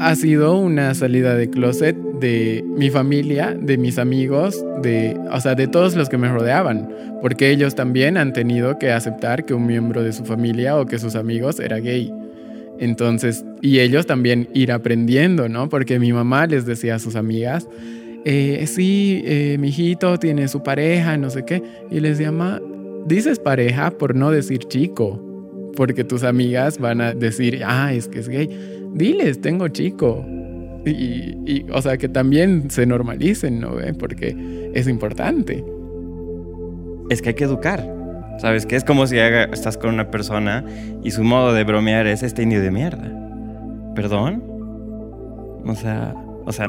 [0.00, 5.54] Ha sido una salida de closet de mi familia, de mis amigos, de, o sea,
[5.54, 9.66] de todos los que me rodeaban, porque ellos también han tenido que aceptar que un
[9.66, 12.12] miembro de su familia o que sus amigos era gay.
[12.80, 15.68] Entonces, y ellos también ir aprendiendo, ¿no?
[15.68, 17.68] Porque mi mamá les decía a sus amigas,
[18.24, 22.60] eh, sí, eh, mi hijito tiene su pareja, no sé qué, y les llama,
[23.06, 25.31] dices pareja por no decir chico,
[25.76, 28.48] porque tus amigas van a decir, ah, es que es gay.
[28.94, 30.24] Diles, tengo chico.
[30.84, 33.76] Y, o sea, que también se normalicen, ¿no?
[33.98, 35.64] Porque es importante.
[37.08, 37.88] Es que hay que educar.
[38.38, 38.66] ¿Sabes?
[38.66, 40.64] Que es como si estás con una persona
[41.04, 43.12] y su modo de bromear es este indio de mierda.
[43.94, 44.42] ¿Perdón?
[45.64, 46.14] O sea,
[46.44, 46.66] o sea,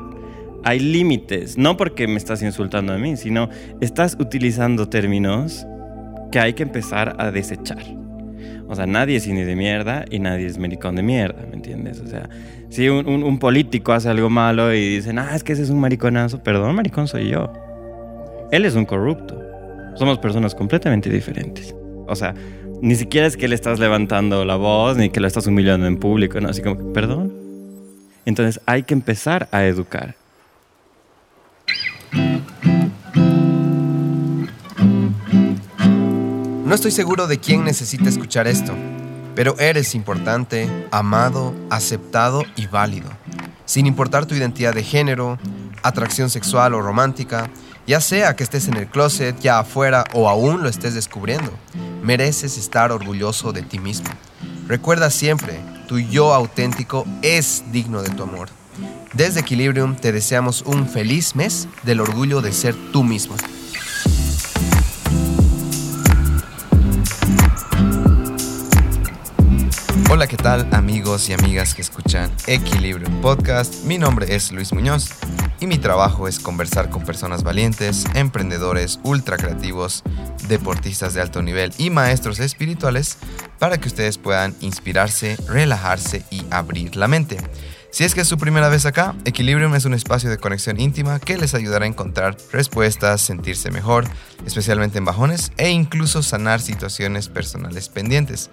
[0.64, 1.58] hay límites.
[1.58, 3.50] No porque me estás insultando a mí, sino
[3.82, 5.66] estás utilizando términos
[6.32, 8.03] que hay que empezar a desechar.
[8.68, 12.00] O sea, nadie es indio de mierda y nadie es maricón de mierda, ¿me entiendes?
[12.00, 12.30] O sea,
[12.70, 16.42] si un, político hace algo malo y dicen, ah, es que ese es un mariconazo,
[16.42, 17.52] perdón, maricón soy yo.
[18.52, 19.40] Él es un corrupto.
[19.96, 21.76] Somos personas completamente diferentes.
[22.08, 22.34] O sea,
[22.82, 25.98] ni siquiera es que le estás levantando la voz ni que lo estás humillando en
[25.98, 26.50] público, ¿no?
[26.50, 27.32] Así como, perdón.
[28.26, 30.16] Entonces hay que empezar a educar.
[36.74, 38.74] No estoy seguro de quién necesita escuchar esto,
[39.36, 43.12] pero eres importante, amado, aceptado y válido.
[43.66, 45.38] Sin importar tu identidad de género,
[45.84, 47.52] atracción sexual o romántica,
[47.86, 51.52] ya sea que estés en el closet, ya afuera o aún lo estés descubriendo,
[52.02, 54.10] mereces estar orgulloso de ti mismo.
[54.68, 58.50] Recuerda siempre, tu yo auténtico es digno de tu amor.
[59.14, 63.36] Desde Equilibrium te deseamos un feliz mes del orgullo de ser tú mismo.
[70.16, 73.84] Hola, ¿qué tal amigos y amigas que escuchan Equilibrio Podcast?
[73.86, 75.10] Mi nombre es Luis Muñoz
[75.60, 80.04] y mi trabajo es conversar con personas valientes, emprendedores, ultra creativos,
[80.48, 83.18] deportistas de alto nivel y maestros espirituales
[83.58, 87.38] para que ustedes puedan inspirarse, relajarse y abrir la mente.
[87.94, 91.20] Si es que es su primera vez acá, Equilibrium es un espacio de conexión íntima
[91.20, 94.06] que les ayudará a encontrar respuestas, sentirse mejor,
[94.48, 98.50] especialmente en bajones, e incluso sanar situaciones personales pendientes.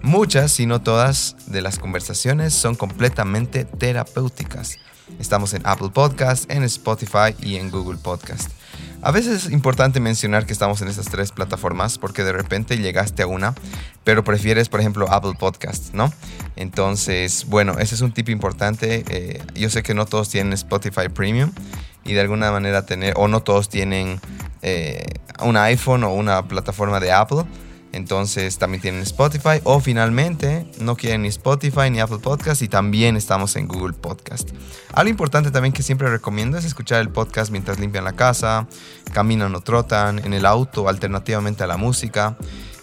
[0.00, 4.78] Muchas, si no todas, de las conversaciones son completamente terapéuticas.
[5.18, 8.48] Estamos en Apple Podcast, en Spotify y en Google Podcast.
[9.02, 13.24] A veces es importante mencionar que estamos en estas tres plataformas porque de repente llegaste
[13.24, 13.54] a una,
[14.04, 16.12] pero prefieres, por ejemplo, Apple Podcast, ¿no?
[16.56, 19.04] Entonces, bueno, ese es un tip importante.
[19.08, 21.52] Eh, yo sé que no todos tienen Spotify Premium
[22.04, 24.20] y de alguna manera tener, o no todos tienen
[24.62, 25.04] eh,
[25.40, 27.44] un iPhone o una plataforma de Apple.
[27.92, 33.16] Entonces también tienen Spotify o finalmente no quieren ni Spotify ni Apple Podcast y también
[33.16, 34.50] estamos en Google Podcast.
[34.92, 38.66] Algo importante también que siempre recomiendo es escuchar el podcast mientras limpian la casa,
[39.12, 42.36] caminan o trotan, en el auto, alternativamente a la música.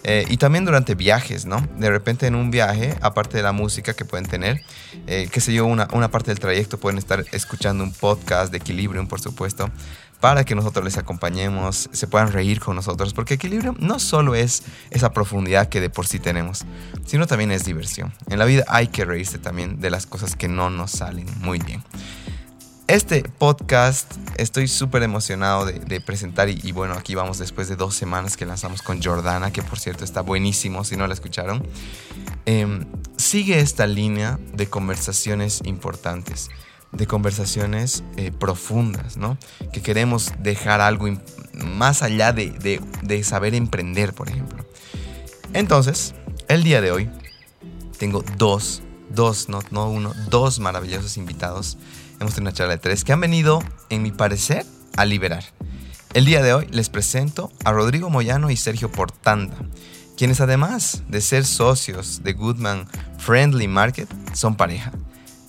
[0.04, 1.66] Eh, y también durante viajes, ¿no?
[1.78, 4.62] De repente en un viaje, aparte de la música que pueden tener,
[5.06, 8.58] eh, qué sé yo, una, una parte del trayecto pueden estar escuchando un podcast de
[8.58, 9.70] Equilibrium, por supuesto,
[10.22, 14.62] para que nosotros les acompañemos, se puedan reír con nosotros, porque equilibrio no solo es
[14.90, 16.64] esa profundidad que de por sí tenemos,
[17.04, 18.12] sino también es diversión.
[18.28, 21.58] En la vida hay que reírse también de las cosas que no nos salen muy
[21.58, 21.82] bien.
[22.88, 28.36] Este podcast estoy súper emocionado de, presentar y, bueno, aquí vamos después de dos semanas
[28.36, 31.66] que lanzamos con Jordana, que por cierto está buenísimo si no la escucharon.
[32.44, 32.84] Em,
[33.16, 36.50] sigue esta línea de conversaciones importantes
[36.92, 39.38] de conversaciones eh, profundas, ¿no?
[39.72, 41.08] Que queremos dejar algo
[41.54, 44.64] más allá de, saber emprender, por ejemplo.
[45.54, 46.14] Entonces,
[46.48, 47.10] el día de hoy
[47.98, 51.78] tengo dos, dos, no, no uno, dos maravillosos invitados.
[52.22, 54.64] Hemos tenido una charla de tres que han venido, en mi parecer,
[54.96, 55.42] a liberar.
[56.14, 59.56] El día de hoy les presento a Rodrigo Moyano y Sergio Portanda,
[60.16, 62.86] quienes además de ser socios de Goodman
[63.18, 64.92] Friendly Market, son pareja.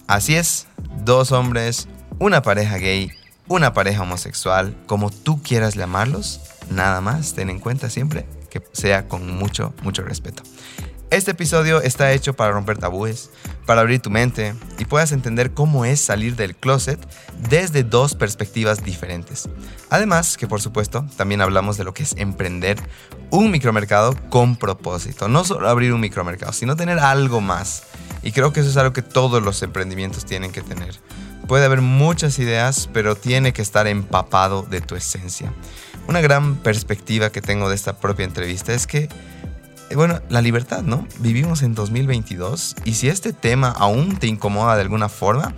[0.07, 0.65] Así es,
[1.05, 1.87] dos hombres,
[2.17, 3.11] una pareja gay,
[3.47, 6.41] una pareja homosexual, como tú quieras llamarlos,
[6.71, 10.41] nada más ten en cuenta siempre que sea con mucho, mucho respeto.
[11.13, 13.30] Este episodio está hecho para romper tabúes,
[13.68, 17.00] para abrir tu mente y puedas entender cómo es salir del closet
[17.48, 19.48] desde dos perspectivas diferentes.
[19.92, 22.80] Además que por supuesto también hablamos de lo que es emprender
[23.30, 25.27] un micromercado con propósito.
[25.27, 27.83] No solo abrir un micromercado, sino tener algo más.
[28.24, 30.95] Y creo que eso es algo que todos los emprendimientos tienen que tener.
[31.48, 35.54] Puede haber muchas ideas, pero tiene que estar empapado de tu esencia.
[36.07, 39.10] Una gran perspectiva que tengo de esta propia entrevista es que
[39.95, 41.07] bueno, la libertad, ¿no?
[41.19, 45.53] Vivimos en 2022 y si este tema aún te incomoda de alguna forma,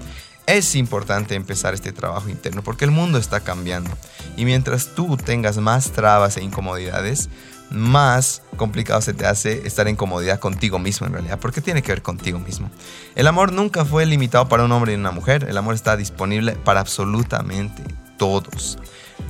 [0.47, 3.91] es importante empezar este trabajo interno porque el mundo está cambiando.
[4.37, 7.29] Y mientras tú tengas más trabas e incomodidades,
[7.69, 11.91] más complicado se te hace estar en comodidad contigo mismo en realidad, porque tiene que
[11.91, 12.69] ver contigo mismo.
[13.15, 16.53] El amor nunca fue limitado para un hombre y una mujer, el amor está disponible
[16.53, 17.83] para absolutamente
[18.17, 18.77] todos.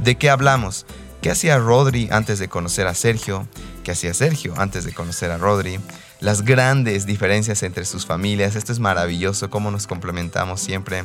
[0.03, 0.85] ¿De qué hablamos?
[1.25, 3.47] ¿Qué hacía Rodri antes de conocer a Sergio?
[3.83, 5.79] ¿Qué hacía Sergio antes de conocer a Rodri?
[6.19, 11.03] Las grandes diferencias entre sus familias, esto es maravilloso, cómo nos complementamos siempre,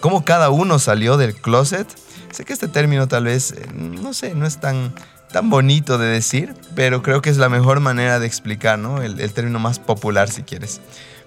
[0.00, 1.88] cómo cada uno salió del closet.
[2.30, 4.94] Sé que este término tal vez, eh, no sé, no es tan
[5.32, 9.02] tan bonito de decir, pero creo que es la mejor manera de explicar, ¿no?
[9.02, 10.80] El, el, término más popular, si quieres.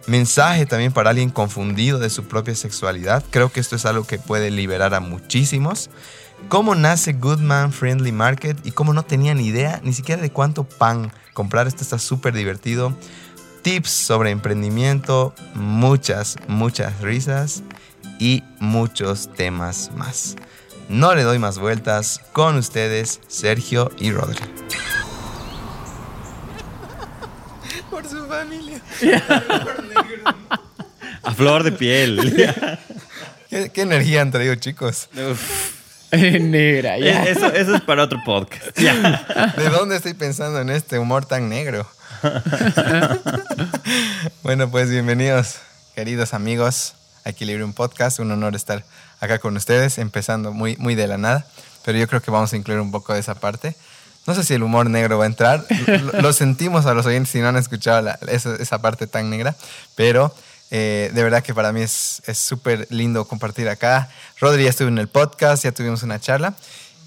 [0.08, 3.22] Mensaje también para alguien confundido de su propia sexualidad.
[3.32, 5.90] Creo que esto es algo que puede liberar a muchísimos.
[6.48, 10.64] Cómo nace Goodman Friendly Market y cómo no tenía ni idea ni siquiera de cuánto
[10.64, 11.68] pan comprar.
[11.68, 12.96] Esto está súper divertido.
[13.62, 17.64] Tips sobre emprendimiento, muchas, muchas risas
[18.20, 20.38] y muchos temas más.
[20.88, 22.20] No le doy más vueltas.
[22.34, 24.40] Con ustedes, Sergio y Rodri.
[27.92, 28.82] Por su familia.
[31.24, 32.36] A flor de piel.
[33.50, 35.10] ¿Qué, qué energía han traído, chicos?
[36.12, 37.24] Negra, ya.
[37.26, 38.80] Eso, eso es para otro podcast.
[38.80, 39.54] Ya.
[39.56, 41.88] ¿De dónde estoy pensando en este humor tan negro?
[44.44, 45.58] bueno, pues bienvenidos,
[45.94, 46.96] queridos amigos,
[47.26, 48.20] a Equilibrium Podcast.
[48.20, 48.84] Un honor estar
[49.20, 51.46] acá con ustedes, empezando muy, muy de la nada,
[51.86, 53.76] pero yo creo que vamos a incluir un poco de esa parte.
[54.26, 57.30] No sé si el humor negro va a entrar, lo, lo sentimos a los oyentes
[57.30, 59.56] si no han escuchado la, esa, esa, parte tan negra,
[59.96, 60.34] pero
[60.71, 64.10] eh, de verdad que para mí es súper lindo compartir acá.
[64.39, 66.56] Rodri ya estuvo en el podcast, ya tuvimos una charla.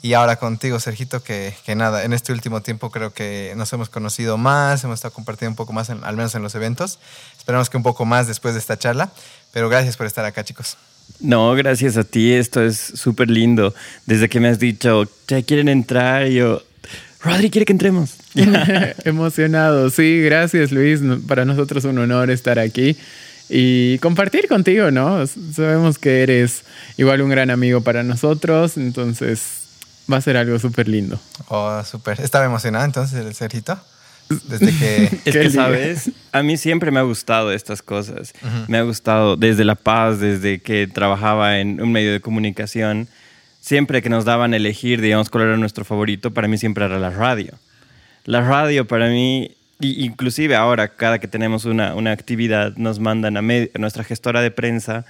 [0.04, 3.88] Y ahora contigo, Sergito, que, que, nada, en este último tiempo creo que nos hemos
[3.88, 6.98] conocido más, hemos estado compartiendo un poco más, en, al menos en los eventos.
[7.38, 9.12] Esperamos que un poco más después de esta charla,
[9.52, 10.76] pero gracias por estar acá, chicos.
[11.20, 13.72] No, gracias a ti, esto es súper lindo.
[14.04, 16.62] Desde que me has dicho, ya quieren entrar, yo,
[17.20, 18.16] Rodri quiere que entremos.
[19.04, 20.98] Emocionado, sí, gracias Luis,
[21.28, 22.96] para nosotros es un honor estar aquí
[23.54, 25.26] y compartir contigo, ¿no?
[25.26, 26.64] Sabemos que eres
[26.96, 29.62] igual un gran amigo para nosotros, entonces
[30.10, 31.20] va a ser algo súper lindo.
[31.49, 32.19] Oh, súper.
[32.22, 33.78] Estaba emocionado entonces el Sergito.
[34.49, 35.04] Desde que...
[35.26, 36.10] es que, ¿sabes?
[36.32, 38.32] A mí siempre me ha gustado estas cosas.
[38.43, 38.69] Uh -huh.
[38.69, 43.06] Me ha gustado desde La Paz, desde que trabajaba en un medio de comunicación.
[43.60, 46.98] Siempre que nos daban a elegir, digamos, cuál era nuestro favorito, para mí siempre era
[46.98, 47.52] la radio.
[48.25, 53.40] La radio para mí, inclusive ahora, cada que tenemos una, una actividad, nos mandan a,
[53.40, 55.05] a nuestra gestora de prensa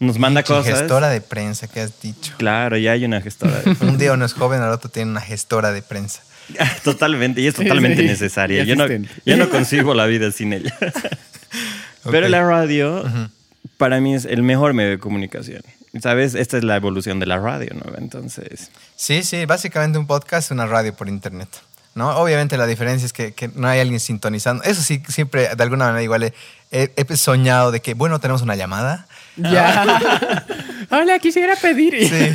[0.00, 0.80] nos manda cosas.
[0.80, 2.34] Gestora de prensa, ¿qué has dicho?
[2.36, 3.60] Claro, ya hay una gestora.
[3.60, 6.22] De Un día uno es joven, al otro tiene una gestora de prensa.
[6.84, 8.64] Totalmente, y es totalmente sí, necesaria.
[8.64, 10.74] Yo no, yo no concibo la vida sin ella.
[10.78, 12.10] okay.
[12.10, 13.30] Pero la radio, uh -huh.
[13.78, 15.62] para mí, es el mejor medio de comunicación.
[16.02, 16.34] ¿Sabes?
[16.34, 17.96] Esta es la evolución de la radio, ¿no?
[17.96, 18.70] Entonces.
[18.96, 21.48] Sí, sí, básicamente un podcast es una radio por internet.
[21.94, 22.10] ¿No?
[22.16, 24.62] Obviamente la diferencia es que, que, no hay alguien sintonizando.
[24.64, 26.32] Eso sí, siempre de alguna manera igual
[26.70, 29.06] he, soñado de que, bueno, tenemos una llamada.
[29.36, 30.44] Ya.
[30.90, 32.08] Hola, quisiera pedir.
[32.08, 32.34] Sí.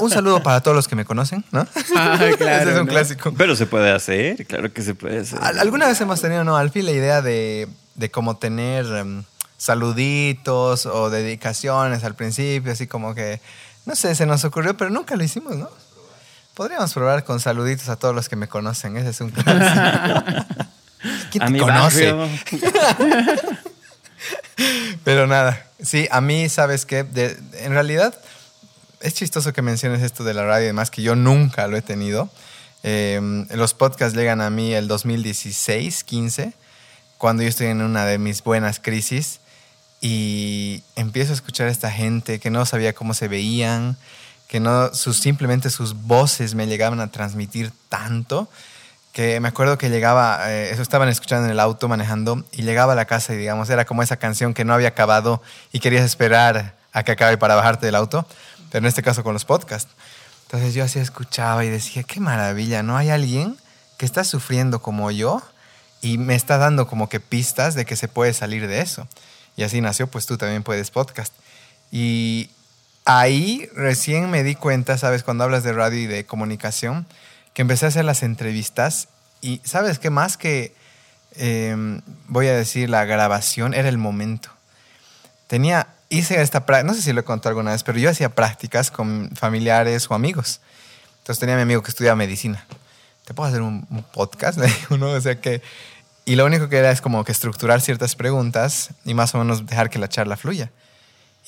[0.00, 1.66] Un saludo para todos los que me conocen, ¿no?
[1.96, 2.62] Ah, claro.
[2.62, 2.92] Ese es un ¿no?
[2.92, 3.32] clásico.
[3.36, 5.38] Pero se puede hacer, claro que se puede hacer.
[5.42, 6.56] Alguna vez hemos tenido, ¿no?
[6.56, 9.22] Al fin la idea de, de cómo tener um,
[9.56, 13.40] saluditos o dedicaciones al principio, así como que,
[13.86, 15.68] no sé, se nos ocurrió, pero nunca lo hicimos, ¿no?
[16.58, 18.96] Podríamos probar con saluditos a todos los que me conocen.
[18.96, 20.44] Ese es un clásico.
[21.30, 22.12] ¿Quién a te mi conoce?
[25.04, 27.04] Pero nada, sí, a mí, ¿sabes qué?
[27.04, 28.12] De, en realidad,
[28.98, 31.82] es chistoso que menciones esto de la radio y demás, que yo nunca lo he
[31.82, 32.28] tenido.
[32.82, 36.54] Eh, los podcasts llegan a mí el 2016, 15,
[37.18, 39.38] cuando yo estoy en una de mis buenas crisis
[40.00, 43.96] y empiezo a escuchar a esta gente que no sabía cómo se veían,
[44.48, 48.48] que no, sus, simplemente sus voces me llegaban a transmitir tanto
[49.12, 52.92] que me acuerdo que llegaba, eh, eso estaban escuchando en el auto manejando y llegaba
[52.92, 56.04] a la casa y digamos, era como esa canción que no había acabado y querías
[56.04, 58.26] esperar a que acabe para bajarte del auto,
[58.70, 59.92] pero en este caso con los podcasts.
[60.44, 62.96] Entonces yo así escuchaba y decía, qué maravilla, ¿no?
[62.96, 63.56] Hay alguien
[63.96, 65.42] que está sufriendo como yo
[66.00, 69.08] y me está dando como que pistas de que se puede salir de eso.
[69.56, 71.34] Y así nació, pues tú también puedes podcast.
[71.90, 72.50] Y
[73.08, 75.22] ahí recién me di cuenta, ¿sabes?
[75.22, 77.06] Cuando hablas de radio y de comunicación,
[77.54, 79.08] que empecé a hacer las entrevistas
[79.40, 80.74] y sabes qué más que
[81.36, 81.74] eh,
[82.26, 84.50] voy a decir la grabación era el momento.
[85.46, 88.28] Tenía, hice esta práctica, no sé si lo he contado alguna vez, pero yo hacía
[88.28, 90.60] prácticas con familiares o amigos.
[91.20, 92.66] Entonces tenía a mi amigo que estudiaba medicina.
[93.24, 94.58] ¿Te puedo hacer un, un podcast?
[94.90, 95.12] ¿no?
[95.12, 95.62] O sea que,
[96.26, 99.64] Y lo único que era es como que estructurar ciertas preguntas y más o menos
[99.64, 100.70] dejar que la charla fluya.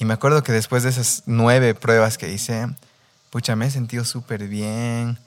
[0.00, 2.66] Y me acuerdo que después de esas nueve pruebas que hice,
[3.28, 5.18] pucha, me he sentido súper bien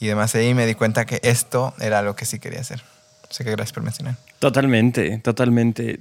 [0.00, 0.34] y demás.
[0.34, 2.82] Ahí me di cuenta que esto era lo que sí quería hacer.
[3.30, 4.16] Así que gracias por mencionar.
[4.38, 6.00] Totalmente, totalmente.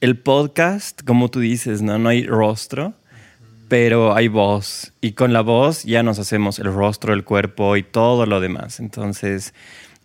[0.00, 2.94] El podcast, como tú dices, no, no hay rostro,
[3.68, 4.94] pero hay voz.
[5.02, 8.80] Y con la voz ya nos hacemos el rostro, el cuerpo y todo lo demás.
[8.80, 9.52] Entonces,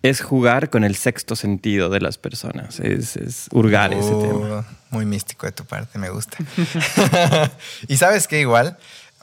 [0.04, 2.80] es jugar con el sexto sentido de las personas.
[2.82, 4.66] Es, es hurgar ese Uh, tema.
[4.92, 6.38] Muy místico de tu parte, me gusta.
[7.88, 8.78] y sabes que igual,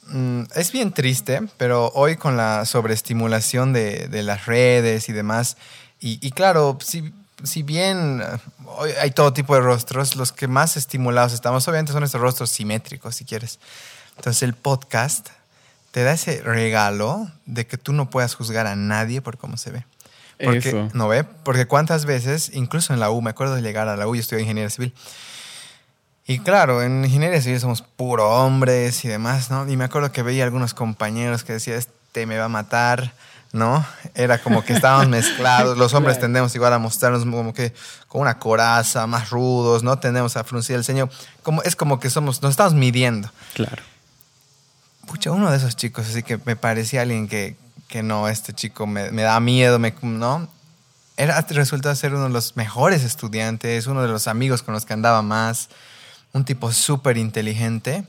[0.08, 5.58] mm, es bien triste, pero hoy con la sobreestimulación de, de las redes y demás,
[6.00, 7.12] y, y claro, si,
[7.44, 8.38] si bien eh,
[8.78, 12.48] hoy hay todo tipo de rostros, los que más estimulados estamos, obviamente son estos rostros
[12.50, 13.58] simétricos, si quieres.
[14.16, 15.28] Entonces el podcast
[15.90, 19.70] te da ese regalo de que tú no puedas juzgar a nadie por cómo se
[19.72, 19.84] ve.
[20.42, 20.88] Porque, Eso.
[20.94, 21.24] ¿No ve?
[21.24, 24.20] Porque cuántas veces, incluso en la U, me acuerdo de llegar a la U, yo
[24.20, 24.94] estudié ingeniería civil.
[26.26, 29.68] Y claro, en ingeniería civil somos puro hombres y demás, ¿no?
[29.68, 33.12] Y me acuerdo que veía algunos compañeros que decían, este me va a matar,
[33.52, 33.84] ¿no?
[34.14, 35.76] Era como que estábamos mezclados.
[35.76, 36.26] Los hombres Claro.
[36.26, 37.74] tendemos igual a mostrarnos como que
[38.06, 39.98] con una coraza, más rudos, ¿no?
[39.98, 41.10] Tendemos a fruncir el ceño.
[41.42, 43.30] Como, es como que somos, nos estamos midiendo.
[43.54, 43.82] Claro.
[45.06, 47.56] Pucha, uno de esos chicos, así que me parecía alguien que,
[47.90, 50.48] que no, este chico me, me da miedo, me, ¿no?
[51.16, 54.94] Era, resultó ser uno de los mejores estudiantes, uno de los amigos con los que
[54.94, 55.68] andaba más,
[56.32, 58.04] un tipo súper inteligente.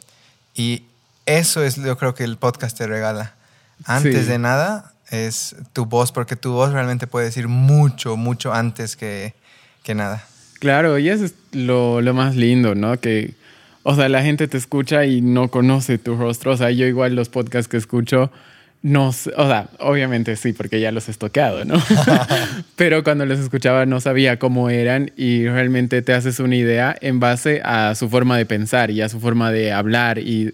[0.56, 0.84] Y
[1.26, 3.34] eso es, yo creo que el podcast te regala.
[3.86, 4.32] Antes Sí.
[4.32, 9.34] de nada, es tu voz, porque tu voz realmente puede decir mucho, mucho antes que,
[9.84, 10.24] que nada.
[10.60, 13.00] Claro, y eso es lo, lo más lindo, ¿no?
[13.00, 13.34] Que,
[13.84, 16.52] o sea, la gente te escucha y no conoce tu rostro.
[16.54, 18.32] O sea, yo igual los podcasts que escucho,
[18.84, 21.76] no sé- o sea, obviamente sí, porque ya los he toqueado, ¿no?
[22.76, 27.20] Pero cuando los escuchaba no sabía cómo eran y realmente te haces una idea en
[27.20, 30.54] base a su forma de pensar y a su forma de hablar y,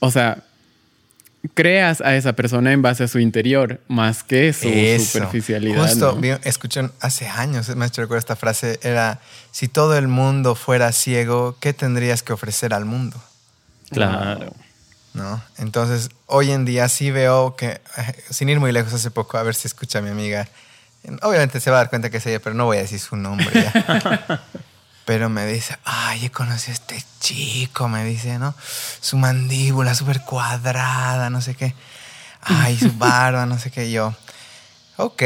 [0.00, 0.38] o sea,
[1.54, 5.18] creas a esa persona en base a su interior más que su Eso.
[5.18, 5.82] superficialidad.
[5.88, 6.38] Justo, ¿no?
[6.44, 11.72] escuché hace años, me recuerdo esta frase, era, si todo el mundo fuera ciego, ¿qué
[11.72, 13.16] tendrías que ofrecer al mundo?
[13.90, 14.52] Claro.
[15.14, 15.42] ¿No?
[15.58, 19.42] Entonces, hoy en día sí veo que, eh, sin ir muy lejos hace poco, a
[19.42, 20.48] ver si escucha a mi amiga,
[21.20, 23.16] obviamente se va a dar cuenta que es ella, pero no voy a decir su
[23.16, 24.42] nombre ya.
[25.04, 28.54] Pero me dice, ay, he conocido a este chico, me dice, ¿no?
[29.00, 31.74] Su mandíbula súper cuadrada, no sé qué.
[32.40, 33.90] Ay, su barba, no sé qué.
[33.90, 34.14] Yo,
[34.96, 35.22] ok,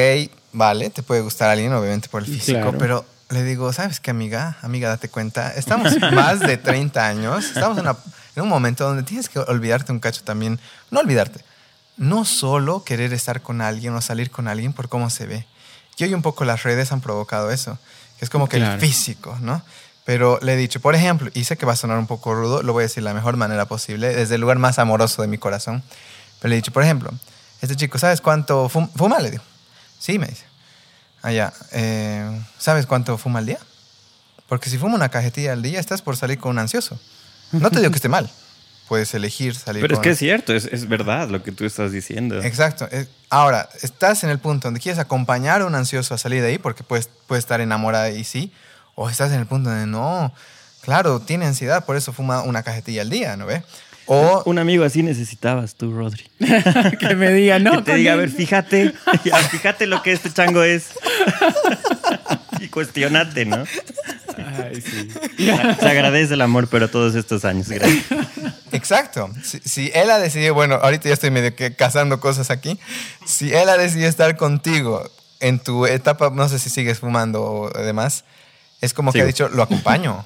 [0.55, 2.79] vale, te puede gustar a alguien, obviamente por el físico, Claro.
[2.79, 4.57] pero le digo, ¿sabes qué, amiga?
[4.63, 7.99] Amiga, date cuenta, estamos más de 30 años, estamos en, una-
[8.37, 11.41] en un momento donde tienes que olvidarte un cacho también, no olvidarte,
[11.97, 15.47] no solo querer estar con alguien o salir con alguien por cómo se ve.
[15.97, 17.79] Y hoy un poco las redes han provocado eso,
[18.19, 18.81] que es como que el Claro.
[18.81, 19.63] físico, ¿no?
[20.05, 22.63] Pero le he dicho, por ejemplo, y sé que va a sonar un poco rudo,
[22.63, 25.29] lo voy a decir de la mejor manera posible, desde el lugar más amoroso de
[25.29, 25.83] mi corazón.
[26.39, 27.11] Pero le he dicho, por ejemplo,
[27.63, 29.19] este chico, ¿sabes cuánto fum- fuma?
[29.19, 29.43] Le digo.
[29.99, 30.45] Sí, me dice.
[31.23, 33.59] Allá, eh, ¿sabes cuánto fuma al día?
[34.49, 37.01] Porque si fuma una cajetilla al día, estás por salir con un ansioso.
[37.53, 38.31] No te digo que esté mal.
[38.89, 41.91] Puedes elegir salir Pero es que es cierto, es, es verdad lo que tú estás
[41.91, 42.41] diciendo.
[42.43, 42.89] Exacto.
[43.31, 46.59] Ahora, estás en el punto donde quieres acompañar a un ansioso a salir de ahí
[46.59, 48.53] porque puedes, puede estar enamorada y sí.
[48.95, 50.33] O estás en el punto donde no,
[50.83, 53.63] claro, tiene ansiedad, por eso fuma una cajetilla al día, ¿no ve?
[54.07, 56.25] O Un amigo así necesitabas tú, Rodri.
[57.01, 57.73] que me diga, no.
[57.73, 58.21] que te diga, a él".
[58.21, 58.95] ver, fíjate,
[59.51, 60.91] fíjate lo que este chango es.
[62.61, 63.65] y cuestionate, ¿no?
[64.59, 65.09] Ay, sí.
[65.81, 67.69] Se agradece el amor, pero todos estos años.
[67.69, 68.05] Gracias.
[68.73, 69.31] Exacto.
[69.45, 72.79] Si, si él ha decidido, bueno, ahorita ya estoy medio que cazando cosas aquí.
[73.25, 75.09] Si él ha decidido estar contigo
[75.41, 78.25] en tu etapa, no sé si sigues fumando o demás,
[78.81, 79.27] es como que ha Sigo.
[79.29, 80.25] dicho, lo acompaño,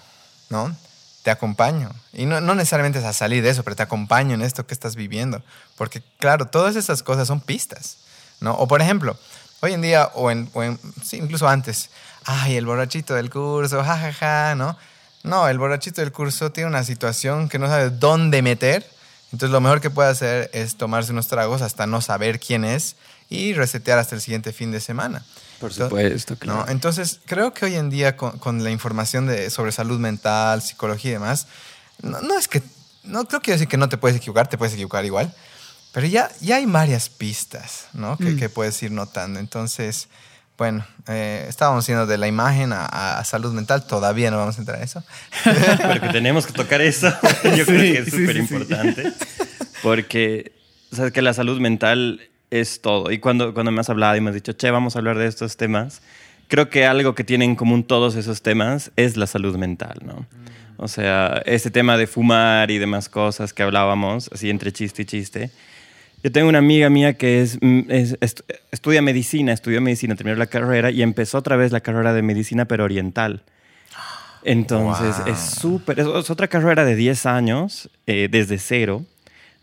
[0.48, 0.74] ¿no?
[1.22, 1.90] Te acompaño.
[2.12, 4.74] Y no, no necesariamente es a salir de eso, pero te acompaño en esto que
[4.74, 5.42] estás viviendo.
[5.76, 7.96] Porque, claro, todas esas cosas son pistas,
[8.40, 8.54] ¿no?
[8.54, 9.16] O, por ejemplo,
[9.60, 11.90] hoy en día, o, en, o en- sí, incluso antes,
[12.24, 14.76] ay, el borrachito del curso, jajaja, ja, ja", ¿no?
[15.22, 18.88] No, el borrachito del curso tiene una situación que no sabe dónde meter.
[19.32, 22.96] Entonces, lo mejor que puede hacer es tomarse unos tragos hasta no saber quién es
[23.28, 25.24] y resetear hasta el siguiente fin de semana.
[25.60, 26.38] Por supuesto, ¿no?
[26.38, 26.64] claro.
[26.68, 31.10] Entonces, creo que hoy en día con, con la información de, sobre salud mental, psicología
[31.10, 31.46] y demás,
[32.02, 32.62] no, no es que,
[33.04, 35.32] no creo que decir que no te puedes equivocar, te puedes equivocar igual,
[35.92, 38.16] pero ya, ya hay varias pistas, ¿no?
[38.16, 38.38] Que, Mm.
[38.38, 39.38] que puedes ir notando.
[39.38, 40.08] Entonces,
[40.60, 44.78] bueno, eh, estábamos yendo de la imagen a, salud mental, todavía no vamos a entrar
[44.78, 45.02] a eso.
[45.42, 47.08] Pero que tenemos que tocar eso,
[47.56, 48.54] yo creo que es súper sí, sí.
[48.54, 49.10] importante.
[49.82, 50.52] Porque,
[50.92, 53.10] sabes que la salud mental es todo.
[53.10, 55.28] Y cuando, cuando me has hablado y me has dicho, che, vamos a hablar de
[55.28, 56.02] estos temas,
[56.48, 60.26] creo que algo que tienen en común todos esos temas es la salud mental, ¿no?
[60.76, 65.04] O sea, ese tema de fumar y demás cosas que hablábamos, así entre chiste y
[65.06, 65.50] chiste.
[66.22, 70.36] Yo tengo una amiga mía que es, mm, es- estu- estudia medicina, estudió medicina, terminó
[70.36, 73.42] la carrera y empezó otra vez la carrera de medicina, pero oriental.
[74.42, 75.28] Entonces, Wow.
[75.32, 79.04] es súper, es, es otra carrera de 10 años, eh, desde cero,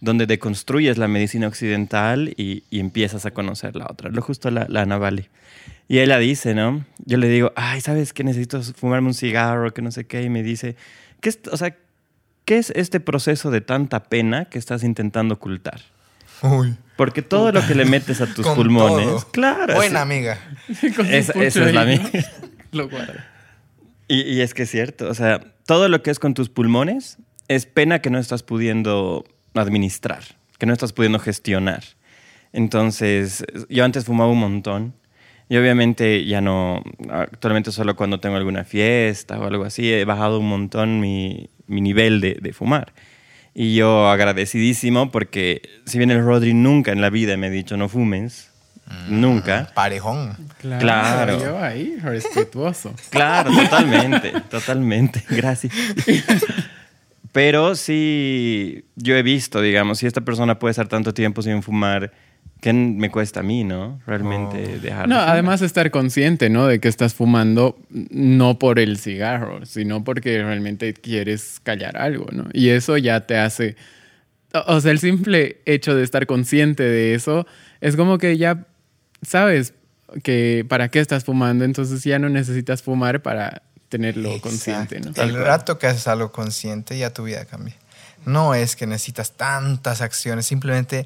[0.01, 4.09] donde deconstruyes la medicina occidental y, y empiezas a conocer la otra.
[4.11, 5.29] Lo justo la, la Ana Vale.
[5.87, 6.85] Y ella dice, ¿no?
[7.05, 8.23] Yo le digo, ay, ¿sabes qué?
[8.23, 10.21] Necesito fumarme un cigarro, que no sé qué.
[10.23, 10.75] Y me dice,
[11.21, 11.75] ¿qué es, o sea,
[12.45, 15.81] ¿qué es este proceso de tanta pena que estás intentando ocultar?
[16.41, 16.75] Uy.
[16.95, 19.27] Porque todo lo que le metes a tus Con pulmones, todo.
[19.31, 19.75] claro.
[19.75, 20.39] Buena amiga.
[20.95, 21.85] Su Esa- es la.
[21.85, 22.01] ¿no?
[22.71, 23.27] Lo guarda.
[24.07, 27.17] Y, y es que es cierto, o sea, todo lo que es con tus pulmones
[27.49, 30.23] es pena que no estás pudiendo administrar,
[30.57, 31.83] que no estás pudiendo gestionar.
[32.53, 34.93] Entonces, yo antes fumaba un montón
[35.49, 40.39] y obviamente ya no, actualmente solo cuando tengo alguna fiesta o algo así, he bajado
[40.39, 42.93] un montón mi, mi nivel de, de fumar.
[43.59, 47.75] Y yo agradecidísimo porque si bien el Rodri nunca en la vida me ha dicho
[47.75, 48.51] no fumes,
[49.09, 49.71] nunca.
[49.73, 50.37] Parejón.
[50.59, 50.79] Claro.
[50.79, 51.43] Claro.
[51.43, 52.93] Yo ahí, respetuoso.
[53.09, 55.23] Claro, totalmente, totalmente.
[55.31, 55.73] Gracias.
[57.31, 62.13] Pero sí, yo he visto, digamos, si esta persona puede estar tanto tiempo sin fumar,
[62.61, 63.99] ¿qué me cuesta a mí, no?
[64.05, 65.07] Realmente dejar.
[65.07, 66.67] No, además estar consciente, ¿no?
[66.67, 72.47] De que estás fumando no por el cigarro, sino porque realmente quieres callar algo, ¿no?
[72.53, 73.75] Y eso ya te hace...
[74.53, 77.45] O o sea, el simple hecho de estar consciente de eso
[77.81, 78.65] es como que ya
[79.21, 79.73] sabes
[80.23, 85.09] que para qué estás fumando, entonces ya no necesitas fumar para tenerlo consciente, ¿no?
[85.09, 85.23] Exacto.
[85.23, 87.75] El rato que haces algo consciente, ya tu vida cambia.
[88.25, 91.05] No es que necesitas tantas acciones, simplemente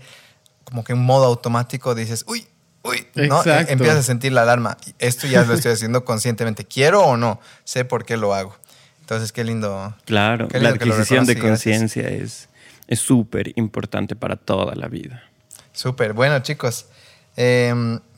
[0.72, 2.48] como que en modo automático dices, uy,
[2.82, 3.40] uy, ¿no?
[3.40, 3.70] Exacto.
[3.70, 4.78] E- Empiezas a sentir la alarma.
[4.98, 6.66] Esto ya lo estoy haciendo conscientemente.
[6.66, 7.40] ¿Quiero o no?
[7.66, 8.56] Sé por qué lo hago.
[9.02, 9.94] Entonces, qué lindo.
[10.06, 12.48] Claro, Qué la lindo adquisición de conciencia es
[12.88, 15.24] es súper importante para toda la vida.
[15.72, 16.14] Súper.
[16.14, 16.88] Bueno, chicos,
[17.38, 17.74] eh,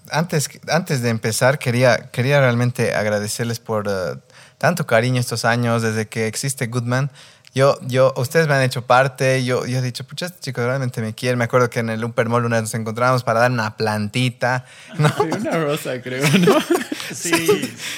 [0.10, 4.20] antes, antes de empezar, quería, quería realmente agradecerles por eh,
[4.58, 7.12] tanto cariño estos años desde que existe Goodman.
[7.56, 11.02] Yo, yo, ustedes me han hecho parte, yo, yo he dicho, pucha, este chico realmente
[11.02, 11.36] me quiere.
[11.36, 14.66] Me acuerdo que en el Upper Mall una vez nos encontramos para dar una plantita,
[14.98, 15.10] ¿no?
[15.10, 16.56] Sí, una rosa, creo, ¿no?
[17.14, 17.32] Sí.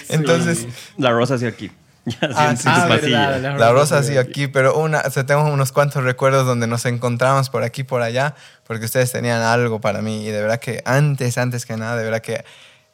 [0.10, 1.72] Entonces, La rosa hacia aquí.
[2.22, 5.72] Ah, sí, Ah, verdad, La rosa sí, así aquí, pero una, o sea, tengo unos
[5.72, 8.36] cuantos recuerdos donde nos encontramos por aquí, por allá,
[8.68, 12.04] porque ustedes tenían algo para mí y de verdad que antes, antes que nada, de
[12.04, 12.46] verdad que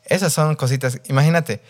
[0.06, 1.62] esas son cositas, imagínate,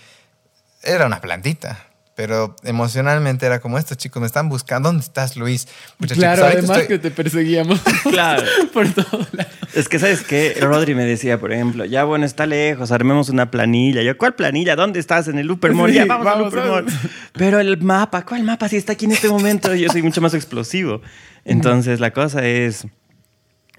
[0.84, 1.80] era una plantita,
[2.22, 5.68] pero emocionalmente era como estos chicos me están buscando, ¿dónde estás Luis?
[5.98, 8.44] Pucha, Claro, además estoy- que te perseguíamos Claro.
[8.74, 9.52] por todos lados.
[9.74, 10.56] Es que, ¿sabes qué?
[10.62, 14.04] Rodri me decía, por ejemplo, ya bueno, está lejos, armemos una planilla.
[14.04, 14.76] Yo, ¿cuál planilla?
[14.76, 15.30] ¿Dónde estás?
[15.30, 15.90] En el Upper Mall.
[15.90, 16.86] Sí, ya, vamos, vamos, al Upper Mall.
[16.86, 17.00] vamos.
[17.34, 18.70] Pero el mapa, ¿cuál mapa?
[18.70, 21.02] Si está aquí en este momento, yo soy mucho más explosivo.
[21.44, 22.86] Entonces, la cosa es,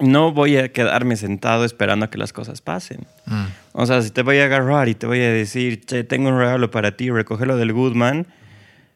[0.03, 3.07] no voy a quedarme sentado esperando a que las cosas pasen.
[3.27, 3.45] Mm.
[3.73, 6.39] O sea, si te voy a agarrar y te voy a decir, che, tengo un
[6.39, 8.27] regalo para ti, recógelo del Goodman,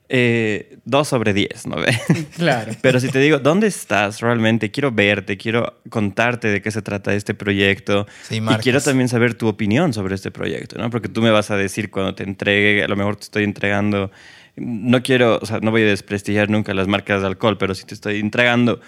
[0.09, 1.97] eh, dos sobre diez, ¿no ve?
[2.37, 2.73] Claro.
[2.81, 4.71] Pero si te digo, ¿dónde estás realmente?
[4.71, 8.07] Quiero verte, quiero contarte de qué se trata este proyecto.
[8.23, 10.90] Sí, y quiero también saber tu opinión sobre este proyecto, ¿no?
[10.90, 14.11] Porque tú me vas a decir cuando te entregue, a lo mejor te estoy entregando,
[14.57, 17.85] no quiero, o sea, no voy a desprestigiar nunca las marcas de alcohol, pero si
[17.85, 18.81] te estoy entregando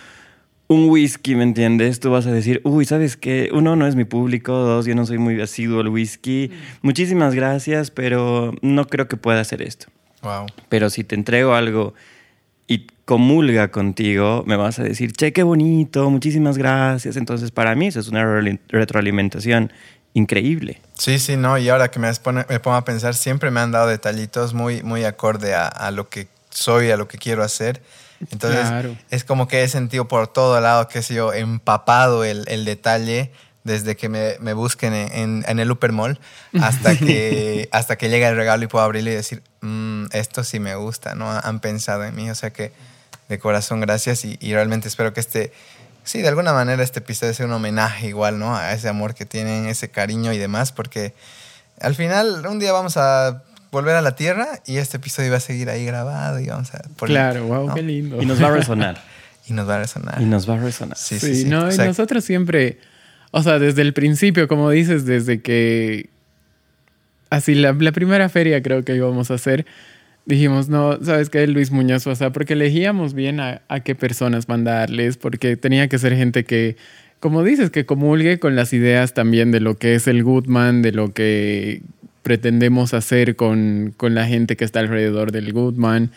[0.68, 1.98] un whisky, ¿me entiendes?
[1.98, 3.48] Tú vas a decir, uy, ¿sabes qué?
[3.52, 6.50] Uno, no es mi público, dos, yo no soy muy asiduo al whisky.
[6.82, 9.86] Muchísimas gracias, pero no creo que pueda hacer esto.
[10.22, 10.46] Wow.
[10.68, 11.94] Pero si te entrego algo
[12.66, 17.16] y comulga contigo, me vas a decir, che, qué bonito, muchísimas gracias.
[17.16, 19.72] Entonces, para mí eso es una re- retroalimentación
[20.12, 20.82] increíble.
[20.94, 23.72] Sí, sí, no, y ahora que me, pone- me pongo a pensar, siempre me han
[23.72, 27.80] dado detallitos muy, muy acorde a, a lo que soy, a lo que quiero hacer.
[28.30, 28.96] Entonces, Claro.
[29.10, 33.32] es como que he sentido por todo lado, qué sé yo, empapado el, el detalle
[33.64, 36.18] desde que me, me busquen en, en- en el Upper Mall
[36.60, 40.58] hasta que, hasta que llega el regalo y puedo abrirlo y decir, "Mm, esto sí
[40.58, 41.30] me gusta, ¿no?
[41.30, 42.72] Han pensado en mí, o sea que
[43.28, 45.52] de corazón gracias y, y realmente espero que este,
[46.02, 48.56] sí, de alguna manera este episodio sea un homenaje igual, ¿no?
[48.56, 51.14] A ese amor que tienen, ese cariño y demás, porque
[51.80, 55.40] al final un día vamos a volver a la Tierra y este episodio va a
[55.40, 57.74] seguir ahí grabado y vamos a poner- Claro, wow, ¿no?
[57.74, 58.22] qué lindo.
[58.22, 59.00] Y nos va a resonar.
[59.48, 60.20] Y nos va a resonar.
[60.20, 60.98] y nos va a resonar.
[60.98, 61.48] Sí, Sí, sí, sí.
[61.48, 62.76] no, O y nosotros siempre,
[63.30, 66.10] o sea, desde el principio, como dices, desde que,
[67.30, 69.64] así, la, la primera feria creo que íbamos a hacer,
[70.26, 71.46] dijimos, no, ¿sabes qué?
[71.46, 75.98] Luis Muñoz, o sea, porque elegíamos bien a, a qué personas mandarles, porque tenía que
[75.98, 76.76] ser gente que,
[77.18, 80.92] como dices, que comulgue con las ideas también de lo que es el Goodman, de
[80.92, 81.80] lo que
[82.22, 86.12] pretendemos hacer con, con la gente que está alrededor del Goodman.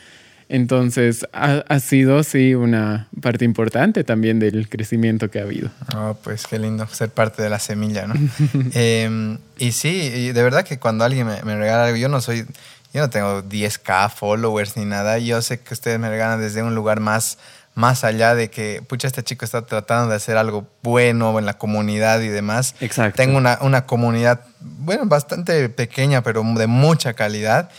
[0.50, 5.70] Entonces, ha, ha, sido, sí, una parte importante también del crecimiento que ha habido.
[5.96, 8.16] Oh, pues qué lindo ser parte de la semilla, ¿no?
[8.74, 12.46] eh, y sí, de verdad que cuando alguien me, me, regala algo, yo no soy,
[12.94, 16.76] yo no tengo 10k followers ni nada, yo sé que ustedes me regalan desde un
[16.76, 17.38] lugar más,
[17.74, 21.58] más allá de que, pucha, este chico está tratando de hacer algo bueno en la
[21.58, 22.76] comunidad y demás.
[22.82, 23.18] Exacto.
[23.18, 27.70] Tengo una, una comunidad, bueno, bastante pequeña, pero de mucha calidad.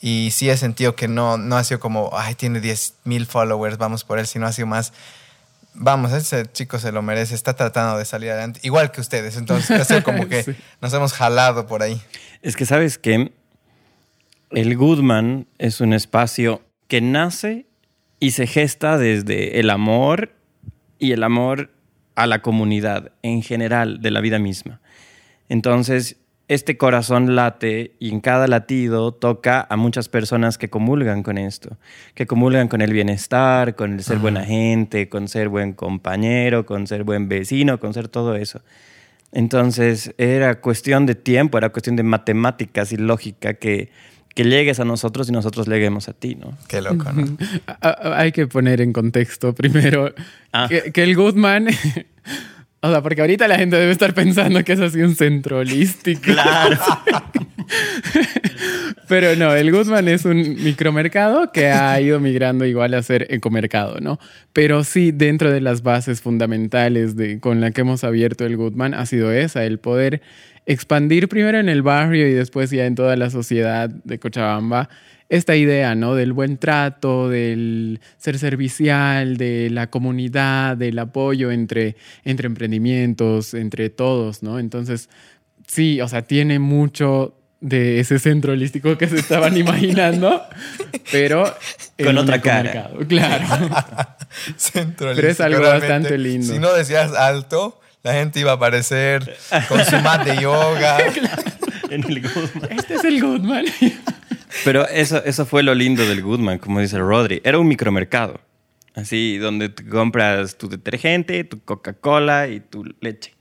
[0.00, 3.76] Y sí he sentido que no, no ha sido como, ay, tiene 10 mil followers,
[3.76, 4.94] vamos por él, sino ha sido más,
[5.74, 9.36] vamos, ese chico se lo merece, está tratando de salir adelante, igual que ustedes.
[9.36, 10.56] Entonces, ha sido como que sí.
[10.80, 12.00] nos hemos jalado por ahí.
[12.40, 13.32] Es que sabes que
[14.50, 17.66] el Goodman es un espacio que nace
[18.20, 20.32] y se gesta desde el amor
[20.98, 21.70] y el amor
[22.14, 24.80] a la comunidad en general de la vida misma.
[25.48, 31.38] Entonces, este corazón late y en cada latido toca a muchas personas que comulgan con
[31.38, 31.78] esto,
[32.14, 36.86] que comulgan con el bienestar, con el ser buena gente, con ser buen compañero, con
[36.86, 38.62] ser buen vecino, con ser todo eso.
[39.32, 43.90] Entonces era cuestión de tiempo, era cuestión de matemáticas y lógica que,
[44.42, 46.56] que llegues a nosotros y nosotros lleguemos a ti, ¿no?
[46.66, 47.36] Qué loco, ¿no?
[48.14, 50.14] Hay que poner en contexto primero
[50.52, 50.66] ah.
[50.68, 51.68] que, que el Goodman...
[52.82, 56.22] O sea, porque ahorita la gente debe estar pensando que es así un centro holístico.
[56.22, 56.78] Claro.
[59.10, 63.98] Pero no, el Goodman es un micromercado que ha ido migrando igual a ser ecomercado,
[63.98, 64.20] ¿no?
[64.52, 68.94] Pero sí, dentro de las bases fundamentales de, con la que hemos abierto el Goodman
[68.94, 70.22] ha sido esa, el poder
[70.64, 74.88] expandir primero en el barrio y después ya en toda la sociedad de Cochabamba
[75.28, 76.14] esta idea, ¿no?
[76.14, 83.90] Del buen trato, del ser servicial, de la comunidad, del apoyo entre, entre emprendimientos, entre
[83.90, 84.60] todos, ¿no?
[84.60, 85.10] Entonces,
[85.66, 90.42] sí, o sea, tiene mucho de ese centro holístico que se estaban imaginando,
[91.12, 91.54] pero
[92.02, 92.90] con otra cara.
[93.06, 93.46] Claro.
[94.56, 96.52] centro pero es algo bastante lindo.
[96.52, 99.36] Si no decías alto, la gente iba a aparecer
[99.68, 100.98] con su mat de yoga.
[101.90, 102.72] en el Goodman.
[102.78, 103.66] Este es el Goodman.
[104.64, 107.40] Pero eso, eso fue lo lindo del Goodman, como dice Rodri.
[107.44, 108.40] Era un micromercado.
[108.94, 113.34] Así, donde te compras tu detergente, tu Coca-Cola y tu leche.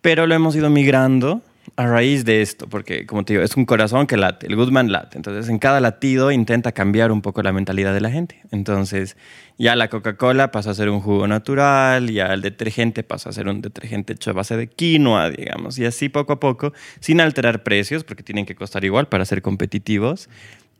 [0.00, 1.42] Pero lo hemos ido migrando
[1.82, 4.90] a raíz de esto, porque como te digo, es un corazón que late, el Goodman
[4.90, 5.16] late.
[5.16, 8.40] Entonces, en cada latido intenta cambiar un poco la mentalidad de la gente.
[8.50, 9.16] Entonces,
[9.58, 13.48] ya la Coca-Cola pasa a ser un jugo natural, ya el detergente pasa a ser
[13.48, 17.62] un detergente hecho a base de quinoa, digamos, y así poco a poco, sin alterar
[17.62, 20.28] precios, porque tienen que costar igual para ser competitivos,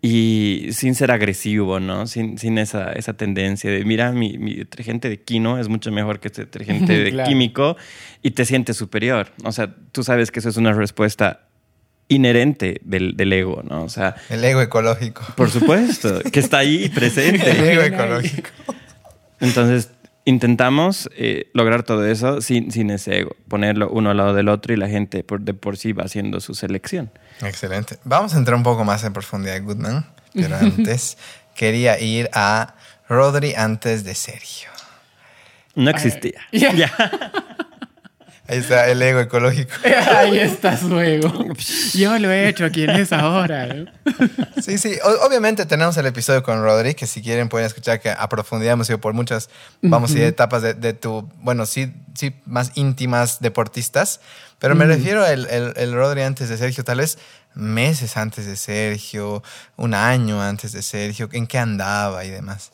[0.04, 2.08] y sin ser agresivo, ¿no?
[2.08, 6.18] Sin, sin esa, esa tendencia de, mira, mi, mi, detergente de quino es mucho mejor
[6.18, 7.28] que este detergente de Claro.
[7.28, 7.76] químico
[8.20, 9.28] y te sientes superior.
[9.44, 11.46] O sea, tú sabes que eso es una respuesta
[12.08, 13.84] inherente del, del ego, ¿no?
[13.84, 15.22] O sea, El ego ecológico.
[15.36, 17.48] por supuesto, que está ahí El presente.
[17.52, 17.86] ego Bien ahí.
[17.86, 18.50] ecológico.
[19.40, 19.90] Entonces,
[20.24, 24.72] intentamos eh, lograr todo eso sin, sin ese ego, ponerlo uno al lado del otro
[24.72, 27.10] y la gente por, de por sí va haciendo su selección.
[27.40, 27.98] Excelente.
[28.04, 30.06] Vamos a entrar un poco más en profundidad, Goodman.
[30.34, 31.18] Pero antes
[31.54, 32.74] quería ir a
[33.08, 34.70] Rodri antes de Sergio.
[35.74, 36.40] No existía.
[36.52, 36.72] Ya.
[36.72, 36.92] Ya.
[38.52, 39.72] Ahí está el ego ecológico.
[40.16, 41.32] Ahí estás luego.
[41.94, 43.66] Yo lo he hecho, ¿quién es ahora?
[43.66, 43.86] ¿no?
[44.62, 44.98] Sí, sí.
[45.02, 48.74] O- obviamente tenemos el episodio con Rodri, que si quieren pueden escuchar que a profundidad
[48.74, 49.48] hemos ido por muchas,
[49.80, 54.20] vamos a ir etapas de, de tu, bueno, sí, sí, más íntimas deportistas.
[54.58, 57.16] Pero me refiero al el, el Rodri antes de Sergio, tal vez
[57.54, 59.42] meses antes de Sergio,
[59.76, 62.70] un año antes de Sergio, en qué andaba y demás.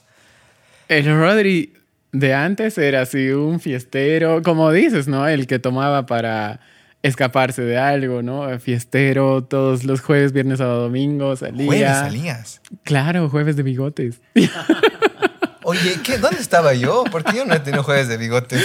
[0.89, 1.73] El Rodri
[2.13, 5.27] de antes era así un fiestero, como dices, ¿no?
[5.29, 6.61] El que tomaba para
[7.03, 8.59] escaparse de algo, ¿no?
[8.59, 11.67] Fiestero todos los jueves, viernes, sábado, domingo, salía.
[11.67, 12.61] Jueves salías.
[12.85, 14.21] Claro, jueves de bigotes.
[15.63, 16.17] Oye, ¿qué?
[16.17, 17.05] ¿dónde estaba yo?
[17.11, 18.57] Porque yo no he tenido jueves de bigote.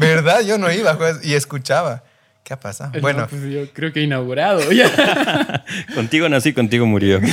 [0.00, 0.40] ¿Verdad?
[0.40, 2.04] Yo no iba a jueves y escuchaba.
[2.42, 2.92] ¿Qué ha pasado?
[3.00, 4.72] Bueno, No, pues yo creo que inaugurado.
[4.72, 5.64] Ya.
[5.94, 7.20] Contigo nací, contigo murió.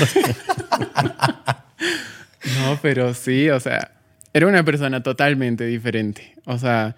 [2.61, 3.91] No, pero sí, o sea,
[4.33, 6.33] era una persona totalmente diferente.
[6.45, 6.95] O sea,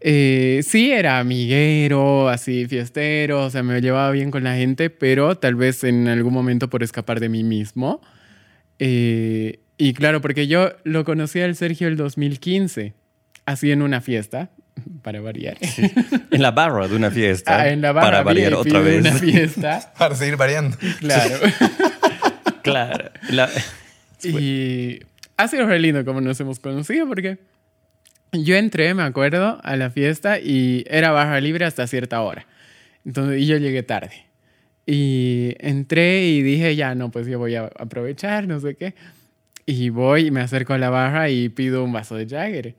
[0.00, 5.36] eh, sí era amiguero, así fiestero, o sea, me llevaba bien con la gente, pero
[5.36, 8.00] tal vez en algún momento por escapar de mí mismo.
[8.78, 12.94] Eh, y claro, porque yo lo conocí al Sergio el 2015,
[13.46, 14.50] así en una fiesta,
[15.02, 15.58] para variar.
[16.30, 17.60] En la barra de una fiesta.
[17.60, 19.00] Ah, en la barra Para variar VIP otra de vez.
[19.00, 20.76] una fiesta, para seguir variando.
[21.00, 21.34] claro.
[22.62, 23.10] Claro.
[23.30, 23.48] La-
[24.22, 25.00] Y
[25.42, 27.38] ha sido re lindo como nos hemos conocido porque
[28.32, 32.46] yo entré, me acuerdo, a la fiesta y era barra libre hasta cierta hora.
[33.04, 34.26] Entonces, y yo llegué tarde.
[34.86, 38.94] Y entré y dije, ya, no, pues yo voy a aprovechar, no sé qué.
[39.66, 42.74] Y voy y me acerco a la barra y pido un vaso de Jagger.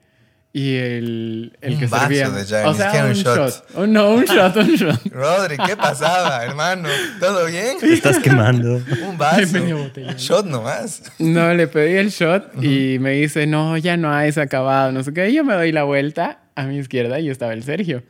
[0.53, 2.29] Y el, el Un que vaso servía.
[2.29, 3.37] de Jagger, o sea, un un shot.
[3.37, 3.65] shot.
[3.75, 5.01] Oh, no, un shot, un shot.
[5.13, 6.89] Rodri, ¿qué pasaba, hermano?
[7.21, 7.77] ¿Todo bien?
[7.79, 8.75] Te estás quemando.
[9.07, 9.63] Un vaso.
[9.77, 10.13] Botella.
[10.17, 11.03] Shot nomás.
[11.19, 14.91] No, le pedí el shot y me dice, no, ya no hay, se ha acabado,
[14.91, 15.29] no sé qué.
[15.29, 18.03] Y yo me doy la vuelta a mi izquierda y estaba el Sergio.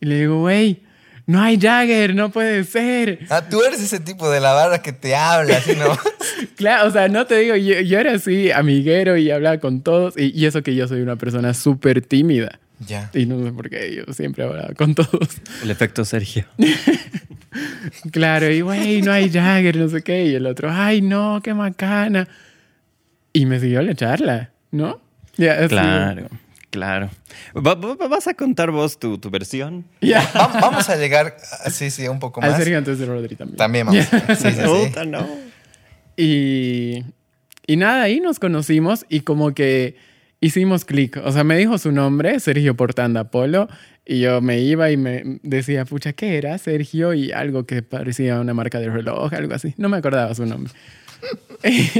[0.00, 0.82] Y le digo, güey,
[1.28, 3.18] no hay Jagger, no puede ser.
[3.28, 5.96] Ah, tú eres ese tipo de la barra que te habla, así no.
[6.56, 10.14] Claro, o sea, no te digo, yo, yo era así, amiguero y hablaba con todos.
[10.16, 12.58] Y, y eso que yo soy una persona súper tímida.
[12.80, 13.10] ya.
[13.12, 15.28] Y no sé por qué, yo siempre hablaba con todos.
[15.62, 16.46] El efecto Sergio.
[18.12, 20.26] Claro, y güey, no hay Jagger, no sé qué.
[20.26, 22.28] Y el otro, ay, no, qué macana.
[23.32, 25.00] Y me siguió la charla, ¿no?
[25.36, 25.74] Ya, así,
[26.70, 27.10] Claro,
[27.52, 27.62] claro.
[27.66, 29.84] Va- va- ¿Vas a contar vos tu, tu versión?
[30.00, 30.20] Ya.
[30.36, 32.58] Va- Vamos a llegar, ah, sí, sí, un poco Al más.
[32.58, 33.56] Sergio antes de Rodri también.
[33.56, 34.04] También vamos.
[34.04, 34.60] Sí, sí, sí.
[34.86, 35.26] Puta, no.
[36.16, 37.04] Y,
[37.66, 39.96] y nada, ahí nos conocimos y como que
[40.40, 41.16] hicimos clic.
[41.24, 43.68] O sea, me dijo su nombre, Sergio Portanda Polo,
[44.04, 46.56] y yo me iba y me decía, pucha, ¿qué era?
[46.58, 49.74] Sergio y algo que parecía una marca de reloj, algo así.
[49.76, 50.72] No me acordaba su nombre.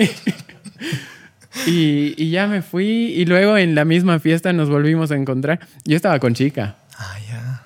[1.66, 5.60] y, y ya me fui y luego en la misma fiesta nos volvimos a encontrar.
[5.84, 6.76] Yo estaba con chica.
[6.98, 7.62] Ah, ya.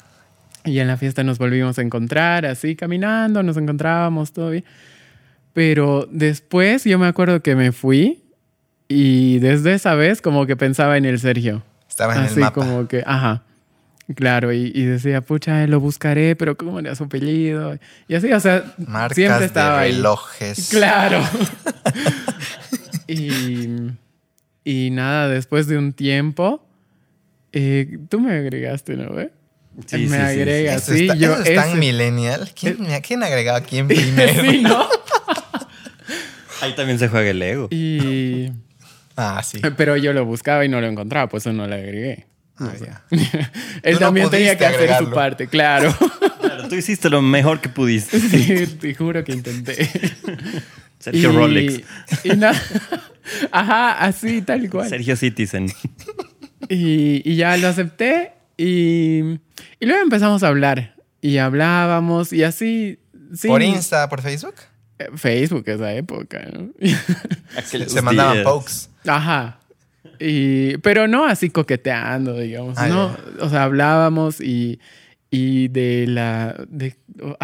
[0.64, 4.64] Y en la fiesta nos volvimos a encontrar, así caminando, nos encontrábamos todo bien.
[5.52, 8.22] Pero después yo me acuerdo que me fui
[8.88, 11.62] y desde esa vez como que pensaba en el Sergio.
[11.88, 12.55] Estaba en así el mapa.
[12.55, 13.42] como que, ajá.
[14.16, 17.78] Claro, y, y decía, pucha, lo buscaré, pero ¿cómo era su apellido?
[18.09, 19.92] Y así, o sea, Marcas siempre estaba de ahí.
[19.92, 20.68] relojes.
[20.70, 21.22] Claro.
[23.06, 23.68] y,
[24.64, 26.64] y nada, después de un tiempo,
[27.52, 29.12] eh, tú me agregaste, ¿no?
[29.12, 29.30] ve?
[29.86, 32.50] Sí, me sí, sí, agrega, Eso sí, está, yo eso es tan ese- millennial.
[32.58, 34.42] ¿Quién, ¿Quién agregaba a quién primero?
[34.42, 34.86] sí, ¿no?
[36.60, 37.68] Ahí también se juega el ego.
[37.70, 38.50] Y,
[39.16, 39.60] Ah, sí.
[39.76, 42.26] pero yo lo buscaba y no lo encontraba, pues eso no le agregué.
[42.58, 43.02] Ah, ya.
[43.82, 45.14] Él Tú no también tenía que hacer su agregarlo.
[45.14, 45.94] parte, claro.
[46.40, 48.18] Claro, tú hiciste lo mejor que pudiste.
[48.20, 49.88] Sí, te juro que intenté.
[51.02, 51.80] Sergio Y- Rolex.
[52.24, 52.30] Y.
[53.52, 54.88] Ajá, así, tal cual.
[54.88, 55.66] Sergio Citizen.
[56.68, 59.20] Y, y ya lo acepté y,
[59.80, 60.94] y luego empezamos a hablar.
[61.20, 62.98] Y hablábamos y así.
[63.46, 64.54] ¿Por Insta, por Facebook?
[64.98, 66.70] eh, Facebook, esa época, ¿no?
[67.64, 68.88] Se, se mandaban pokes.
[69.06, 69.58] Ajá.
[70.20, 72.76] Y, pero no así coqueteando, digamos.
[72.78, 74.78] Ah, no, o sea, hablábamos y,
[75.34, 76.54] y de la.
[76.68, 76.94] De,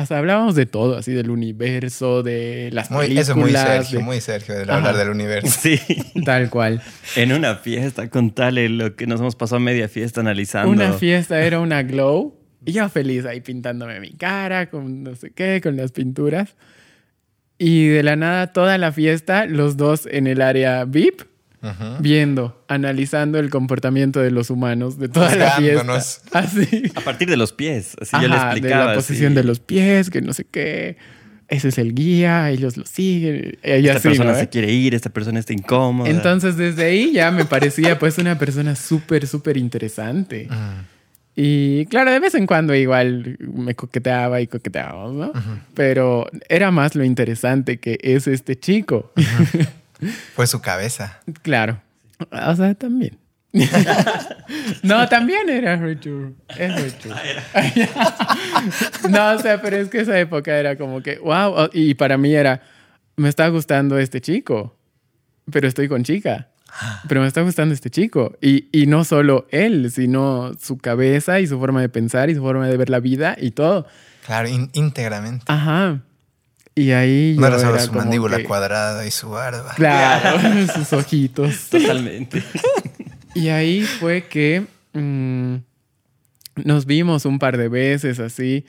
[0.07, 3.22] sea, hablábamos de todo, así del universo, de las Muy, películas.
[3.24, 4.77] eso es muy Sergio, de- muy Sergio, de Ajá.
[4.77, 5.59] hablar del universo.
[5.61, 5.81] Sí.
[6.24, 6.83] Tal cual.
[7.16, 10.70] En una fiesta, contale lo que nos hemos pasado media fiesta analizando.
[10.70, 12.37] Una fiesta era una glow.
[12.66, 16.57] Y yo feliz ahí pintándome mi cara con no sé qué, con las pinturas.
[17.57, 21.22] Y de la nada, toda la fiesta, los dos en el área VIP,
[21.62, 21.97] Ujú.
[22.01, 25.94] viendo, analizando el comportamiento de los humanos de toda la fiesta.
[26.33, 26.83] Así.
[26.94, 27.97] A partir de los pies.
[28.01, 28.81] Así yo le Ajá, explicaba.
[28.81, 30.97] de la así, posición de los pies, que no sé qué.
[31.49, 33.57] Ese es el guía, ellos lo siguen.
[33.64, 34.38] Y Esta así, persona ¿no?
[34.38, 36.11] se quiere ir, esta persona está incómoda.
[36.11, 40.47] Entonces, desde ahí ya me parecía pues una persona súper, súper interesante.
[40.51, 40.85] Mm.
[41.40, 45.33] Y claro, de vez en cuando igual me coqueteaba y coqueteábamos, ¿no?
[45.73, 49.12] Pero era más lo interesante que es este chico.
[50.35, 51.21] Fue su cabeza.
[51.43, 51.81] claro.
[52.31, 53.17] O sea, también.
[54.83, 56.33] no, también era Richard.
[56.57, 57.17] Es Richard.
[59.11, 61.71] no, o sea, pero es que esa época era como que, wow.
[61.73, 62.63] Y para mí era,
[63.17, 64.77] me está gustando este chico,
[65.51, 66.49] pero estoy con chica.
[67.09, 68.37] Pero me está gustando este chico.
[68.43, 72.43] Y, y no solo él, sino su cabeza y su forma de pensar y su
[72.43, 73.87] forma de ver la vida y todo.
[74.27, 75.45] Claro, ín- íntegramente.
[75.49, 76.01] Ajá.
[76.79, 79.73] Y ahí No yo era solo era su como mandíbula que- cuadrada y su barba.
[79.75, 80.38] Claro,
[80.75, 81.67] sus ojitos.
[81.71, 82.43] Totalmente.
[83.35, 85.55] Y ahí fue que mm,
[86.64, 88.64] nos vimos un par de veces así.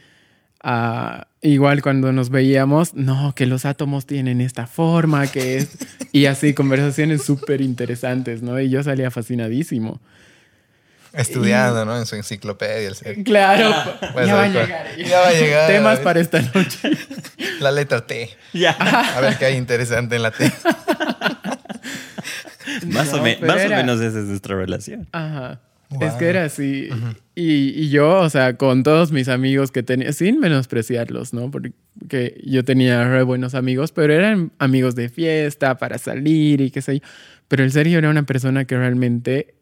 [0.63, 5.69] ah, igual cuando nos veíamos, no, que los átomos tienen esta forma, que es...
[6.11, 8.59] Y así, conversaciones súper interesantes, ¿no?
[8.59, 10.01] Y yo salía fascinadísimo.
[11.13, 11.97] Estudiando, ¿no?
[11.97, 12.91] En su enciclopedia.
[13.03, 13.23] el.
[13.23, 13.73] Claro,
[14.13, 14.97] Pues ya va a llegar.
[14.97, 15.67] ya va a llegar.
[15.67, 16.91] Temas para esta noche.
[17.59, 18.29] La letra T.
[18.53, 18.71] ya.
[18.71, 20.51] A ver qué hay interesante en la T.
[22.87, 25.07] Más, o, No, me- pero más o menos esa es nuestra relación.
[25.11, 25.59] Ajá.
[25.89, 26.03] Wow.
[26.07, 26.87] Es que era así.
[27.33, 31.49] y, y yo, o sea, con todos mis amigos que tenía, sin menospreciarlos, ¿no?
[31.49, 31.73] Porque
[32.45, 36.99] yo tenía re buenos amigos, pero eran amigos de fiesta, para salir y qué sé
[36.99, 37.05] yo.
[37.47, 39.55] Pero el Sergio era una persona que realmente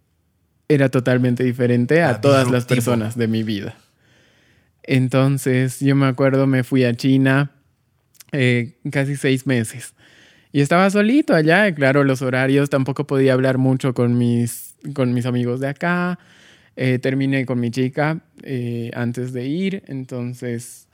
[0.70, 3.76] era totalmente diferente a todas las personas de mi vida.
[4.84, 7.52] Entonces, yo me acuerdo, me fui a China
[8.32, 9.94] eh, casi seis meses.
[10.52, 15.14] Y estaba solito allá, y claro, los horarios, tampoco podía hablar mucho con mis, con
[15.14, 16.20] mis amigos de acá.
[16.76, 20.88] Eh, terminé con mi chica eh, antes de ir, entonces...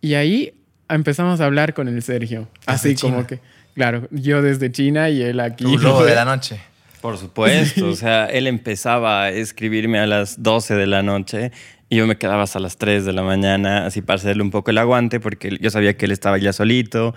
[0.00, 0.54] Y ahí
[0.88, 2.48] empezamos a hablar con el Sergio.
[2.60, 3.40] Desde Así como que,
[3.74, 5.64] claro, yo desde China y él aquí.
[5.64, 6.60] Tu lobo de la noche.
[7.00, 11.52] Por supuesto, o sea, él empezaba a escribirme a las 12 de la noche
[11.88, 14.70] y yo me quedaba hasta las 3 de la mañana, así para hacerle un poco
[14.70, 17.14] el aguante, porque yo sabía que él estaba ya solito,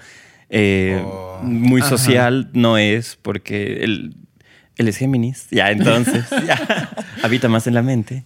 [0.49, 1.39] eh, Oh.
[1.43, 1.89] muy Ajá.
[1.89, 4.15] social no es, porque él,
[4.77, 6.89] él es Géminis, ya entonces, ya,
[7.23, 8.23] habita más en la mente.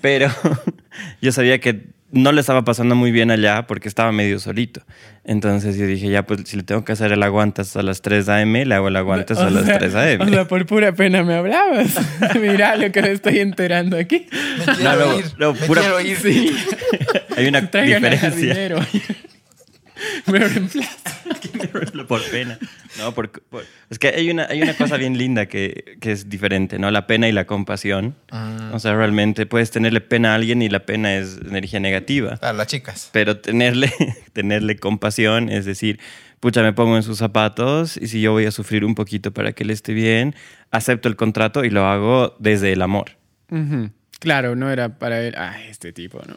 [0.00, 0.28] Pero
[1.22, 4.82] yo sabía que no le estaba pasando muy bien allá porque estaba medio solito.
[5.24, 8.28] Entonces yo dije, ya, pues si le tengo que hacer el aguante hasta las 3
[8.28, 10.24] a.m., le hago el aguante hasta O las sea, 3 a.m.
[10.24, 11.94] O sea, por pura pena me hablabas.
[12.40, 14.26] Mira lo que me estoy enterando aquí.
[14.66, 15.24] Me quiero no, ir.
[15.38, 16.16] no, me pura- quiero ir.
[16.18, 16.54] Sí.
[17.36, 18.54] Hay una Traigan al diferencia.
[20.26, 21.22] me reemplaza.
[22.08, 22.58] por pena.
[22.98, 26.28] No, por, por- es que hay una, hay una cosa bien linda que, que es
[26.28, 26.90] diferente, ¿no?
[26.90, 28.14] La pena y la compasión.
[28.30, 32.36] Mm, O sea, realmente puedes tenerle pena a alguien y la pena es energía negativa.
[32.38, 33.08] claro, las chicas.
[33.12, 33.92] Pero tenerle,
[34.32, 36.00] tenerle compasión es decir,
[36.40, 39.52] pucha, me pongo en sus zapatos y si yo voy a sufrir un poquito para
[39.52, 40.34] que él esté bien,
[40.70, 43.12] acepto el contrato y lo hago desde el amor.
[43.50, 43.90] Ujú.
[44.18, 45.34] Claro, no era para él.
[45.36, 46.34] Ay, este tipo, ¿no?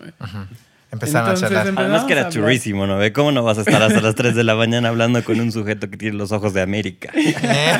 [0.95, 1.67] Empezaron Entonces, a charlar.
[1.67, 2.97] em- Además que era churrísimo, ¿no?
[2.97, 3.11] ve?
[3.13, 5.89] ¿Cómo no vas a estar hasta las 3 de la mañana hablando con un sujeto
[5.89, 7.09] que tiene los ojos de América?
[7.13, 7.79] Eh,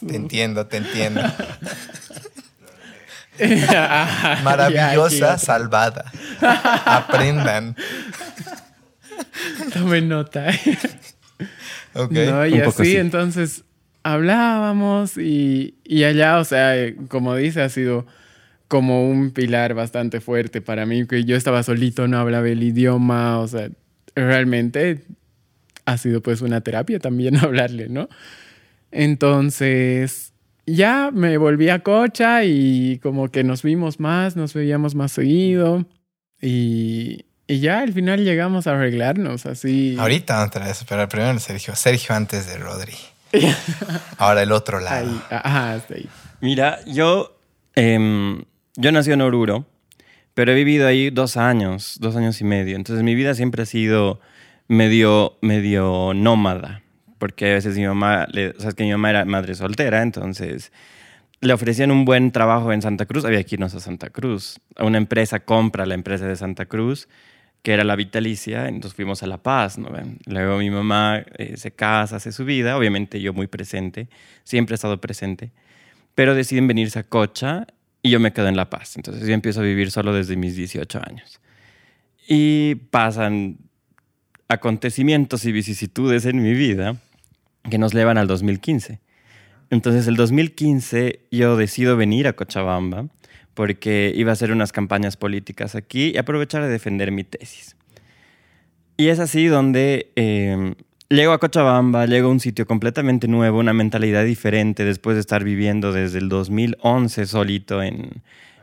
[0.06, 1.22] Te entiendo, te entiendo.
[4.44, 6.10] Maravillosa, salvada.
[6.84, 7.76] Aprendan.
[9.72, 10.48] Tomen nota.
[11.94, 12.10] Ok.
[12.12, 12.96] No, y así, sí.
[12.96, 13.64] entonces
[14.02, 16.74] hablábamos y, y allá, o sea,
[17.08, 18.06] como dice, ha sido
[18.72, 23.38] como un pilar bastante fuerte para mí, que yo estaba solito, no hablaba el idioma,
[23.38, 23.68] o sea,
[24.14, 25.04] realmente
[25.84, 28.08] ha sido pues una terapia también hablarle, ¿no?
[28.90, 30.32] Entonces,
[30.64, 35.84] ya me volví a Cocha y como que nos vimos más, nos veíamos más seguido
[36.40, 39.96] y, y ya al final llegamos a arreglarnos así.
[39.98, 41.76] Ahorita vamos a esperar primero Sergio.
[41.76, 42.96] Sergio antes de Rodri.
[44.16, 45.10] Ahora el otro lado.
[45.10, 46.08] Ahí, ajá, hasta ahí.
[46.40, 47.36] Mira, yo,
[47.74, 48.42] em,
[48.76, 49.66] yo nací en Oruro,
[50.34, 52.76] pero he vivido ahí dos años, dos años y medio.
[52.76, 54.20] Entonces mi vida siempre ha sido
[54.68, 56.82] medio, medio nómada,
[57.18, 60.02] porque a veces mi mamá, le, o sea, es que mi mamá era madre soltera,
[60.02, 60.72] entonces
[61.40, 64.60] le ofrecían un buen trabajo en Santa Cruz, había que irnos a Santa Cruz.
[64.78, 67.08] Una empresa compra la empresa de Santa Cruz,
[67.62, 69.88] que era la Vitalicia, entonces fuimos a La Paz, ¿no?
[70.26, 74.08] Luego mi mamá eh, se casa, hace su vida, obviamente yo muy presente,
[74.44, 75.52] siempre he estado presente,
[76.14, 77.66] pero deciden venirse a Cocha
[78.02, 78.96] y yo me quedo en La Paz.
[78.96, 81.40] Entonces yo empiezo a vivir solo desde mis 18 años.
[82.28, 83.58] Y pasan
[84.48, 86.96] acontecimientos y vicisitudes en mi vida
[87.70, 89.00] que nos llevan al 2015.
[89.70, 93.06] Entonces, el 2015 yo decido venir a Cochabamba
[93.54, 97.76] porque iba a hacer unas campañas políticas aquí y aprovechar de defender mi tesis.
[98.98, 100.74] Y es así donde eh,
[101.12, 105.44] llego a Cochabamba, llego a un sitio completamente nuevo, una mentalidad diferente después de estar
[105.44, 108.22] viviendo desde el 2011 solito en,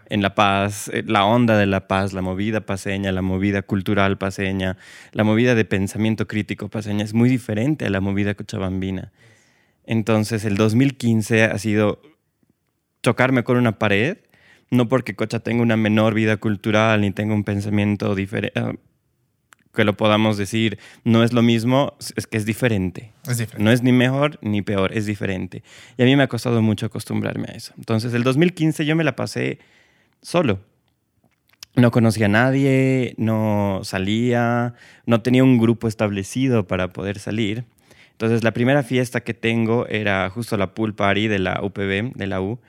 [0.10, 4.18] en La Paz, eh, la onda de La Paz, la movida paseña, la movida cultural
[4.18, 4.78] paseña,
[5.12, 9.12] la movida de pensamiento crítico paseña es muy diferente a la movida cochabambina.
[9.86, 12.02] Entonces el 2015 ha sido
[13.04, 14.18] chocarme con una pared,
[14.72, 18.60] no porque Cocha tenga una menor vida cultural ni tenga un pensamiento diferente,
[19.74, 23.12] que lo podamos decir, no es lo mismo, es que es diferente.
[23.28, 23.64] Es diferente.
[23.64, 25.64] No es ni mejor ni peor, es diferente.
[25.98, 27.74] Y a mí me ha costado mucho acostumbrarme a eso.
[27.78, 29.60] Entonces, el 2015 yo me la pasé
[30.22, 30.60] solo.
[31.76, 34.74] No conocía a nadie, no salía,
[35.06, 37.66] no tenía un grupo establecido para poder salir.
[38.12, 42.28] Entonces, la primera fiesta que tengo era justo la pool party de la UPB, de
[42.28, 42.60] la U.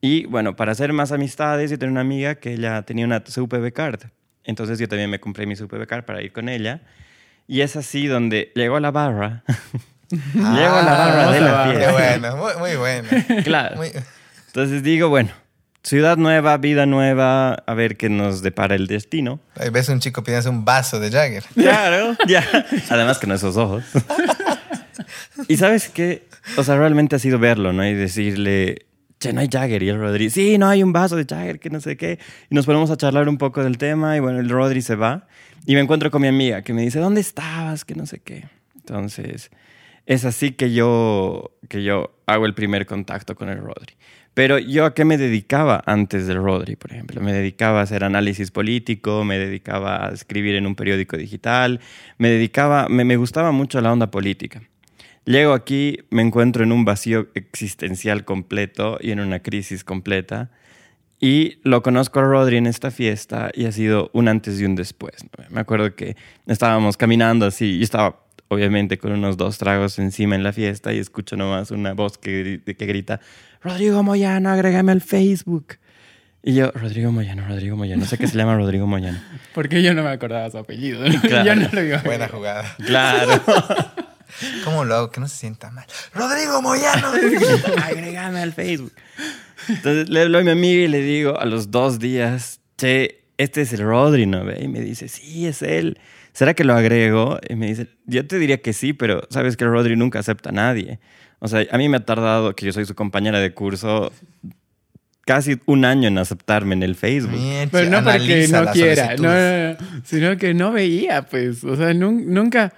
[0.00, 3.44] Y bueno, para hacer más amistades, yo tenía una amiga que ella tenía una su
[3.44, 4.02] UPB card.
[4.44, 6.80] Entonces yo también me compré mi UPB card para ir con ella.
[7.46, 9.42] Y es así donde llego a la barra.
[10.10, 11.92] llego a la barra de la Ah, Qué fiesta.
[11.92, 13.08] bueno, muy, muy bueno.
[13.44, 13.76] Claro.
[13.76, 13.90] Muy-
[14.46, 15.30] Entonces digo, bueno,
[15.82, 19.40] ciudad nueva, vida nueva, a ver qué nos depara el destino.
[19.56, 21.44] Ahí ves un chico pidiendo un vaso de Jagger.
[21.54, 22.44] Claro, ya.
[22.90, 23.84] Además que no esos ojos.
[25.48, 26.26] y sabes qué,
[26.56, 27.86] o sea, realmente ha sido verlo, ¿no?
[27.86, 28.86] Y decirle,
[29.32, 29.82] no hay Jagger.
[29.82, 32.18] Y el Rodri, sí, no hay un vaso de Jagger, que no sé qué.
[32.50, 35.26] Y nos ponemos a charlar un poco del tema y bueno, el Rodri se va.
[35.66, 37.84] Y me encuentro con mi amiga que me dice, ¿dónde estabas?
[37.84, 38.44] Que no sé qué.
[38.76, 39.50] Entonces,
[40.06, 43.94] es así que yo, que yo hago el primer contacto con el Rodri.
[44.34, 47.20] Pero yo a qué me dedicaba antes del Rodri, por ejemplo.
[47.20, 51.80] Me dedicaba a hacer análisis político, me dedicaba a escribir en un periódico digital,
[52.18, 54.60] me dedicaba, me, me gustaba mucho la onda política.
[55.24, 60.50] Llego aquí, me encuentro en un vacío existencial completo y en una crisis completa.
[61.20, 64.74] Y lo conozco a Rodri en esta fiesta y ha sido un antes y un
[64.74, 65.14] después.
[65.48, 66.16] Me acuerdo que
[66.46, 70.98] estábamos caminando así, y estaba obviamente con unos dos tragos encima en la fiesta y
[70.98, 73.20] escucho nomás una voz que, que grita,
[73.62, 75.78] Rodrigo Moyano, agrégame al Facebook.
[76.42, 79.18] Y yo, Rodrigo Moyano, Rodrigo Moyano, no sé qué se llama Rodrigo Moyano.
[79.54, 81.02] Porque yo no me acordaba su apellido.
[81.22, 81.44] Claro.
[81.46, 82.76] Yo no lo iba a Buena jugada.
[82.84, 83.40] Claro.
[84.64, 85.10] ¿Cómo lo hago?
[85.10, 85.86] Que no se sienta mal.
[86.14, 87.08] ¡Rodrigo Moyano!
[87.84, 88.92] agrégame al Facebook.
[89.68, 93.62] Entonces le hablo a mi amiga y le digo a los dos días, che, este
[93.62, 94.44] es el Rodri, ¿no?
[94.44, 94.58] ve?
[94.62, 95.98] Y me dice, sí, es él.
[96.32, 97.38] ¿Será que lo agrego?
[97.48, 100.50] Y me dice, yo te diría que sí, pero sabes que el Rodri nunca acepta
[100.50, 100.98] a nadie.
[101.38, 104.12] O sea, a mí me ha tardado, que yo soy su compañera de curso,
[105.26, 107.32] casi un año en aceptarme en el Facebook.
[107.38, 111.64] Mierda, Pero no porque no quiera, no, no, no, sino que no veía, pues.
[111.64, 112.72] O sea, nun- nunca,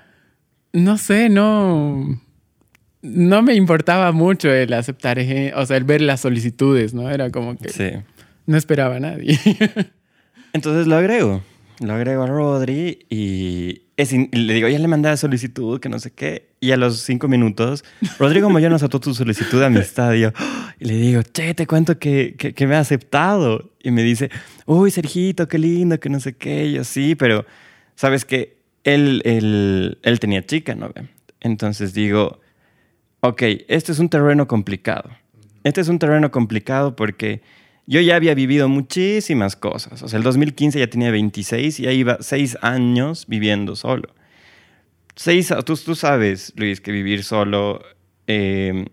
[0.77, 2.21] no sé, no,
[3.03, 7.11] no me importaba mucho el aceptar, eje- o sea, el ver las solicitudes, ¿no?
[7.11, 7.91] Era como que Sí.
[8.47, 9.39] no esperaba a nadie.
[10.53, 11.43] Entonces lo agrego.
[11.81, 15.79] Lo agrego a Rodri y, es in- y le digo, ya le mandé la solicitud,
[15.79, 16.49] que no sé qué.
[16.59, 17.85] Y a los cinco minutos,
[18.19, 20.15] Rodrigo Moyano aceptó tu solicitud de amistad.
[20.15, 20.69] Y yo, ¡oh!
[20.81, 23.73] y le digo, che, te cuento que, que, que me ha aceptado.
[23.83, 24.31] Y me dice,
[24.65, 26.65] uy, Sergito, qué lindo, que no sé qué.
[26.67, 27.45] Y yo, sí, pero
[27.95, 28.56] sabes que
[28.87, 30.91] él, él, él tenía chica, ¿no?
[30.95, 31.09] ve?
[31.41, 32.41] Entonces digo,
[33.21, 35.11] ok, este es un terreno complicado.
[35.65, 37.43] Este es un terreno complicado porque
[37.87, 40.03] yo ya había vivido muchísimas cosas.
[40.03, 44.15] O sea, el 2015 ya tenía 26 y ya iba seis años viviendo solo.
[45.17, 47.83] Seis, tú, tú sabes, Luis, que vivir solo
[48.29, 48.87] eh,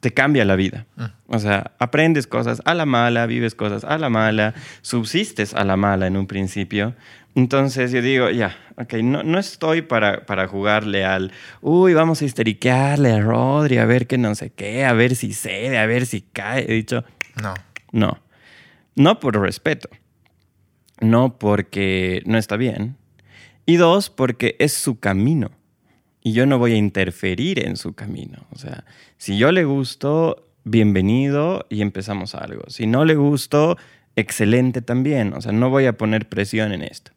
[0.00, 0.86] te cambia la vida.
[1.26, 5.76] O sea, aprendes cosas a la mala, vives cosas a la mala, subsistes a la
[5.76, 6.94] mala en un principio.
[7.38, 11.30] Entonces yo digo, ya, ok, no, no estoy para, para jugarle al,
[11.60, 15.32] uy, vamos a histeriquearle a Rodri, a ver que no sé qué, a ver si
[15.32, 16.64] cede, a ver si cae.
[16.68, 17.04] He dicho,
[17.40, 17.54] No.
[17.92, 18.18] no.
[18.96, 19.88] No por respeto.
[21.00, 22.96] No porque no está bien.
[23.66, 25.52] Y dos, porque es su camino.
[26.20, 28.48] Y yo no voy a interferir en su camino.
[28.50, 28.82] O sea,
[29.16, 32.64] si yo le gusto, bienvenido y empezamos algo.
[32.66, 33.76] Si no le gusto,
[34.16, 35.32] excelente también.
[35.34, 37.12] O sea, no voy a poner presión en esto.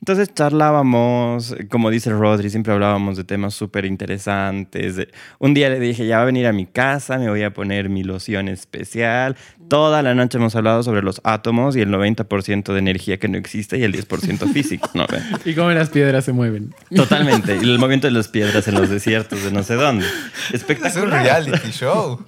[0.00, 4.96] Entonces charlábamos, como dice Rodri, siempre hablábamos de temas súper interesantes.
[5.38, 7.90] Un día le dije, ya va a venir a mi casa, me voy a poner
[7.90, 9.36] mi loción especial.
[9.68, 13.36] Toda la noche hemos hablado sobre los átomos y el 90% de energía que no
[13.36, 14.88] existe y el 10% físico.
[14.94, 15.06] ¿no?
[15.44, 16.74] y cómo las piedras se mueven.
[16.94, 17.56] Totalmente.
[17.56, 20.06] Y el movimiento de las piedras en los desiertos de no sé dónde.
[20.06, 21.22] Es un Espectacular.
[21.22, 22.24] reality show.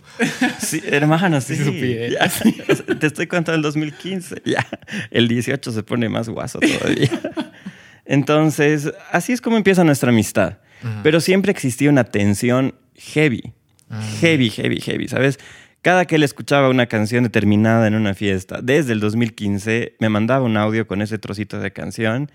[0.61, 1.57] Sí, hermano, sí.
[2.11, 2.29] Ya.
[2.99, 4.43] Te estoy contando el 2015.
[4.45, 4.67] Ya.
[5.11, 7.09] El 18 se pone más guaso todavía.
[8.05, 10.59] Entonces, así es como empieza nuestra amistad.
[11.05, 13.53] Pero siempre existía una tensión heavy.
[14.21, 15.39] Heavy, heavy, heavy, ¿sabes?
[15.83, 20.45] Cada que él escuchaba una canción determinada en una fiesta, desde el 2015, me mandaba
[20.45, 22.31] un audio con ese trocito de canción.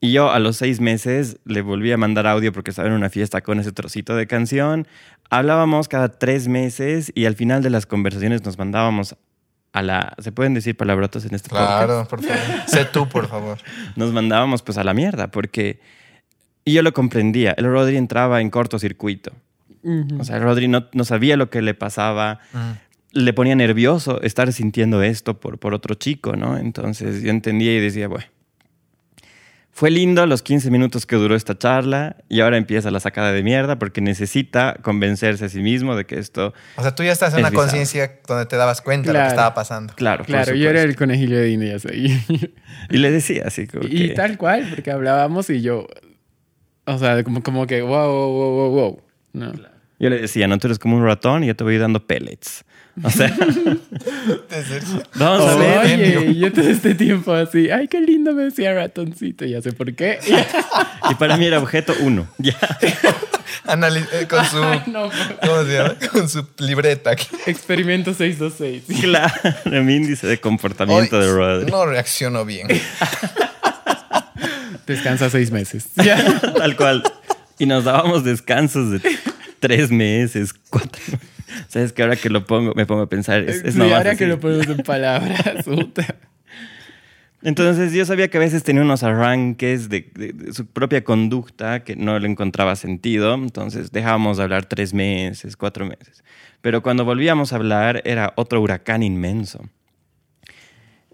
[0.00, 3.08] Y yo a los seis meses le volví a mandar audio porque estaba en una
[3.08, 4.88] fiesta con ese trocito de canción.
[5.30, 9.16] Hablábamos cada tres meses y al final de las conversaciones nos mandábamos
[9.72, 10.14] a la...
[10.18, 11.84] ¿Se pueden decir palabrotas en este podcast?
[11.84, 12.68] Claro, por favor.
[12.68, 13.58] Sé tú, por favor.
[13.96, 15.80] Nos mandábamos pues a la mierda porque...
[16.64, 17.52] Y yo lo comprendía.
[17.56, 19.32] El Rodri entraba en cortocircuito.
[20.20, 22.38] O sea, el Rodri no, no sabía lo que le pasaba.
[22.52, 22.70] Mm.
[23.18, 26.56] Le ponía nervioso estar sintiendo esto por, por otro chico, ¿no?
[26.56, 28.26] Entonces yo entendía y decía, bueno.
[29.74, 33.42] Fue lindo los 15 minutos que duró esta charla y ahora empieza la sacada de
[33.42, 37.32] mierda porque necesita convencerse a sí mismo de que esto, O sea, tú ya estás
[37.32, 39.28] en Es una conciencia donde te dabas cuenta de lo Claro.
[39.28, 39.94] que estaba pasando.
[39.94, 42.22] claro, Claro, yo era el conejillo de Indias ahí.
[42.90, 45.86] Y le decía así como y que- tal cual, porque hablábamos y yo,
[46.84, 49.02] o sea, como, como que, wow, wow, wow, wow, wow.
[49.32, 49.52] No.
[49.98, 52.64] Yo le decía, no, tú eres como un ratón y yo te voy dando pellets.
[53.02, 53.34] O sea,
[55.14, 55.86] vamos a ver.
[55.86, 56.20] bien, digo.
[56.20, 59.94] Oye, yo todo este tiempo así, ay, qué lindo me decía ratoncito, ya sé por
[59.94, 60.18] qué.
[61.10, 62.28] Y para mí era objeto uno.
[62.38, 62.56] Ya.
[62.84, 64.56] eh, con su.
[64.90, 65.10] no,
[65.44, 65.94] ¿Cómo se llama?
[66.12, 67.12] Con su libreta.
[67.46, 69.00] experimento 626.
[69.02, 71.70] Claro, mi índice de comportamiento Hoy de Rodri.
[71.70, 72.68] No reacciono bien.
[74.86, 75.88] Descansa seis meses.
[75.96, 76.22] Ya.
[76.40, 77.02] Tal cual.
[77.58, 79.00] Y nos dábamos descansos de
[79.62, 81.00] tres meses, cuatro.
[81.68, 84.18] Sabes que ahora que lo pongo, me pongo a pensar, es, es Sí, ahora así.
[84.18, 86.04] que lo ponemos en palabras, puta.
[87.44, 91.82] Entonces yo sabía que a veces tenía unos arranques de, de- de su propia conducta
[91.82, 96.22] que no le encontraba sentido, entonces dejábamos de hablar tres meses, cuatro meses.
[96.60, 99.68] Pero cuando volvíamos a hablar era otro huracán inmenso.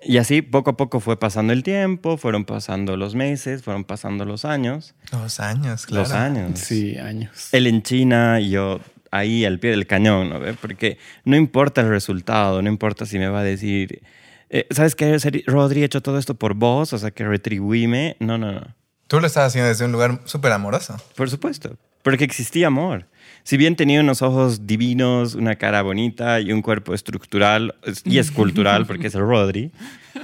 [0.08, 4.24] Y así poco a poco fue pasando el tiempo, fueron pasando los meses, fueron pasando
[4.24, 4.94] los años.
[5.12, 6.04] Los años, claro.
[6.04, 6.58] Los años.
[6.58, 7.50] Sí, años.
[7.52, 8.80] Él en China y yo
[9.10, 10.54] ahí al pie del cañón, ¿no ve?
[10.54, 10.96] Porque
[11.26, 14.00] no importa el resultado, no importa si me va a decir,
[14.48, 16.94] eh, ¿sabes qué, Rodri, he hecho todo esto por vos?
[16.94, 18.16] O sea, que retribuíme.
[18.18, 18.62] No, no, no.
[19.08, 20.96] Tú lo estabas haciendo desde un lugar súper amoroso.
[21.16, 21.76] Por supuesto.
[22.00, 23.04] Porque existía amor.
[23.44, 28.18] Si bien tenía unos ojos divinos, una cara bonita y un cuerpo estructural es- y
[28.18, 29.70] escultural, porque es el Rodri,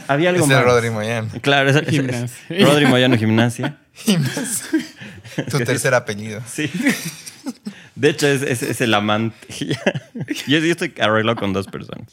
[0.08, 0.58] había algo Es más.
[0.58, 1.28] el Rodri Moyano.
[1.40, 2.66] Claro, es, es- es Gimnasia.
[2.66, 3.78] Rodri Moyano Gimnasia.
[5.50, 6.40] Tu tercer apellido.
[6.50, 6.70] Sí.
[7.94, 9.36] De hecho, es, es- es el amante.
[10.46, 12.08] yo, yo estoy arreglado con dos personas.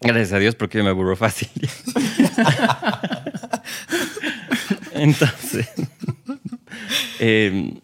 [0.00, 1.48] Gracias a Dios, porque yo me aburro fácil.
[4.94, 5.68] Entonces,
[7.18, 7.74] eh,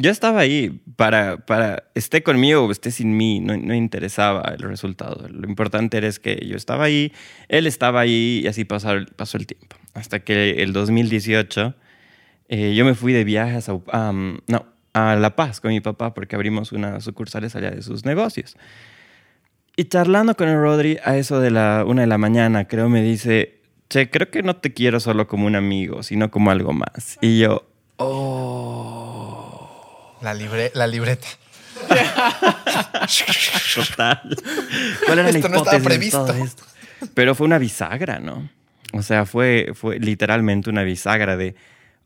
[0.00, 4.62] yo estaba ahí para, para, esté conmigo o esté sin mí, no, no interesaba el
[4.62, 5.28] resultado.
[5.28, 7.12] Lo importante era es que yo estaba ahí,
[7.48, 9.76] él estaba ahí y así pasó, pasó el tiempo.
[9.94, 11.74] Hasta que el 2018
[12.48, 13.60] eh, yo me fui de viaje
[13.92, 18.04] a, no, a La Paz con mi papá porque abrimos unas sucursales allá de sus
[18.04, 18.56] negocios.
[19.76, 23.02] Y charlando con el Rodri a eso de la una de la mañana, creo, me
[23.02, 27.18] dice, che, creo que no te quiero solo como un amigo, sino como algo más.
[27.20, 27.66] Y yo,
[27.98, 29.09] oh,
[30.22, 31.26] La, libre, la libreta.
[33.74, 34.36] total.
[35.06, 36.26] ¿Cuál era Esto la no estaba previsto.
[36.26, 36.62] todo esto?
[37.14, 38.50] Pero fue una bisagra, ¿no?
[38.92, 41.54] O sea, fue, fue literalmente una bisagra de,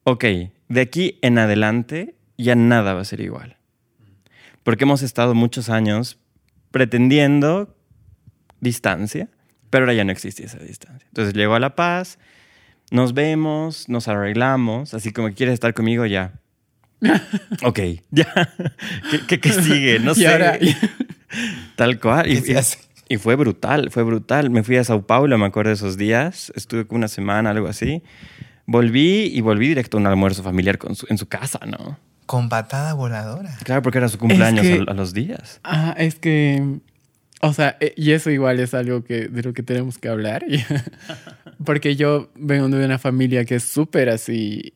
[0.04, 0.24] ok,
[0.68, 3.56] de aquí en adelante ya nada va a ser igual.
[4.62, 6.18] Porque hemos estado muchos años
[6.70, 7.76] pretendiendo
[8.60, 9.28] distancia,
[9.70, 11.06] pero ahora ya no existía esa distancia.
[11.08, 12.18] Entonces llegó a La Paz,
[12.90, 16.40] nos vemos, nos arreglamos, así como quieres estar conmigo ya.
[17.64, 17.78] Ok,
[18.10, 18.26] ya.
[19.10, 19.98] ¿Qué, qué, qué sigue?
[20.00, 20.26] No sé.
[20.28, 20.58] ahora-
[21.76, 22.26] Tal cual.
[23.08, 24.50] Y, fue brutal, fue brutal.
[24.50, 26.52] Me fui a Sao Paulo, me acuerdo de esos días.
[26.56, 28.02] Estuve como una semana, algo así.
[28.66, 31.98] Volví y volví directo a un almuerzo familiar con su- en su casa, ¿no?
[32.26, 33.50] Con patada voladora.
[33.64, 35.60] Claro, porque era su cumpleaños que- a, a los días.
[35.64, 36.78] Ah, es que.
[37.42, 40.44] O sea, eh, y eso igual es algo que, de lo que tenemos que hablar.
[41.64, 44.72] Porque yo vengo de una familia que es súper así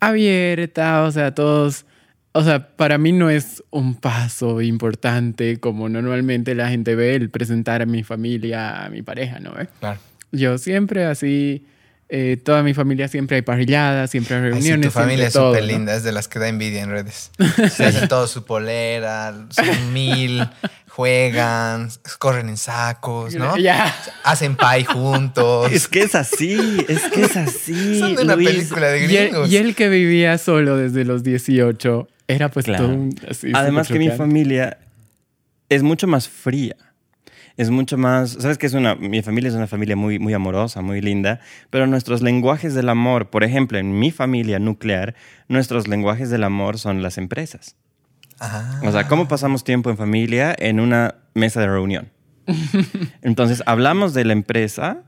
[0.00, 1.84] abierta, o sea, todos.
[2.32, 7.30] O sea, para mí no es un paso importante como normalmente la gente ve el
[7.30, 9.58] presentar a mi familia, a mi pareja, ¿no?
[9.58, 9.68] ¿Eh?
[9.80, 9.98] Claro.
[10.32, 11.64] Yo siempre así,
[12.10, 14.86] eh, toda mi familia siempre hay parrilladas, siempre hay Ay, sí, reuniones.
[14.88, 15.66] tu familia es súper ¿no?
[15.66, 17.30] linda, es de las que da envidia en redes.
[17.72, 20.46] Se hacen todo su polera, son mil,
[20.96, 23.56] juegan, corren en sacos, ¿no?
[23.58, 23.94] Ya.
[24.24, 25.70] Hacen pie juntos.
[25.70, 26.56] Es que es así,
[26.88, 27.98] es que es así.
[28.00, 28.48] Son de una Luis.
[28.48, 29.50] película de Y gringos.
[29.50, 32.86] y él que vivía solo desde los 18, era pues Claro.
[32.86, 33.14] todo un...
[33.28, 34.78] así, Además que mi familia
[35.68, 36.76] es mucho más fría.
[37.58, 40.82] Es mucho más, sabes que es una, mi familia es una familia muy, muy amorosa,
[40.82, 41.40] muy linda,
[41.70, 45.14] pero nuestros lenguajes del amor, por ejemplo, en mi familia nuclear,
[45.48, 47.74] nuestros lenguajes del amor son las empresas.
[48.40, 48.80] Ah.
[48.84, 52.10] O sea, ¿cómo pasamos tiempo en familia en una mesa de reunión?
[53.22, 55.02] Entonces, hablamos de la empresa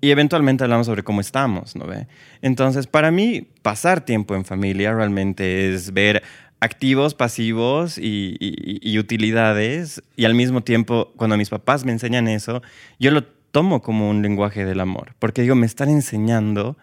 [0.00, 2.06] y eventualmente hablamos sobre cómo estamos, ¿no ve?
[2.42, 6.22] Entonces, para mí, pasar tiempo en familia realmente es ver
[6.60, 10.02] activos, pasivos y, y- y utilidades.
[10.16, 12.62] Y al mismo tiempo, cuando mis papás me enseñan eso,
[12.98, 15.14] yo lo tomo como un lenguaje del amor.
[15.18, 16.76] Porque digo, me están enseñando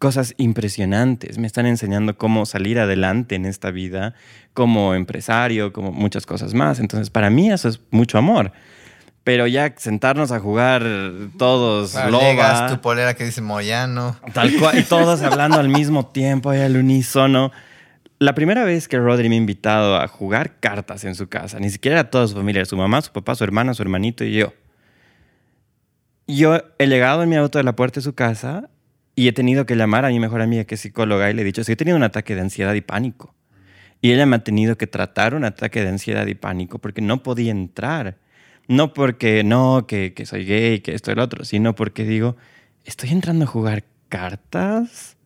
[0.00, 1.36] cosas impresionantes.
[1.36, 4.14] Me están enseñando cómo salir adelante en esta vida
[4.54, 6.80] como empresario, como muchas cosas más.
[6.80, 8.50] Entonces, para mí eso es mucho amor.
[9.24, 10.82] Pero ya sentarnos a jugar
[11.36, 14.16] todos Claro, loba, llegas, tu polera que dice Moyano.
[14.32, 17.52] tal cual, y todos hablando al mismo tiempo, ahí al unísono.
[18.18, 21.68] La primera vez que Rodri me ha invitado a jugar cartas en su casa, ni
[21.68, 24.54] siquiera era toda su familia, su mamá, su papá, su hermana, su hermanito y yo.
[26.26, 28.70] Yo he llegado en mi auto de la puerta de su casa
[29.20, 31.44] y he tenido que llamar a mi mejor amiga que es psicóloga y le he
[31.44, 33.34] dicho, si he tenido un ataque de ansiedad y pánico.
[34.00, 37.22] Y ella me ha tenido que tratar un ataque de ansiedad y pánico porque no
[37.22, 38.16] podía entrar.
[38.66, 42.36] No porque no, que, que soy gay, que esto y lo otro, sino porque digo,
[42.86, 45.18] estoy entrando a jugar cartas,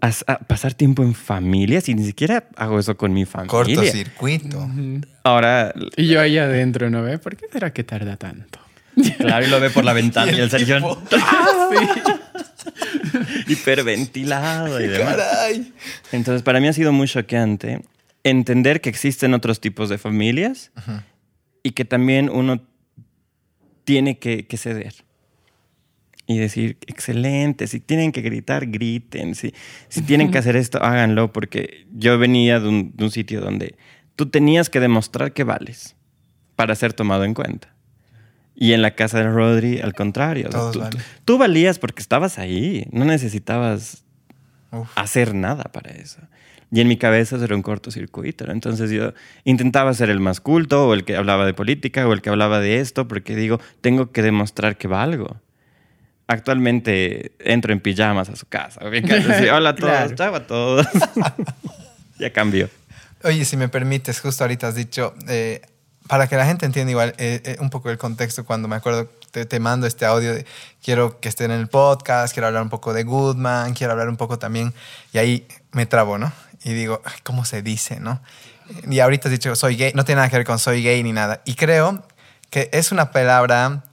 [0.00, 3.50] a, a pasar tiempo en familia, si ni siquiera hago eso con mi familia.
[3.50, 4.58] Cortocircuito.
[4.58, 5.00] Ujú.
[5.24, 7.18] Ahora, Y yo ahí adentro, ¿no ve?
[7.18, 8.60] ¿Por qué será que tarda tanto?
[9.18, 11.02] claro, y lo ve por la ventana y el Sergio tipo,
[13.48, 15.16] hiperventilado y demás.
[15.16, 15.72] Caray.
[16.12, 17.82] Entonces, para mí ha sido muy choqueante
[18.24, 20.72] entender que existen otros tipos de familias
[21.62, 22.60] y que también uno
[23.84, 24.94] tiene que, que ceder.
[26.26, 29.54] y decir, excelente, si tienen que gritar, griten, si,
[29.88, 33.76] si tienen que hacer esto, háganlo, porque yo venía de un, de un sitio donde
[34.16, 35.94] tú tenías que demostrar que vales
[36.56, 37.75] para ser tomado en cuenta.
[38.58, 40.48] Y en la casa de Rodri, al contrario.
[40.48, 41.02] Todos tú, valen.
[41.26, 44.02] tú valías porque estabas ahí, no necesitabas
[44.72, 44.88] Uf.
[44.96, 46.20] hacer nada para eso.
[46.72, 48.46] Y en mi cabeza era un cortocircuito.
[48.46, 48.52] ¿no?
[48.52, 49.12] Entonces yo
[49.44, 52.58] intentaba ser el más culto o el que hablaba de política o el que hablaba
[52.60, 55.36] de esto porque digo, tengo que demostrar que valgo.
[56.28, 58.80] Actualmente entro en pijamas a su casa.
[58.80, 60.14] así, Hola a todos, Claro.
[60.16, 60.86] chao a todos.
[62.18, 62.68] ya cambió.
[63.22, 65.60] Oye, si me permites, justo ahorita has dicho, eh,
[66.08, 69.08] para que la gente entienda igual eh, eh, un poco el contexto, cuando me acuerdo,
[69.30, 70.32] te, mando este audio
[70.82, 74.16] quiero que estén en el podcast, quiero hablar un poco de Goodman, quiero hablar un
[74.16, 74.72] poco también,
[75.12, 76.32] y ahí me trabo, ¿no?
[76.64, 78.20] Y digo, "Ay, ¿cómo se dice, no?
[78.88, 81.12] Y ahorita has dicho, soy gay, no tiene nada que ver con soy gay ni
[81.12, 81.42] nada.
[81.44, 82.02] Y creo
[82.50, 83.84] que es una palabra,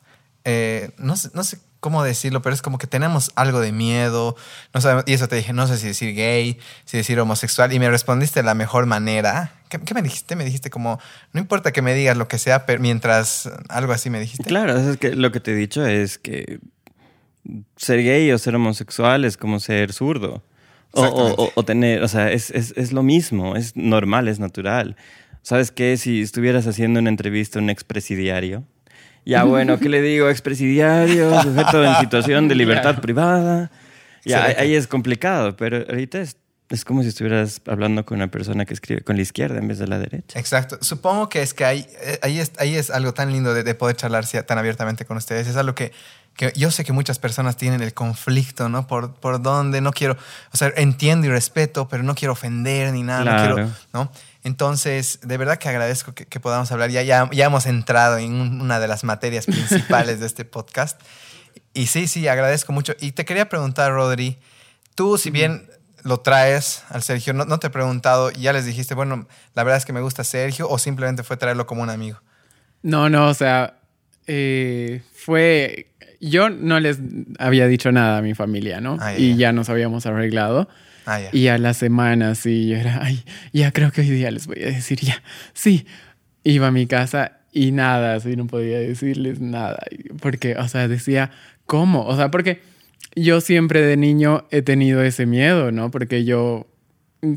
[0.46, 4.38] eh, no, sé, no sé cómo decirlo, pero es como que tenemos algo de miedo.
[4.74, 7.74] No sabemos, y eso te dije, no sé si decir gay, si decir homosexual.
[7.74, 9.52] Y me respondiste de la mejor manera.
[9.68, 10.38] ¿Qué, qué me dijiste?
[10.38, 11.02] Me dijiste como,
[11.34, 14.46] no importa que me digas lo que sea, pero mientras algo así me dijiste.
[14.46, 16.60] Claro, es que lo que te he dicho es que
[17.76, 20.42] ser gay o ser homosexual es como ser zurdo.
[20.94, 24.96] O tener, o sea, es, es, es lo mismo, es normal, es natural.
[25.42, 25.98] ¿Sabes qué?
[25.98, 28.64] Si estuvieras haciendo una entrevista a un expresidiario,
[29.26, 30.30] ya bueno, ¿qué le digo?
[30.30, 33.72] Expresidiario, sujeto en situación de libertad privada.
[34.26, 36.38] Ya, ahí- ahí es complicado, pero ahorita es,
[36.70, 39.80] es como si estuvieras hablando con una persona que escribe con la izquierda en vez
[39.80, 40.40] de la derecha.
[40.40, 40.78] Exacto.
[40.82, 43.76] Supongo que es que ahí, eh, ahí, es, ahí es algo tan lindo de, de
[43.76, 45.48] poder charlar tan abiertamente con ustedes.
[45.48, 45.92] Es algo que,
[46.36, 48.88] que yo sé que muchas personas tienen el conflicto, ¿no?
[48.88, 50.18] Por, por dónde no quiero,
[50.54, 53.56] o sea, entiendo y respeto, pero no quiero ofender ni nada, no Claro.
[53.56, 54.12] quiero, ¿no?
[54.44, 56.90] Entonces, de verdad que agradezco que, que podamos hablar.
[56.90, 61.00] Ya, ya, ya hemos entrado en un- una de las materias principales de este podcast.
[61.74, 62.94] Y sí, sí, agradezco mucho.
[63.00, 64.38] Y te quería preguntar, Rodri,
[64.96, 65.70] tú si bien
[66.04, 69.78] lo traes al Sergio, no, no te he preguntado, ya les dijiste, bueno, la verdad
[69.78, 72.22] es que me gusta Sergio o simplemente fue traerlo como un amigo.
[72.82, 73.80] No, no, o sea,
[74.28, 75.88] eh, fue...
[76.20, 77.00] Yo no les
[77.40, 78.98] había dicho nada a mi familia, ¿no?
[79.02, 80.70] Ah, y ya nos habíamos arreglado.
[81.06, 81.20] Ah.
[81.32, 84.62] Y a la semana, sí, yo era, ay, ya creo que hoy día les voy
[84.64, 85.22] a decir, ya,
[85.54, 85.86] sí.
[86.44, 89.80] Iba a mi casa y nada, así no podía decirles nada.
[90.20, 91.32] Porque, o sea, decía,
[91.66, 92.06] ¿cómo?
[92.06, 92.62] O sea, porque
[93.16, 95.90] yo siempre de niño he tenido ese miedo, ¿no?
[95.92, 96.68] Porque yo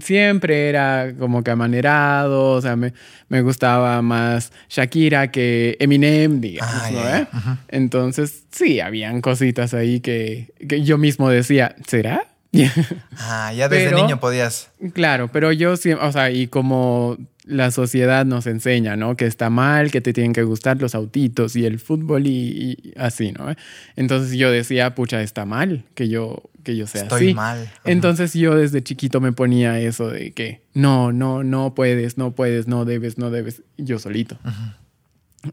[0.01, 2.93] siempre era como que amanerado, o sea, me,
[3.29, 6.99] me gustaba más Shakira que Eminem, digamos, Ah, ¿no?
[6.99, 7.27] ya, ¿Eh?
[7.69, 12.23] Entonces, sí, habían cositas ahí que, que yo mismo decía, ¿será?
[13.19, 14.71] Ah, ya desde Pero- niño podías.
[14.93, 19.17] Claro, pero yo siempre, o sea, y como la sociedad nos enseña, ¿no?
[19.17, 22.93] Que está mal, que te tienen que gustar los autitos y el fútbol y, y
[22.97, 23.55] así, ¿no?
[23.95, 27.35] Entonces yo decía, pucha, está mal que yo, que yo sea Estoy así.
[27.35, 27.63] mal.
[27.63, 27.81] Ajá.
[27.85, 32.67] Entonces yo desde chiquito me ponía eso de que no, no, no puedes, no puedes,
[32.67, 34.39] no debes, no debes, yo solito.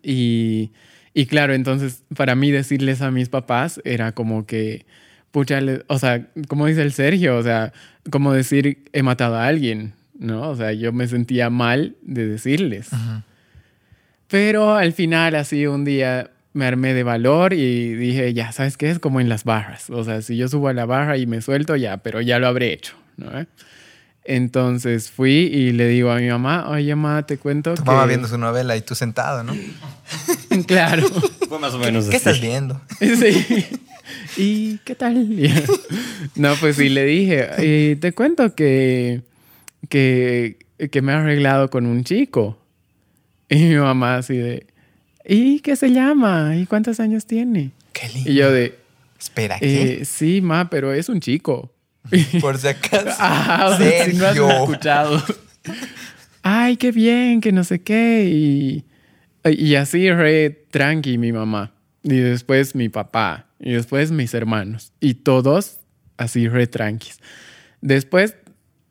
[0.01, 0.71] Y,
[1.13, 4.85] y claro, entonces para mí decirles a mis papás era como que,
[5.33, 7.73] pucha, le- o sea, como dice el Sergio, o sea,
[8.09, 10.49] como decir he matado a alguien, ¿no?
[10.49, 12.89] O sea, yo me sentía mal de decirles.
[14.27, 18.89] Pero al final, así un día me armé de valor y dije, ya, ¿sabes qué?
[18.89, 19.89] Es como en las barras.
[19.89, 22.47] O sea, si yo subo a la barra y me suelto, ya, pero ya lo
[22.47, 23.29] habré hecho, ¿no?
[24.25, 27.89] Entonces fui y le digo a mi mamá, oye, mamá, te cuento Tu que...
[27.91, 29.53] mamá viendo su novela y tú sentado, ¿no?
[30.67, 31.07] Claro.
[31.49, 32.29] Fue más o menos ¿Qué así.
[32.29, 32.79] estás viendo?
[32.99, 33.65] Sí.
[34.37, 35.27] ¿Y qué tal?
[36.35, 39.21] No, pues sí, le dije, "Eh, te cuento que,
[39.89, 40.57] que,
[40.91, 42.57] que me he arreglado con un chico.
[43.49, 44.65] Y mi mamá así de,
[45.25, 46.55] ¿y qué se llama?
[46.55, 47.71] ¿Y cuántos años tiene?
[47.91, 48.31] Qué lindo.
[48.31, 48.79] Y yo de,
[49.19, 50.01] Espera, ¿qué?
[50.01, 51.71] eh, sí, ma, pero es un chico.
[52.41, 53.05] Por si acaso.
[53.19, 55.21] Ah, si no has escuchado.
[56.41, 58.25] Ay, qué bien, que no sé qué.
[58.29, 58.83] Y,
[59.49, 61.73] y así re tranqui mi mamá.
[62.03, 63.47] Y después mi papá.
[63.63, 64.91] Y después mis hermanos.
[64.99, 65.79] Y todos
[66.17, 67.19] así re tranquis.
[67.81, 68.35] Después,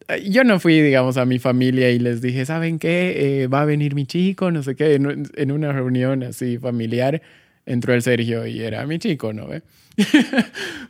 [0.08, 3.42] eh, yo no fui, digamos, a mi familia y les dije, ¿saben qué?
[3.42, 4.94] Eh, va a venir mi chico, no sé qué.
[4.94, 7.22] En, en una reunión así familiar
[7.66, 9.46] entró el Sergio y era mi chico, ¿no?
[9.46, 9.62] ve?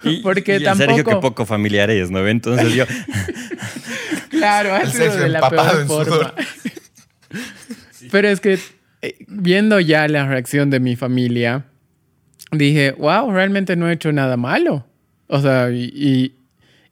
[0.04, 0.94] Y, Porque y el tampoco...
[0.94, 2.26] Sergio, que poco familiar es, ¿no?
[2.26, 2.84] Entonces yo,
[4.30, 6.34] Claro, ha El sido de la peor forma.
[8.10, 8.58] Pero es que
[9.02, 11.66] eh, viendo ya la reacción de mi familia,
[12.58, 14.86] dije, wow, realmente no he hecho nada malo.
[15.26, 16.36] O sea, y, y,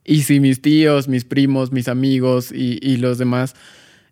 [0.05, 3.55] y si mis tíos, mis primos, mis amigos y, y los demás,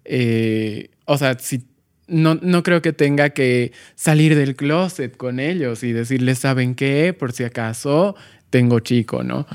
[0.04, 1.64] eh, o sea, si
[2.06, 7.14] no, no creo que tenga que salir del closet con ellos y decirles, ¿saben qué?
[7.18, 8.16] Por si acaso,
[8.50, 9.46] tengo chico, ¿no?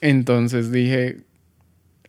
[0.00, 1.18] Entonces dije,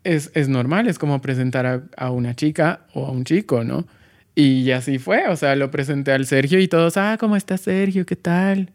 [0.04, 3.88] es, es, normal, es como presentar a, a, una chica o a un chico, ¿no?
[4.36, 8.06] Y así fue, o sea, lo presenté al Sergio y todos, ah, ¿cómo está Sergio?
[8.06, 8.72] ¿Qué tal?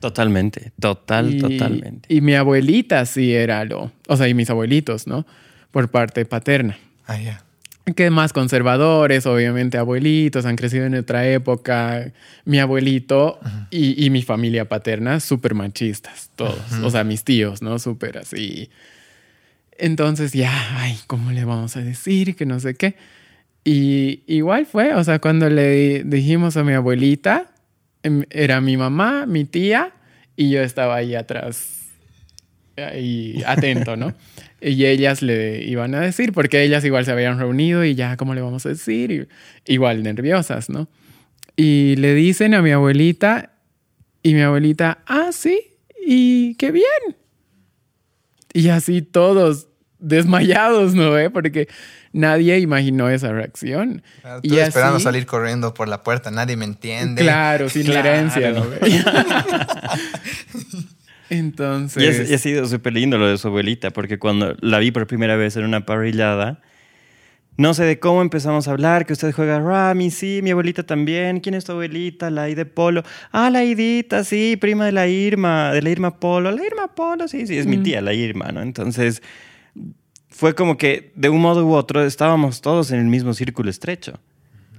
[0.00, 2.12] Totalmente, total, y, totalmente.
[2.12, 5.26] Y mi abuelita sí era lo, o sea, y mis abuelitos, ¿no?
[5.70, 6.78] Por parte paterna.
[7.06, 7.44] Ah, ya.
[7.94, 12.12] Que más conservadores, obviamente abuelitos, han crecido en otra época.
[12.44, 13.40] Mi abuelito
[13.70, 16.72] y, y, mi familia paterna, súper machistas, todos.
[16.82, 17.78] O sea, mis tíos, ¿no?
[17.78, 18.70] Súper así.
[19.76, 22.36] Entonces ya, ay, ¿cómo le vamos a decir?
[22.36, 22.96] Que no sé qué.
[23.64, 27.49] Y igual fue, o sea, cuando le dijimos a mi abuelita,
[28.02, 29.92] era mi mamá, mi tía,
[30.36, 31.88] y yo estaba ahí atrás,
[32.76, 34.14] ahí atento, ¿no?
[34.60, 38.34] y ellas le iban a decir, porque ellas igual se habían reunido y ya, ¿cómo
[38.34, 39.10] le vamos a decir?
[39.10, 40.88] Y, igual nerviosas, ¿no?
[41.56, 43.52] Y le dicen a mi abuelita,
[44.22, 45.58] y mi abuelita, ah, sí,
[46.06, 47.16] y qué bien.
[48.52, 49.68] Y así todos
[50.00, 51.18] desmayados, ¿no?
[51.18, 51.30] ¿Eh?
[51.30, 51.68] Porque
[52.12, 54.02] nadie imaginó esa reacción.
[54.20, 57.22] Claro, y esperando así, salir corriendo por la puerta, nadie me entiende.
[57.22, 58.08] Claro, sin claro.
[58.08, 58.64] herencia, ¿no?
[61.30, 62.02] Entonces.
[62.02, 64.90] Y, es, y, ha sido súper lindo lo de su abuelita, porque cuando la vi
[64.90, 66.60] por primera vez en una parrillada,
[67.60, 71.40] no sé de cómo empezamos a hablar, que usted juega Rami, sí, mi abuelita también.
[71.40, 72.30] ¿Quién es tu abuelita?
[72.30, 73.02] La I de Polo.
[73.32, 76.50] Ah, la Idita, sí, prima de la Irma, de la Irma Polo.
[76.50, 77.68] La Irma Polo, sí, sí, es mm.
[77.68, 78.62] mi tía, la Irma, ¿no?
[78.62, 79.22] Entonces,
[80.40, 84.18] fue como que de un modo u otro estábamos todos en el mismo círculo estrecho.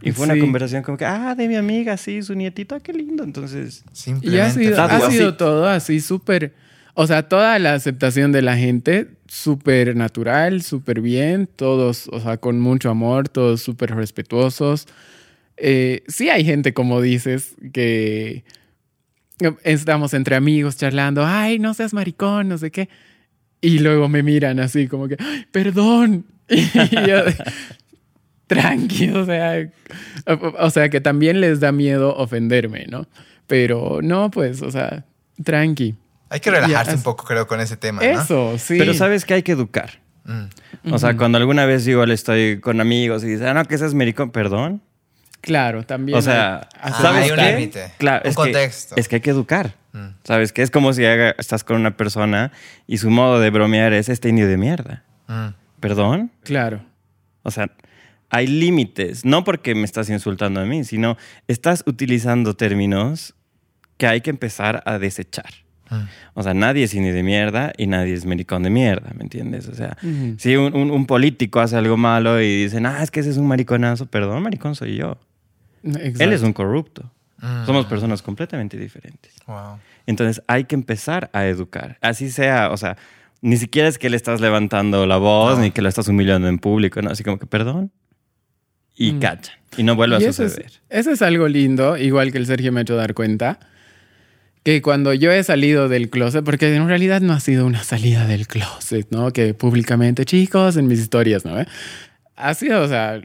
[0.01, 0.32] Y fue sí.
[0.32, 3.24] una conversación como que, ah, de mi amiga, sí, su nietito, ah, qué lindo.
[3.24, 4.38] Entonces, simplemente.
[4.38, 6.55] Y ha sido, ha sido todo así súper.
[6.95, 12.38] O sea, toda la aceptación de la gente, súper natural, súper bien, todos, o sea,
[12.38, 14.88] con mucho amor, todos súper respetuosos.
[15.57, 18.45] Eh, sí hay gente, como dices, que
[19.64, 22.89] estamos entre amigos charlando, ay, no seas maricón, no sé qué.
[23.62, 26.26] Y luego me miran así como que, ay, perdón.
[26.49, 27.24] Y yo,
[28.47, 29.70] tranqui, o sea,
[30.59, 33.07] o sea, que también les da miedo ofenderme, ¿no?
[33.47, 35.05] Pero no, pues, o sea,
[35.43, 35.95] tranqui.
[36.30, 38.01] Hay que relajarse ya, un poco, creo, con ese tema.
[38.01, 38.57] Eso, ¿no?
[38.57, 38.76] sí.
[38.78, 40.01] Pero sabes que hay que educar.
[40.26, 40.93] Mm.
[40.93, 43.93] O sea, cuando alguna vez igual estoy con amigos y dicen, ah, no, que seas
[43.93, 44.82] maricón, perdón.
[45.41, 46.17] Claro, también.
[46.17, 46.69] O sea,
[47.01, 47.91] ¿sabes hay un límite.
[47.97, 48.95] Claro, un es contexto.
[48.95, 49.75] Que, es que hay que educar.
[49.93, 50.07] Mm.
[50.23, 50.53] ¿Sabes?
[50.53, 52.51] Que es como si haga, estás con una persona
[52.87, 55.03] y su modo de bromear es este indio de mierda.
[55.27, 55.47] Mm.
[55.79, 56.31] ¿Perdón?
[56.43, 56.81] Claro.
[57.43, 57.71] O sea,
[58.29, 59.25] hay límites.
[59.25, 61.17] No porque me estás insultando a mí, sino
[61.47, 63.33] estás utilizando términos
[63.97, 65.51] que hay que empezar a desechar.
[65.89, 66.03] Mm.
[66.35, 69.67] O sea, nadie es indio de mierda y nadie es maricón de mierda, ¿me entiendes?
[69.67, 69.97] O sea,
[70.37, 73.37] si un, un, un, político hace algo malo y dicen, ah, es que ese es
[73.37, 75.17] un mariconazo, perdón, maricón soy yo.
[75.84, 76.23] Exacto.
[76.23, 77.11] Él es un corrupto.
[77.39, 77.65] Mm.
[77.65, 79.34] Somos personas completamente diferentes.
[79.47, 79.79] Wow.
[80.05, 81.97] Entonces hay que empezar a educar.
[82.01, 82.97] Así sea, o sea,
[83.41, 85.63] ni siquiera es que le estás levantando la voz No.
[85.63, 87.09] ni que lo estás humillando en público, ¿no?
[87.09, 87.91] Así como que perdón.
[88.95, 89.19] Y Mm.
[89.19, 89.55] cachan.
[89.77, 90.65] Y no vuelve Y a eso suceder.
[90.67, 93.57] es, eso es algo lindo, igual que el Sergio me ha hecho dar cuenta,
[94.63, 98.27] que cuando yo he salido del closet, porque en realidad no ha sido una salida
[98.27, 99.32] del closet, ¿no?
[99.32, 101.55] Que públicamente, chicos, en mis historias, ¿no?
[102.36, 103.23] Ha sido, o sea, eh,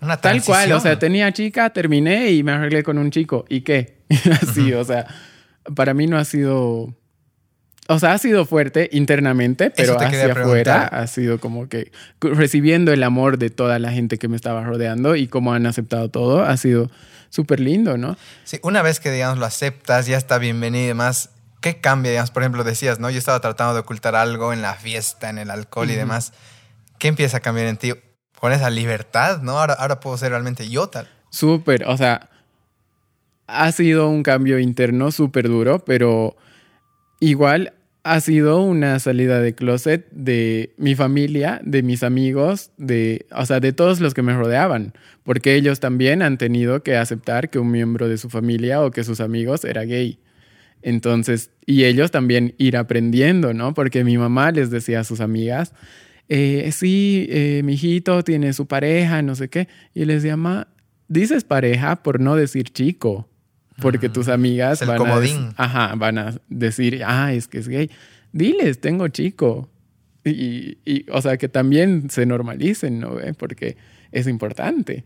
[0.00, 3.44] Una tal cual, o sea, tenía chica, terminé y me arreglé con un chico.
[3.48, 3.98] ¿Y qué?
[4.42, 5.06] Así, o sea,
[5.74, 6.94] para mí no ha sido...
[7.88, 11.90] O sea, ha sido fuerte internamente, pero hacia afuera ha sido como que
[12.20, 16.08] recibiendo el amor de toda la gente que me estaba rodeando y cómo han aceptado
[16.08, 16.88] todo, ha sido
[17.30, 18.16] súper lindo, ¿no?
[18.44, 22.12] Sí, una vez que, digamos, lo aceptas, ya está bienvenido y demás, ¿qué cambia?
[22.12, 23.10] Digamos, por ejemplo, decías, ¿no?
[23.10, 26.32] Yo estaba tratando de ocultar algo en la fiesta, en el alcohol y demás.
[26.98, 27.92] ¿Qué empieza a cambiar en ti?
[28.40, 29.58] Con esa libertad, ¿no?
[29.58, 31.06] Ahora, ahora puedo ser realmente yo tal.
[31.30, 32.30] Súper, o sea,
[33.46, 36.36] ha sido un cambio interno súper duro, pero
[37.20, 43.44] igual ha sido una salida de closet de mi familia, de mis amigos, de, o
[43.44, 47.58] sea, de todos los que me rodeaban, porque ellos también han tenido que aceptar que
[47.58, 50.18] un miembro de su familia o que sus amigos era gay.
[50.82, 53.74] Entonces, y ellos también ir aprendiendo, ¿no?
[53.74, 55.74] Porque mi mamá les decía a sus amigas,
[56.30, 59.68] eh, sí, eh, mi hijito tiene su pareja, no sé qué.
[59.92, 60.68] Y les decía, ma,
[61.08, 63.28] dices pareja por no decir chico.
[63.82, 64.12] Porque Mm.
[64.12, 67.90] tus amigas Es van, a, ajá, van a decir, ah, es que es gay.
[68.32, 69.68] Diles, tengo chico.
[70.24, 73.16] Y, y, o sea, que también se normalicen, ¿no?
[73.38, 73.76] Porque
[74.12, 75.04] es importante.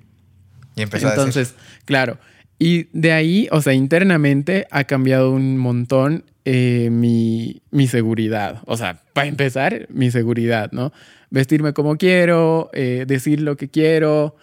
[0.77, 1.55] Y empezó a decir, Entonces,
[1.85, 2.18] claro.
[2.59, 8.62] Y de ahí, o sea, internamente ha cambiado un montón eh, mi, mi seguridad.
[8.66, 10.92] O sea, para empezar, mi seguridad, ¿no?
[11.30, 14.36] Vestirme como quiero, eh, decir lo que quiero,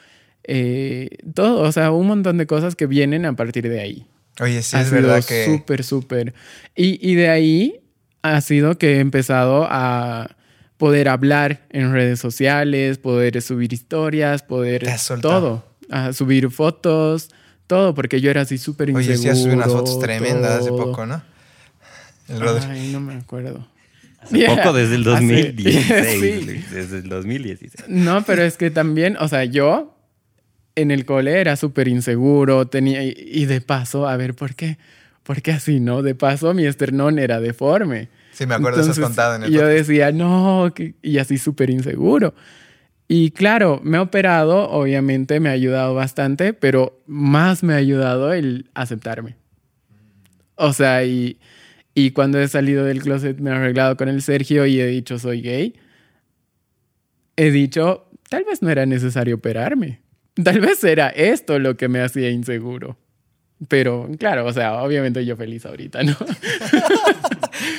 [0.44, 4.06] eh, todo, o sea, un montón de cosas que vienen a partir de ahí.
[4.40, 5.46] oye, sí ha es sido verdad que...
[5.46, 6.34] súper, súper.
[6.76, 7.80] Y, y de ahí,
[8.24, 10.36] ha sido que he empezado a
[10.78, 14.88] poder hablar en redes sociales, poder subir historias, poder
[15.22, 17.30] todo, a subir fotos,
[17.68, 19.14] todo, porque yo era así súper inseguro.
[19.14, 21.22] Oye, sí, has subido unas fotos tremendas hace poco, ¿no?
[22.28, 22.64] El brother.
[22.70, 23.68] Ay, no me acuerdo.
[24.20, 24.56] Hace Yeah.
[24.56, 26.20] poco desde el Hace- 2016.
[26.40, 26.46] Sí.
[26.46, 27.86] Luis, Desde el 2016.
[27.90, 29.98] No, pero es que también, o sea, yo
[30.76, 34.78] en el cole era súper inseguro, tenía, y, y de paso, a ver, ¿por qué?
[35.24, 36.02] ¿Por qué así, no?
[36.02, 38.10] De paso, mi esternón era deforme.
[38.32, 39.78] Sí, me acuerdo, eso has Entonces, contado en el Yo podcast.
[39.88, 42.34] decía, no, que- y así súper inseguro.
[43.08, 48.32] Y claro, me he operado, obviamente me ha ayudado bastante, pero más me ha ayudado
[48.32, 49.36] el aceptarme.
[50.56, 51.38] O sea, y,
[51.94, 55.20] y cuando he salido del closet me he arreglado con el Sergio y he dicho
[55.20, 55.76] soy gay,
[57.36, 60.02] he dicho, tal vez no era necesario operarme.
[60.42, 62.98] Tal vez era esto lo que me hacía inseguro.
[63.68, 66.16] Pero claro, o sea, obviamente yo feliz ahorita, ¿no?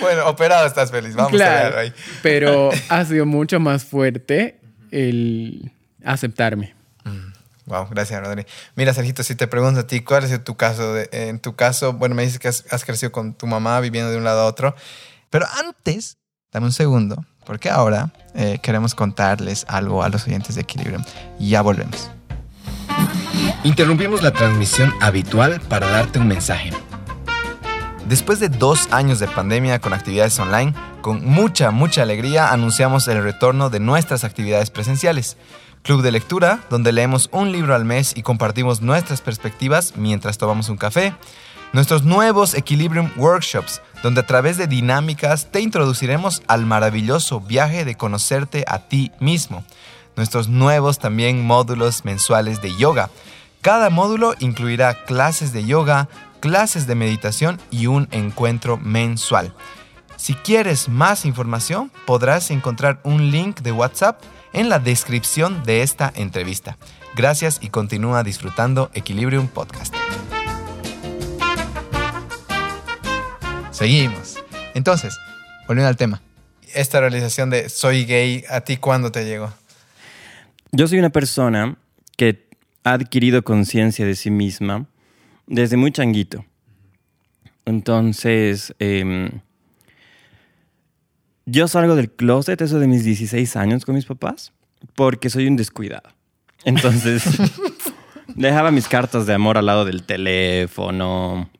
[0.01, 1.93] Bueno, operado estás feliz, vamos a claro, ver ahí.
[2.23, 4.61] pero ha sido mucho más fuerte
[4.91, 5.73] el
[6.05, 6.75] aceptarme.
[7.67, 8.45] Wow, gracias, Rodri.
[8.75, 10.95] Mira, Sergito, si te pregunto a ti, ¿cuál es tu caso?
[10.95, 14.11] De- en tu caso, bueno, me dices que has, has crecido con tu mamá viviendo
[14.11, 14.75] de un lado a otro.
[15.31, 16.19] Pero antes,
[16.53, 21.05] dame un segundo, porque ahora eh, queremos contarles algo a los oyentes de Equilibrium.
[21.39, 22.11] Y ya volvemos.
[23.65, 26.71] Interrumpimos la transmisión habitual para darte un mensaje.
[28.07, 33.23] Después de dos años de pandemia con actividades online, con mucha, mucha alegría anunciamos el
[33.23, 35.37] retorno de nuestras actividades presenciales.
[35.83, 40.69] Club de lectura, donde leemos un libro al mes y compartimos nuestras perspectivas mientras tomamos
[40.69, 41.13] un café.
[41.73, 47.97] Nuestros nuevos Equilibrium Workshops, donde a través de dinámicas te introduciremos al maravilloso viaje de
[47.97, 49.65] conocerte a ti mismo.
[50.15, 53.11] Nuestros nuevos también módulos mensuales de yoga.
[53.61, 56.09] Cada módulo incluirá clases de yoga,
[56.39, 59.53] clases de meditación y un encuentro mensual.
[60.17, 64.23] Si quieres más información, podrás encontrar un link de WhatsApp
[64.53, 66.79] en la descripción de esta entrevista.
[67.15, 69.95] Gracias y continúa disfrutando Equilibrium Podcast.
[73.71, 74.39] Seguimos.
[74.75, 75.19] Entonces,
[75.67, 76.23] volviendo al tema.
[76.75, 79.53] Esta realización de soy gay, ¿a ti cuándo te llegó?
[80.71, 81.77] Yo soy una persona
[82.17, 82.49] que
[82.85, 84.87] ha adquirido conciencia de sí misma
[85.47, 86.45] desde muy changuito.
[87.65, 89.41] Entonces, em,
[91.47, 94.53] yo salgo del closet, eso de mis 16 años con mis papás,
[94.95, 96.11] porque soy un descuidado.
[96.65, 97.25] Entonces,
[98.35, 101.51] dejaba mis cartas de amor al lado del teléfono,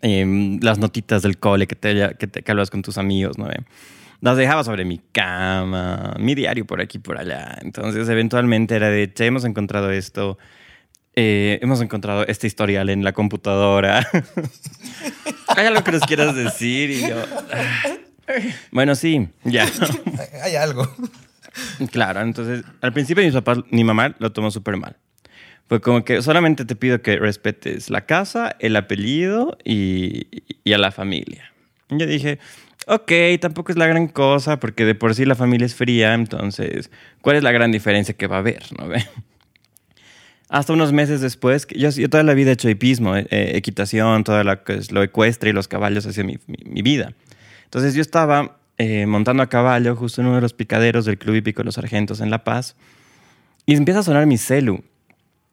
[0.00, 3.48] em, las notitas del cole que, te, que, te, que hablas con tus amigos, ¿no?
[4.20, 7.58] las dejaba sobre mi cama, mi diario por aquí por allá.
[7.60, 10.38] Entonces, eventualmente era de, che, hemos encontrado esto,
[11.14, 14.06] eh, hemos encontrado este historial en la computadora.
[15.56, 16.90] ¿Hay algo que nos quieras decir?
[16.90, 17.16] Y yo.
[18.70, 19.66] bueno, sí, ya.
[20.44, 20.88] Hay- algo.
[21.90, 24.96] Claro, entonces al principio mis papás, mi mamá lo tomó súper mal.
[25.68, 30.26] Fue como que solamente te pido que respetes la casa, el apellido y,
[30.64, 31.52] y a la familia.
[31.90, 32.38] Y yo dije,
[32.86, 36.90] ok, tampoco es la gran cosa porque de por sí la familia es fría, entonces,
[37.20, 38.62] ¿cuál es la gran diferencia que va a haber?
[38.78, 39.04] ¿no ve?
[40.48, 44.24] Hasta unos meses después, yo, yo toda la vida he hecho hipismo, eh, eh, equitación,
[44.24, 47.14] todo lo, que es lo ecuestre y los caballos mi, mi, mi vida.
[47.72, 51.36] Entonces yo estaba eh, montando a caballo justo en uno de los picaderos del Club
[51.36, 52.76] Hípico de los Sargentos en La Paz
[53.64, 54.84] y empieza a sonar mi celu.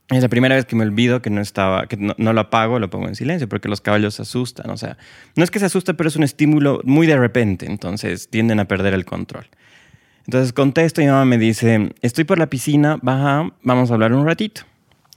[0.09, 2.77] Es la primera vez que me olvido que no estaba, que no, no, lo apago,
[2.77, 4.69] lo pongo en silencio porque los caballos se asustan.
[4.69, 4.97] O sea,
[5.37, 8.65] no es que se asusten, pero es un estímulo muy de repente, entonces tienden a
[8.65, 9.47] perder el control.
[10.25, 14.11] Entonces contesto y mi mamá me dice, estoy por la piscina, baja, vamos a hablar
[14.11, 14.63] un ratito.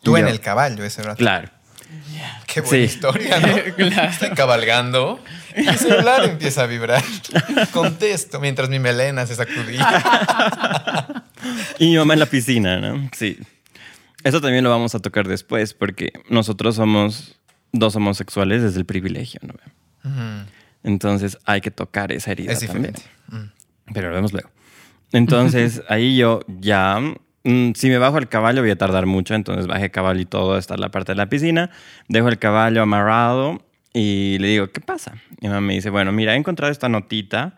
[0.04, 1.16] Tú Y en yo, el caballo ese rato.
[1.18, 1.48] Claro.
[2.46, 2.82] Qué buena Sí.
[2.84, 3.48] historia, ¿no?
[4.04, 5.18] Estoy cabalgando
[5.56, 7.02] mi celular empieza a vibrar.
[7.72, 11.22] Contesto mientras mi melena se sacudía.
[11.78, 13.10] Y mi mamá en la piscina, ¿no?
[13.12, 13.36] Sí.
[14.22, 17.40] Eso también lo vamos a tocar después porque nosotros somos
[17.72, 19.54] dos homosexuales desde el privilegio, ¿no?
[20.84, 22.94] Entonces hay que tocar esa herida Es también.
[23.28, 23.92] Mm.
[23.92, 24.50] Pero lo vemos luego.
[25.12, 27.00] Entonces ahí yo ya,
[27.44, 30.54] mm, si me bajo el caballo voy a tardar mucho, entonces bajé caballo y todo
[30.54, 31.70] hasta la parte de la piscina,
[32.08, 35.14] dejo el caballo amarrado y le digo, ¿qué pasa?
[35.40, 37.56] Y mi mamá me dice, bueno, mira, he encontrado esta notita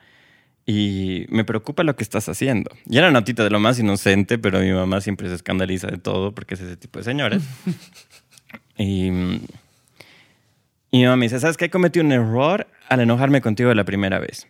[0.66, 2.70] y me preocupa lo que estás haciendo.
[2.88, 5.98] Y era una notita de lo más inocente, pero mi mamá siempre se escandaliza de
[5.98, 7.42] todo porque es ese tipo de señores.
[8.78, 9.06] y,
[10.90, 11.70] y mi mamá me dice, ¿sabes qué?
[11.70, 14.48] Cometí un error al enojarme contigo la primera vez.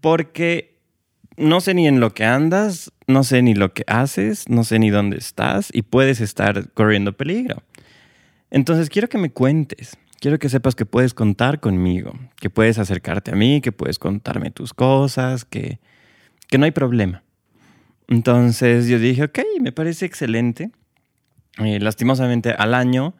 [0.00, 0.76] Porque
[1.38, 4.78] no sé ni en lo que andas, no sé ni lo que haces, no sé
[4.78, 7.62] ni dónde estás y puedes estar corriendo peligro.
[8.50, 13.32] Entonces quiero que me cuentes quiero que sepas que puedes contar conmigo, que puedes acercarte
[13.32, 15.78] a mí, que puedes contarme tus cosas, que,
[16.48, 17.22] que no hay problema.
[18.08, 20.70] Entonces yo dije, ok, me parece excelente.
[21.58, 23.14] Eh, lastimosamente al año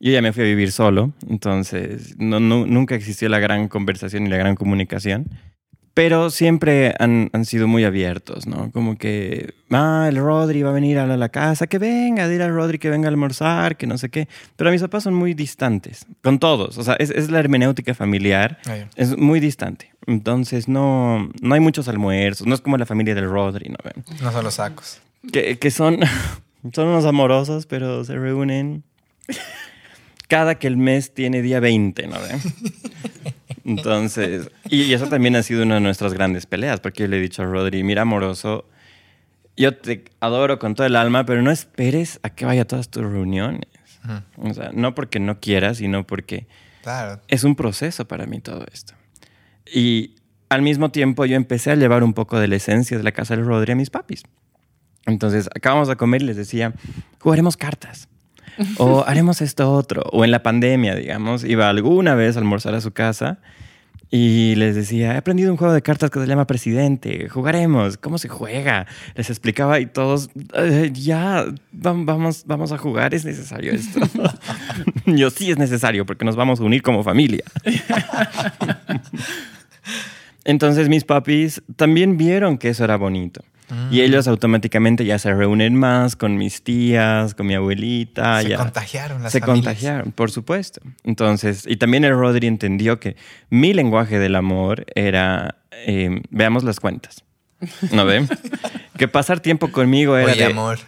[0.00, 4.26] yo ya me fui a vivir solo, entonces no, no- nunca existió la gran conversación
[4.26, 5.28] y la gran comunicación.
[5.94, 8.70] Pero siempre han, han sido muy abiertos, ¿no?
[8.72, 12.44] Como que, ah, el Rodri va a venir a la, la casa, que venga, dile
[12.44, 14.26] al Rodri que venga a almorzar, que no sé qué.
[14.56, 16.78] Pero mis papás son muy distantes, con todos.
[16.78, 18.86] O sea, es, es la hermenéutica familiar, Ahí.
[18.96, 19.92] es muy distante.
[20.06, 23.76] Entonces no, no hay muchos almuerzos, no es como la familia del Rodri, ¿no?
[24.22, 25.00] No son los sacos.
[25.30, 25.98] Que, que son,
[26.72, 28.82] son unos amorosos, pero se reúnen
[30.28, 32.16] cada que el mes tiene día 20, ¿no?
[33.64, 37.20] Entonces, y, eso también ha sido una de nuestras grandes peleas, porque yo le he
[37.20, 38.68] dicho a Rodri, mira, amoroso,
[39.56, 42.88] yo te adoro con todo el alma, pero no esperes a que vaya a todas
[42.88, 43.68] tus reuniones.
[44.36, 46.48] O sea, no porque no quieras, sino porque
[46.82, 47.20] Claro.
[47.28, 48.94] es un proceso para mí todo esto.
[49.72, 50.16] Y
[50.48, 53.36] al mismo tiempo yo empecé a llevar un poco de la esencia de la casa
[53.36, 54.24] del Rodri a mis papis.
[55.06, 56.74] Entonces, acabamos de comer y les decía,
[57.20, 58.08] jugaremos cartas.
[58.78, 60.02] O haremos esto otro.
[60.12, 63.38] O en la pandemia, digamos, iba alguna vez a almorzar a su casa
[64.14, 68.18] y les decía, he aprendido un juego de cartas que se llama Presidente, jugaremos, ¿cómo
[68.18, 68.86] se juega?
[69.14, 74.00] Les explicaba y todos, "Eh, ya, vam- vamos, vamos a jugar, es necesario esto.
[75.06, 77.44] Yo sí es necesario porque nos vamos a unir como familia.
[80.44, 83.42] Entonces mis papis también vieron que eso era bonito.
[83.90, 88.42] Y ellos automáticamente ya se reúnen más con mis tías, con mi abuelita.
[88.42, 88.58] Se ya.
[88.58, 89.64] contagiaron las Se familias.
[89.64, 90.82] contagiaron, por supuesto.
[91.04, 93.16] Entonces, y también el Rodri entendió que
[93.48, 95.54] mi lenguaje del amor era,
[95.86, 97.24] eh, veamos las cuentas.
[97.92, 98.28] ¿No ven?
[98.98, 100.78] que pasar tiempo conmigo era Oye, de, amor,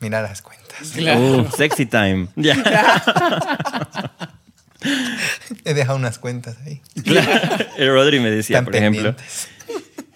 [0.00, 0.90] mira las cuentas.
[0.96, 1.20] Claro.
[1.20, 2.26] "Uh, sexy time.
[2.34, 2.56] Ya.
[5.64, 6.80] He dejado unas cuentas ahí.
[7.78, 9.14] el Rodri me decía, Están por ejemplo,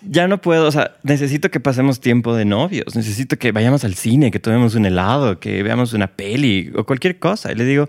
[0.08, 3.94] ya no puedo, o sea, necesito que pasemos tiempo de novios, necesito que vayamos al
[3.94, 7.50] cine, que tomemos un helado, que veamos una peli o cualquier cosa.
[7.50, 7.88] Y le digo,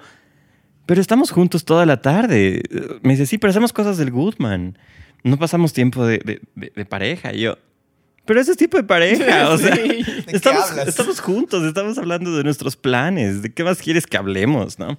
[0.86, 2.62] pero estamos juntos toda la tarde.
[3.04, 4.78] Me dice, sí, pero hacemos cosas del Goodman.
[5.24, 7.34] No pasamos tiempo de, de- de- de pareja.
[7.34, 7.58] Y yo,
[8.26, 9.50] pero ese es tipo de pareja.
[9.50, 9.82] O sea, Sí.
[9.82, 13.42] ¿De qué estamos, estamos juntos, estamos hablando de nuestros planes.
[13.42, 14.98] ¿De qué más quieres que hablemos, no?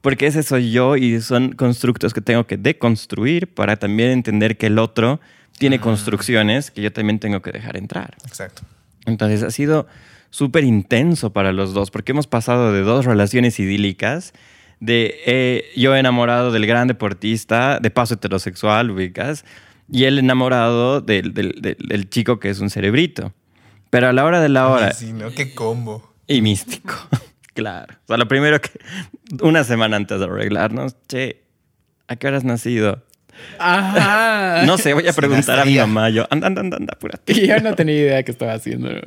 [0.00, 4.66] Porque ese soy yo y son constructos que tengo que deconstruir para también entender que
[4.66, 5.20] el otro
[5.58, 8.16] tiene construcciones que yo también tengo que dejar entrar.
[8.26, 8.62] Exacto.
[9.04, 9.86] Entonces ha sido
[10.30, 14.32] súper intenso para los dos, porque hemos pasado de dos relaciones idílicas,
[14.78, 19.44] de eh, yo enamorado del gran deportista, de paso heterosexual, ubicas,
[19.92, 23.34] y él enamorado del, del- del- del chico que es un cerebrito.
[23.90, 25.30] Pero a la hora de la hora, sí, ¿no?
[25.32, 26.14] Qué combo.
[26.26, 26.94] y místico,
[27.54, 27.94] claro.
[28.04, 28.70] O sea, lo primero que,
[29.42, 31.42] una semana antes de arreglarnos, che,
[32.08, 33.02] ¿a qué hora has nacido?
[33.58, 34.64] Ajá.
[34.66, 37.32] No sé, voy a Sí, preguntar a mi mamá, yo, anda, anda, anda, anda, apúrate.
[37.40, 38.90] Y yo no tenía idea qué estaba haciendo.
[38.90, 39.00] ¿no?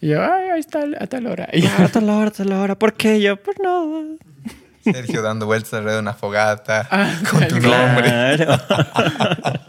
[0.00, 1.48] Y yo, ay, ahí está, a tal hora.
[1.52, 2.78] Y Ah, a tal hora, a tal hora.
[2.78, 3.36] ¿Por qué yo?
[3.36, 4.04] Por nada.
[4.84, 8.04] Sergio dando vueltas alrededor de una fogata Ah, con tu nombre,
[8.36, 8.60] Claro.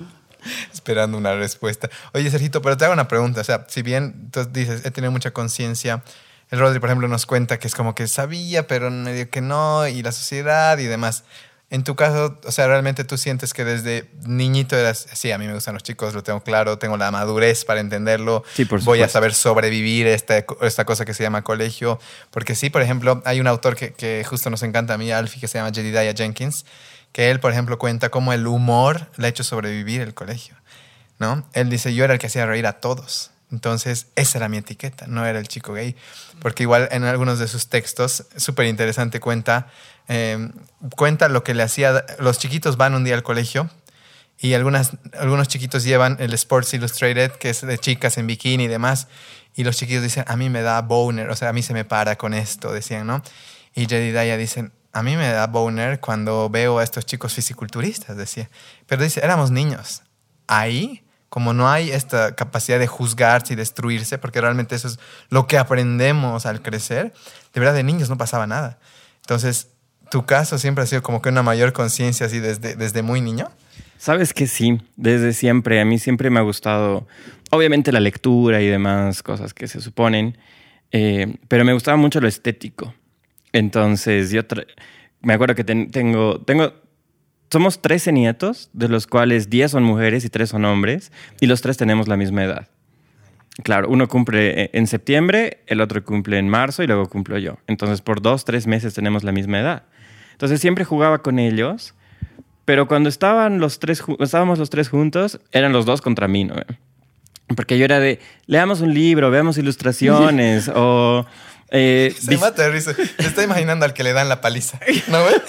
[0.74, 1.89] esperando una respuesta.
[2.14, 3.41] Oye, Sergito, pero te hago una pregunta.
[3.41, 6.03] O sea, si bien tú dices, he tenido mucha conciencia,
[6.50, 9.88] el Rodri, por ejemplo, nos cuenta que es como que sabía, pero medio que no,
[9.88, 11.24] y la sociedad y demás.
[11.70, 15.48] En tu caso, o sea, realmente tú sientes que desde niñito eras, sí, a mí
[15.48, 19.02] me gustan los chicos, lo tengo claro, tengo la madurez para entenderlo, Sí, por voy
[19.02, 22.00] a saber sobrevivir esta, esta cosa que se llama colegio,
[22.32, 25.41] porque sí, por ejemplo, hay un autor que, que justo nos encanta a mí, Alfie,
[25.41, 26.66] que se llama Jedidiah Jenkins,
[27.12, 30.56] que él, por ejemplo, cuenta cómo el humor le ha hecho sobrevivir el colegio,
[31.20, 31.45] ¿no?
[31.52, 33.32] Él dice, yo era el que hacía reír a todos.
[33.52, 35.95] Entonces, esa era mi etiqueta, no era el chico gay.
[36.41, 39.68] Porque igual en algunos de sus textos, súper interesante, cuenta,
[40.08, 40.50] eh,
[40.95, 43.70] cuenta lo que le hacía, los chiquitos van un día al colegio
[44.39, 48.68] y algunas, algunos chiquitos llevan el Sports Illustrated, que es de chicas en bikini y
[48.68, 49.08] demás,
[49.56, 51.86] y los chiquitos dicen, a mí me da boner, o sea, a mí se me
[51.86, 53.24] para con esto, decían, ¿no?
[53.74, 58.50] Y Jedidiah dicen, a mí me da boner cuando veo a estos chicos fisiculturistas, decía.
[58.86, 60.04] Pero dice, éramos niños.
[60.48, 65.00] Ahí, como no hay esta capacidad de juzgarse y destruirse, porque realmente eso es
[65.30, 67.14] lo que aprendemos al crecer,
[67.54, 68.80] de verdad de niños no pasaba nada.
[69.22, 69.70] Entonces,
[70.10, 73.50] tu caso siempre ha sido como que una mayor conciencia así desde, desde muy niño.
[73.98, 75.82] Sabes que sí, desde siempre.
[75.82, 77.08] A mí siempre me ha gustado,
[77.52, 80.38] obviamente, la lectura y demás cosas que se suponen,
[80.92, 82.94] eh, pero me gustaba mucho lo estético.
[83.54, 84.42] Entonces, yo
[85.22, 86.74] me acuerdo que ten- tengo, tengo,
[87.50, 91.62] somos 13 nietos, de los cuales 10 son mujeres y 3 son hombres, y los
[91.62, 92.68] tres tenemos la misma edad.
[93.64, 97.58] Claro, uno cumple eh, en septiembre, el otro cumple en marzo y luego cumplo yo.
[97.66, 99.84] Entonces, por dos, tres meses tenemos la misma edad.
[100.34, 101.95] Entonces siempre jugaba con ellos,
[102.66, 106.56] pero cuando estaban los tres, estábamos los tres juntos, eran los dos contra mí, ¿no?
[107.56, 111.26] Porque yo era de, leamos un libro, veamos ilustraciones, o...
[111.72, 112.93] eh, Se mata de risa.
[112.93, 114.80] Se está imaginando al que le dan la paliza.
[115.07, 115.41] ¿No ves?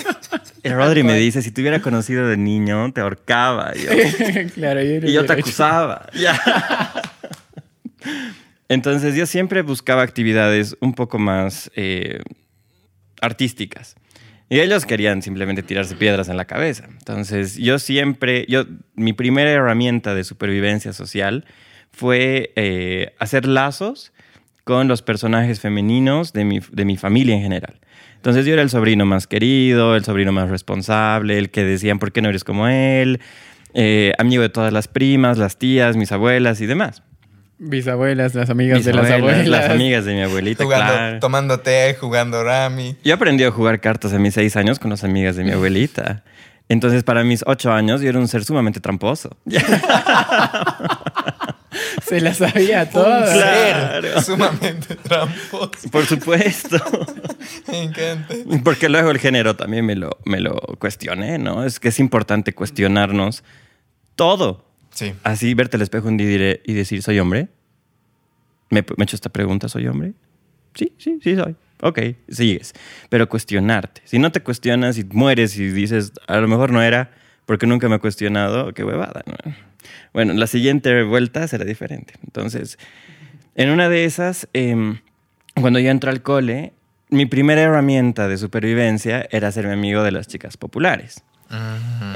[0.63, 3.73] el Rodri me dice, si te hubiera conocido de niño, te ahorcaba.
[3.77, 3.91] Y yo,
[4.55, 6.09] claro, yo, y yo te acusaba.
[6.15, 6.41] Ya.
[8.69, 12.21] Entonces yo siempre buscaba actividades un poco más eh,
[13.21, 13.97] artísticas.
[14.51, 16.87] Y ellos querían simplemente tirarse piedras en la cabeza.
[16.91, 18.65] Entonces yo siempre, yo,
[18.95, 21.45] mi primera herramienta de supervivencia social
[21.91, 24.13] fue eh, hacer lazos
[24.69, 27.81] con los personajes femeninos de mi, de mi familia en general.
[28.17, 32.13] Entonces yo era el sobrino más querido, el sobrino más responsable, el que decían, ¿por
[32.13, 33.19] qué no eres como él?
[33.73, 37.03] Eh, amigo de todas las primas, las tías, mis abuelas y demás.
[37.57, 39.49] Bisabuelas, las amigas Mis de las abuelas, abuelas.
[39.49, 41.19] Las amigas de mi abuelita, Jugando, claro.
[41.21, 42.95] tomando té, jugando rami.
[43.03, 46.25] Yo aprendí a jugar cartas a mis seis años con las amigas de mi abuelita.
[46.69, 49.35] Entonces, para mis ocho años, yo era un ser sumamente tramposo.
[52.07, 53.31] Se las sabía todas.
[53.33, 54.23] Claro.
[54.23, 55.91] Sumamente tramposo.
[55.91, 56.79] Por supuesto.
[57.69, 58.35] Me encanta.
[58.65, 61.65] Porque luego el género también me lo, me lo cuestioné, ¿no?
[61.65, 63.45] Es que es importante cuestionarnos
[64.15, 64.65] todo.
[64.91, 65.13] Sí.
[65.23, 67.49] Así, verte al espejo un día y, diré- y decir, ¿soy hombre?
[68.71, 70.13] ¿Me, me he hecho esta pregunta, ¿soy hombre?
[70.75, 71.55] Sí, sí, sí soy.
[71.81, 72.73] Ok, sigues.
[73.09, 74.03] Pero cuestionarte.
[74.05, 77.13] Si no te cuestionas y mueres y dices, a lo mejor no era
[77.49, 79.55] porque nunca me he cuestionado, qué huevada, ¿no?
[80.13, 82.13] Bueno, la siguiente vuelta será diferente.
[82.23, 82.79] Entonces,
[83.55, 84.99] en una de esas, em,
[85.59, 86.75] cuando yo entré al cole,
[87.09, 91.25] mi primera herramienta de supervivencia era hacerme amigo de las chicas populares.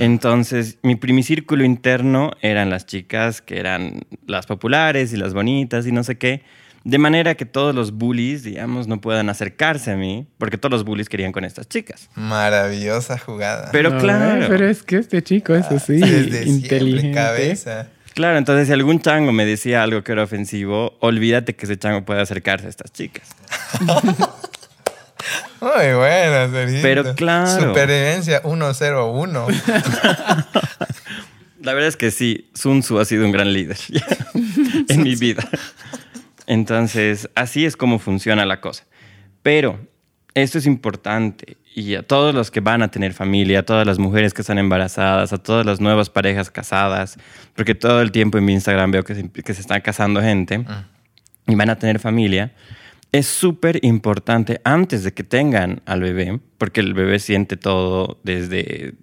[0.00, 5.86] Entonces, mi primer círculo interno eran las chicas que eran las populares y las bonitas
[5.86, 6.42] y no sé qué.
[6.84, 10.84] De manera que todos los bullies, digamos, no puedan acercarse a mí, porque todos los
[10.84, 12.08] bullies querían con estas chicas.
[12.16, 13.68] Maravillosa jugada.
[13.72, 17.12] Pero No, claro, eh, Pero es que este chico es así, Desde inteligente.
[17.14, 17.88] cabeza.
[18.14, 22.04] claro, entonces si algún chango me decía algo que era ofensivo, olvídate que ese chango
[22.04, 23.28] puede acercarse a estas chicas.
[25.60, 26.82] Muy buena, Sergito.
[26.82, 27.68] Pero claro.
[27.68, 29.46] Supervivencia 101.
[31.62, 33.76] La verdad es que sí, Sun Tzu ha sido un gran líder
[34.88, 35.48] en mi vida.
[36.46, 38.84] Entonces, así es como funciona la cosa.
[39.42, 39.78] Pero
[40.34, 43.98] esto es importante y a todos los que van a tener familia, a todas las
[43.98, 47.18] mujeres que están embarazadas, a todas las nuevas parejas casadas,
[47.54, 50.64] porque todo el tiempo en mi Instagram veo que se, que se están casando gente
[51.46, 52.52] y van a tener familia,
[53.10, 58.94] es súper importante antes de que tengan al bebé, porque el bebé siente todo desde,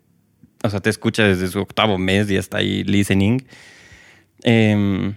[0.63, 3.43] o sea, te escucha desde su octavo mes y está ahí listening.
[4.43, 5.15] Em,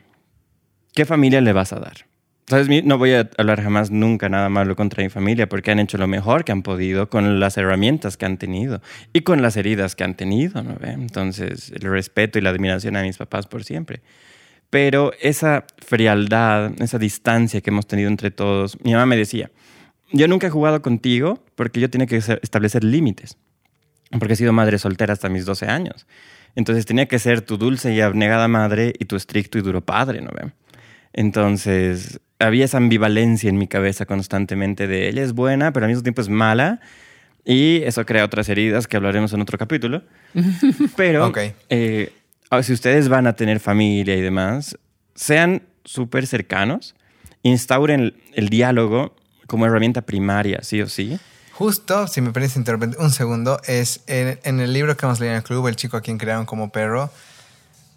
[0.95, 2.12] ¿Qué familia le vas a dar?
[2.49, 2.85] ¿Sabes?
[2.85, 6.09] No voy a hablar jamás nunca nada malo contra mi familia porque han hecho lo
[6.09, 8.83] mejor que han podido con las herramientas que han tenido
[9.13, 10.77] y con las heridas que han tenido, ¿no?
[10.83, 14.03] Entonces, el respeto y la admiración a mis papás por siempre.
[14.71, 19.51] Pero esa frialdad, esa distancia que hemos tenido entre todos, mi mamá me decía,
[20.13, 23.39] yo nunca he jugado contigo porque yo tenía que establecer límites,
[24.19, 26.07] porque he sido madre soltera hasta mis 12 años.
[26.55, 30.21] Entonces tenía que ser tu dulce y abnegada madre y tu estricto y duro padre,
[30.21, 30.31] ¿no?
[31.13, 36.03] Entonces había esa ambivalencia en mi cabeza constantemente de ella es buena, pero al mismo
[36.03, 36.81] tiempo es mala.
[37.45, 40.03] Y eso crea otras heridas que hablaremos en otro capítulo.
[40.97, 41.39] Pero Ok.
[41.71, 42.13] eh,
[42.63, 44.79] si ustedes van a tener familia y demás,
[45.17, 46.95] sean súper cercanos,
[47.43, 49.17] instauren el, el diálogo
[49.49, 51.19] como herramienta primaria, sí o sí.
[51.53, 55.33] Justo, si me permites interrumpir un segundo, es en, en el libro que hemos leído
[55.33, 57.11] en el club, El chico a quien crearon como perro,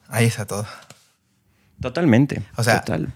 [0.09, 0.65] ahí está todo.
[1.81, 2.41] Totalmente.
[2.57, 3.09] O sea, Total.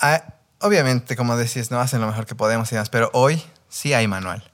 [0.00, 0.22] Ah,
[0.60, 4.06] obviamente, como decís, no hacen lo mejor que podemos y demás, pero hoy sí hay
[4.06, 4.48] manual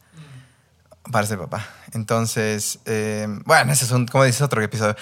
[1.11, 1.66] para ser papá.
[1.93, 4.97] Entonces, eh, bueno, ese es un, como dices, otro episodio.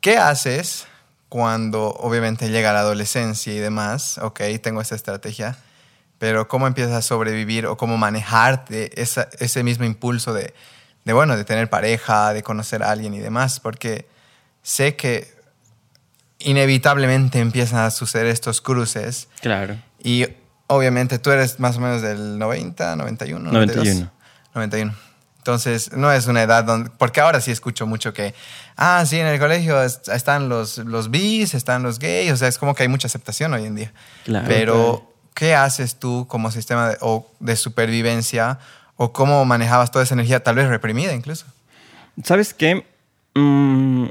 [0.00, 0.86] ¿Qué haces
[1.28, 4.18] cuando obviamente llega la adolescencia y demás?
[4.18, 5.56] Ok, tengo esta estrategia,
[6.18, 10.54] pero ¿cómo empiezas a sobrevivir o cómo manejarte ese mismo impulso de,
[11.04, 13.60] bueno, de tener pareja, de conocer a alguien y demás?
[13.60, 14.08] Porque
[14.62, 15.35] sé que
[16.50, 19.76] inevitablemente empiezan a suceder estos cruces Claro.
[20.02, 20.26] y
[20.68, 23.84] obviamente tú eres más o menos del 90, 91, 92.
[23.84, 24.10] 91.
[24.54, 24.94] 91.
[25.38, 26.90] Entonces, no es una edad donde...
[26.90, 28.34] Porque ahora sí escucho mucho que,
[28.76, 32.48] ah, sí, en el colegio es- están los, los bis, están los gays, o sea,
[32.48, 33.92] es como que hay mucha aceptación hoy en día.
[34.24, 34.46] Claro.
[34.48, 38.58] Pero, ¿qué haces tú como sistema de, o de supervivencia
[38.96, 41.46] o cómo manejabas toda esa energía, tal vez reprimida incluso?
[42.24, 42.84] ¿Sabes qué?
[43.36, 44.06] Mm,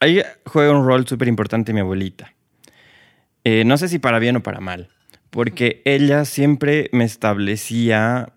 [0.00, 2.32] ahí juega un rol súper importante mi abuelita.
[3.44, 4.88] Eh, no sé si para bien o para mal,
[5.30, 8.32] porque ella siempre me establecía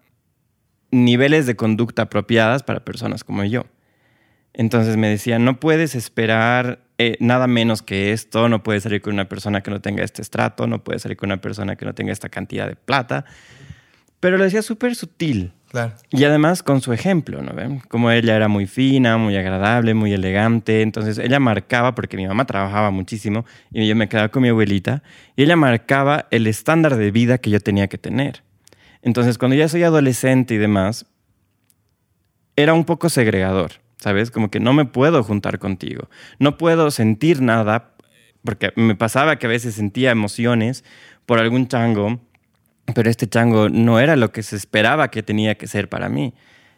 [0.91, 3.65] niveles de conducta apropiadas para personas como yo.
[4.53, 9.13] Entonces me decía, no puedes esperar eh, nada menos que esto, no puedes salir con
[9.13, 11.93] una persona que no tenga este estrato, no puedes salir con una persona que no
[11.93, 13.25] tenga esta cantidad de plata.
[14.19, 15.53] Pero lo decía súper sutil.
[16.09, 17.79] Y además con su ejemplo, ¿no ven?
[17.87, 20.81] Como ella era muy fina, muy agradable, muy elegante.
[20.81, 25.03] Entonces ella marcaba, porque mi mamá trabajaba muchísimo y yo me quedaba con mi abuelita,
[25.35, 28.43] y ella marcaba el estándar de vida que yo tenía que tener.
[29.01, 31.05] Entonces cuando ya soy adolescente y demás,
[32.55, 34.31] era un poco segregador, ¿sabes?
[34.31, 36.09] Como que no me puedo juntar contigo,
[36.39, 37.93] no puedo sentir nada,
[38.43, 40.83] porque me pasaba que a veces sentía emociones
[41.25, 42.19] por algún chango
[42.93, 46.33] pero este chango no era lo que se esperaba que tenía que ser para mí.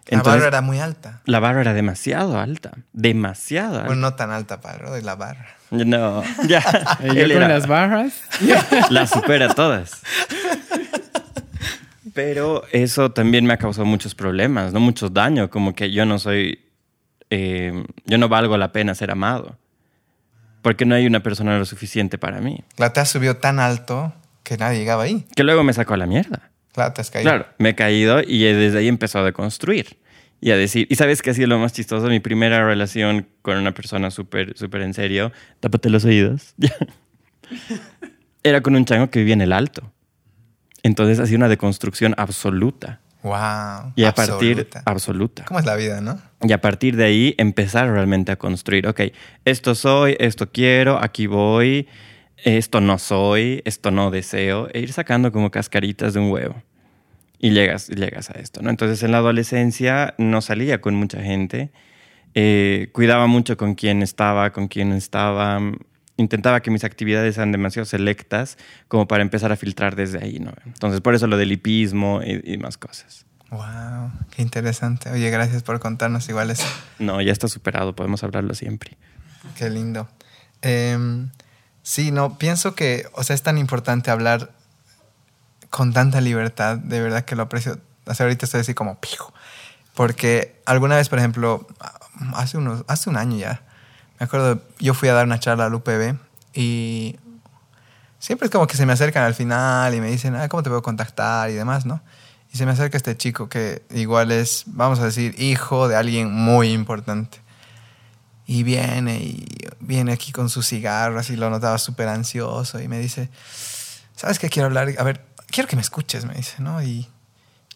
[0.09, 1.21] la barra era muy alta.
[1.25, 3.87] La barra era demasiado alta, demasiado alta.
[3.87, 5.47] Bueno, no tan alta, padre, de la barra.
[5.71, 6.59] No, ya.
[7.03, 8.21] Él con las barras.
[8.89, 10.01] Las supera todas.
[12.13, 16.19] Pero eso también me ha causado muchos problemas, no muchos daños, como que yo no
[16.19, 16.59] soy,
[17.29, 19.57] eh, yo no valgo la pena ser amado,
[20.61, 22.63] porque no hay una persona lo suficiente para mí.
[22.75, 24.13] La te ha subido tan alto
[24.43, 25.25] que nadie llegaba ahí.
[25.35, 26.51] Que luego me sacó a la mierda.
[26.73, 27.29] Claro, te has caído.
[27.29, 29.97] Claro, me he caído y desde ahí empezó a deconstruir
[30.41, 33.57] y a decir, y sabes que ha sido lo más chistoso, mi primera relación con
[33.57, 36.55] una persona súper, súper en serio, tápate los oídos,
[38.43, 39.91] era con un chango que vivía en el alto.
[40.81, 43.01] Entonces ha sido una deconstrucción absoluta.
[43.21, 43.93] Wow.
[43.95, 45.45] Y a partir, absoluta.
[45.45, 46.19] ¿Cómo es la vida, no?
[46.41, 49.01] Y a partir de ahí empezar realmente a construir, ok,
[49.45, 51.87] esto soy, esto quiero, aquí voy,
[52.43, 56.61] esto no soy, esto no deseo, e ir sacando como cascaritas de un huevo.
[57.39, 58.69] Y llegas, llegas a esto, ¿no?
[58.69, 61.71] Entonces en la adolescencia no salía con mucha gente,
[62.35, 65.59] eh, cuidaba mucho con quién estaba, con quién estaba,
[66.17, 68.57] intentaba que mis actividades sean demasiado selectas
[68.87, 70.53] como para empezar a filtrar desde ahí, ¿no?
[70.65, 73.25] Entonces por eso lo del hipismo y, más cosas.
[73.49, 75.09] Wow, qué interesante.
[75.09, 76.67] Oye, gracias por contarnos igual eso.
[76.99, 78.97] No, ya está superado, podemos hablarlo siempre.
[79.57, 80.07] Qué lindo.
[80.61, 80.95] Eh,
[81.83, 84.51] Sí, no, pienso que, o sea, es tan importante hablar
[85.69, 87.79] con tanta libertad, de verdad que lo aprecio.
[88.05, 89.33] O sea, ahorita estoy así como pijo.
[89.95, 91.67] Porque alguna vez, por ejemplo,
[92.33, 93.61] hace, unos, hace un año ya,
[94.19, 96.15] me acuerdo, yo fui a dar una charla al UPB
[96.53, 97.17] y
[98.19, 100.69] siempre es como que se me acercan al final y me dicen, ah, ¿cómo te
[100.69, 101.49] puedo contactar?
[101.49, 102.01] y demás, ¿no?
[102.53, 106.31] Y se me acerca este chico que igual es, vamos a decir, hijo de alguien
[106.31, 107.40] muy importante.
[108.51, 109.45] Y viene y
[109.79, 113.29] viene aquí con su cigarro, así lo notaba súper ansioso y me dice,
[114.13, 114.93] ¿sabes qué quiero hablar?
[114.97, 116.83] A ver, quiero que me escuches, me dice, ¿no?
[116.83, 117.07] Y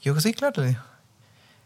[0.01, 0.81] yo, sí, claro, le digo.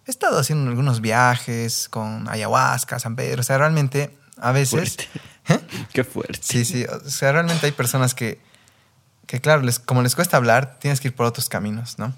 [0.06, 4.98] He estado haciendo algunos viajes con ayahuasca, San Pedro, o sea, realmente a veces...
[5.48, 5.60] ¿Eh?
[5.91, 6.38] Qué fuerte.
[6.44, 8.40] Sí, sí, o sea, realmente hay personas que,
[9.26, 12.14] que claro, les, como les cuesta hablar, tienes que ir por otros caminos, ¿no?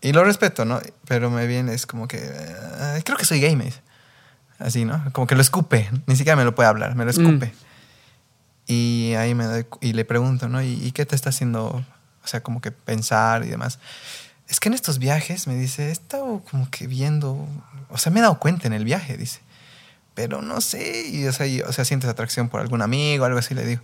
[0.00, 0.80] Y lo respeto, ¿no?
[1.06, 2.18] Pero me viene, es como que,
[3.04, 3.85] creo que soy gay, me dice.
[4.58, 5.02] Así, ¿no?
[5.12, 5.90] Como que lo escupe.
[6.06, 7.46] Ni siquiera me lo puede hablar, me lo escupe.
[7.46, 7.66] Mm.
[8.66, 10.62] Y ahí me doy, y le pregunto, ¿no?
[10.62, 11.84] ¿Y, qué te está haciendo?
[12.24, 13.78] O sea, como que pensar y demás.
[14.48, 17.46] Es que en estos viajes, me dice, he estado como que viendo,
[17.90, 19.40] o sea, me he dado cuenta en el viaje, dice.
[20.14, 23.54] Pero no sé, y, o, sea, o sea, sientes atracción por algún amigo, algo así,
[23.54, 23.82] le digo.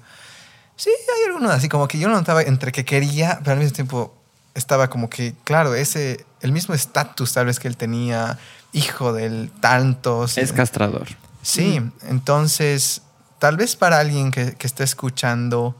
[0.77, 3.75] Sí, hay algunos así, como que yo no notaba entre que quería, pero al mismo
[3.75, 4.17] tiempo
[4.55, 8.39] estaba como que, claro, ese, el mismo estatus tal vez que él tenía,
[8.73, 10.25] hijo del tanto.
[10.25, 11.09] Es castrador.
[11.43, 13.03] Sí, entonces,
[13.39, 15.77] tal vez para alguien que, que esté escuchando,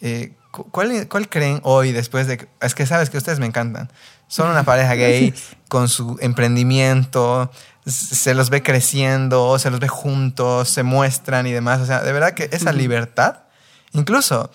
[0.00, 2.48] eh, ¿cuál, ¿cuál, creen hoy después de...
[2.60, 3.90] Es que sabes que ustedes me encantan.
[4.28, 5.34] Son una pareja gay
[5.68, 7.50] con su emprendimiento,
[7.86, 11.80] se los ve creciendo, se los ve juntos, se muestran y demás.
[11.80, 13.44] O sea, de verdad que esa libertad,
[13.92, 14.50] incluso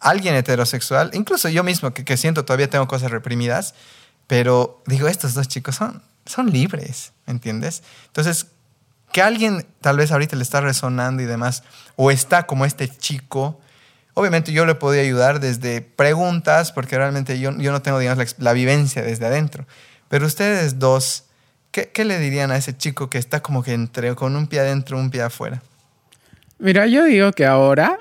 [0.00, 3.74] alguien heterosexual, incluso yo mismo que, que siento todavía tengo cosas reprimidas,
[4.26, 7.82] pero digo, estos dos chicos son, son libres, ¿me entiendes?
[8.06, 8.46] Entonces,
[9.12, 11.62] que alguien tal vez ahorita le está resonando y demás,
[11.96, 13.60] o está como este chico,
[14.14, 18.52] obviamente yo le podría ayudar desde preguntas, porque realmente yo, yo no tengo, digamos, la,
[18.52, 19.66] vivencia desde adentro.
[20.08, 21.24] Pero ustedes dos,
[21.70, 24.60] ¿qué, ¿qué, le dirían a ese chico que está como que entre, con un pie
[24.60, 25.62] adentro, un pie afuera?
[26.58, 27.98] Mira, yo digo que ahora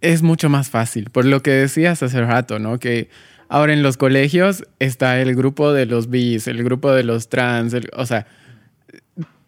[0.00, 2.78] es mucho más fácil, por lo que decías hace rato, ¿no?
[2.78, 3.08] Que
[3.48, 7.74] Ahora en los colegios está el grupo de los bis, el grupo de los trans,
[7.94, 8.26] o sea,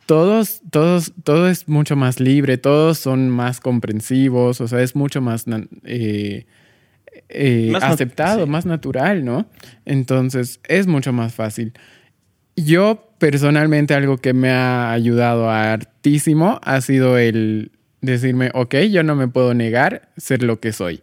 [0.07, 5.21] todos, todos, todo es mucho más libre, todos son más comprensivos, o sea, es mucho
[5.21, 5.45] más,
[5.85, 6.47] eh,
[7.29, 9.47] eh, aceptado, más natural, ¿no?
[9.85, 11.73] Entonces es mucho más fácil.
[12.55, 19.17] Yo personalmente algo que me ha ayudado hartísimo ha sido el decirme, ok, yo no
[19.17, 21.03] me puedo negar ser lo que soy.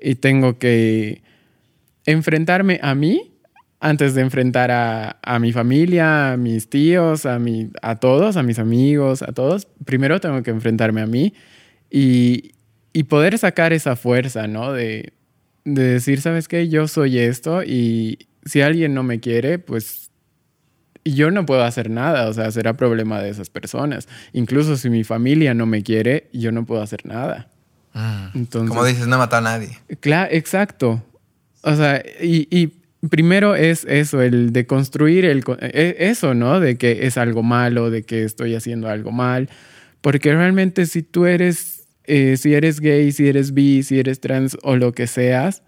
[0.00, 1.22] Y tengo que
[2.06, 3.32] enfrentarme a mí
[3.80, 8.44] antes de enfrentar a, a, mi familia, a mis tíos, a, mi, a todos, a
[8.44, 11.34] mis amigos, a todos, primero tengo que enfrentarme a mí
[11.90, 12.52] y,
[12.92, 14.72] y poder sacar esa fuerza, ¿no?
[14.72, 15.12] De,
[15.64, 16.68] de decir, ¿sabes qué?
[16.68, 20.10] Yo soy esto y si alguien no me quiere, pues
[21.04, 24.08] yo no puedo hacer nada, o sea, será problema de esas personas.
[24.32, 27.48] Incluso si mi familia no me quiere, yo no puedo hacer nada.
[27.94, 28.38] Mm.
[28.38, 29.78] Entonces, Como dices, no a nadie.
[30.00, 31.02] Claro, exacto.
[31.62, 32.72] O sea, y, y,
[33.08, 36.60] primero es eso, el de construir el, e, eso, ¿no?
[36.60, 39.48] De que es algo malo, de que estoy haciendo algo mal.
[40.00, 44.56] Porque realmente si tú eres, eh, si eres gay, si eres bi, si eres trans
[44.62, 45.62] o lo que seas,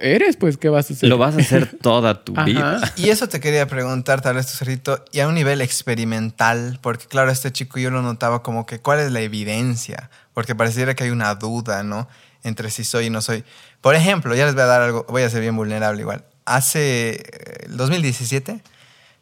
[0.00, 1.08] eres, pues, ¿qué vas a hacer?
[1.08, 2.80] Lo vas a hacer toda tu vida.
[2.96, 7.06] Y eso te quería preguntar, tal vez, tu cerrito, y a un nivel experimental, porque
[7.06, 10.10] claro, este chico yo lo notaba como que, ¿cuál es la evidencia?
[10.34, 12.08] Porque pareciera que hay una duda, ¿no?
[12.42, 13.44] Entre si soy y no soy.
[13.80, 16.24] Por ejemplo, ya les voy a dar algo, voy a ser bien vulnerable igual.
[16.44, 18.62] Hace eh, el 2017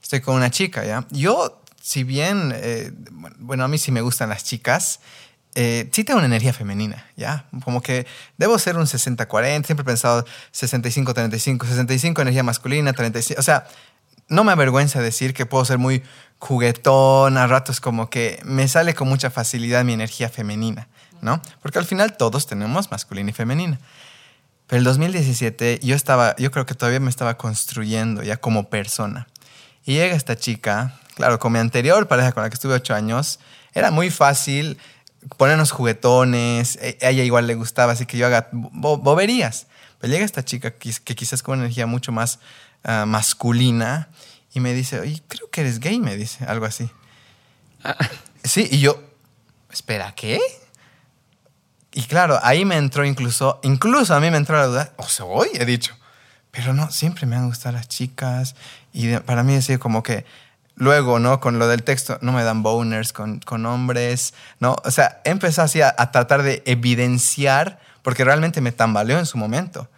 [0.02, 1.06] estoy con una chica, ¿ya?
[1.10, 2.92] Yo, si bien, eh,
[3.38, 5.00] bueno, a mí sí me gustan las chicas,
[5.54, 7.46] eh, sí tengo una energía femenina, ¿ya?
[7.64, 13.42] Como que debo ser un 60-40, siempre he pensado 65-35, 65 energía masculina, 35, o
[13.42, 13.66] sea,
[14.28, 16.02] no me avergüenza decir que puedo ser muy
[16.38, 20.88] juguetón, a ratos como que me sale con mucha facilidad mi energía femenina,
[21.20, 21.40] ¿no?
[21.62, 23.78] Porque al final todos tenemos masculina y femenina.
[24.66, 29.26] Pero el 2017 yo estaba, yo creo que todavía me estaba construyendo ya como persona.
[29.84, 33.40] Y llega esta chica, claro, con mi anterior pareja con la que estuve ocho años,
[33.72, 34.78] era muy fácil
[35.36, 39.66] ponernos juguetones, e, a ella igual le gustaba, así que yo haga boberías.
[39.98, 42.38] Pero llega esta chica que, quizás con una energía mucho más
[42.84, 44.08] ah, masculina
[44.52, 46.90] y me dice, oye, creo que eres gay, me dice, algo así.
[47.82, 47.96] Ah.
[48.44, 49.02] Sí, y yo,
[49.72, 50.40] espera, ¿qué?
[51.93, 55.24] Y claro, ahí me entró incluso, incluso a mí me entró la duda, o sea,
[55.27, 55.97] hoy he dicho,
[56.51, 58.55] pero no, siempre me han gustado las chicas
[58.93, 60.24] y para mí es como que
[60.78, 61.40] Luego, ¿no?
[61.40, 64.77] Con lo del texto, no me dan boners con, con hombres, ¿no?
[64.85, 69.89] O sea, empecé así a, tratar de evidenciar, porque realmente me tambaleó en su momento.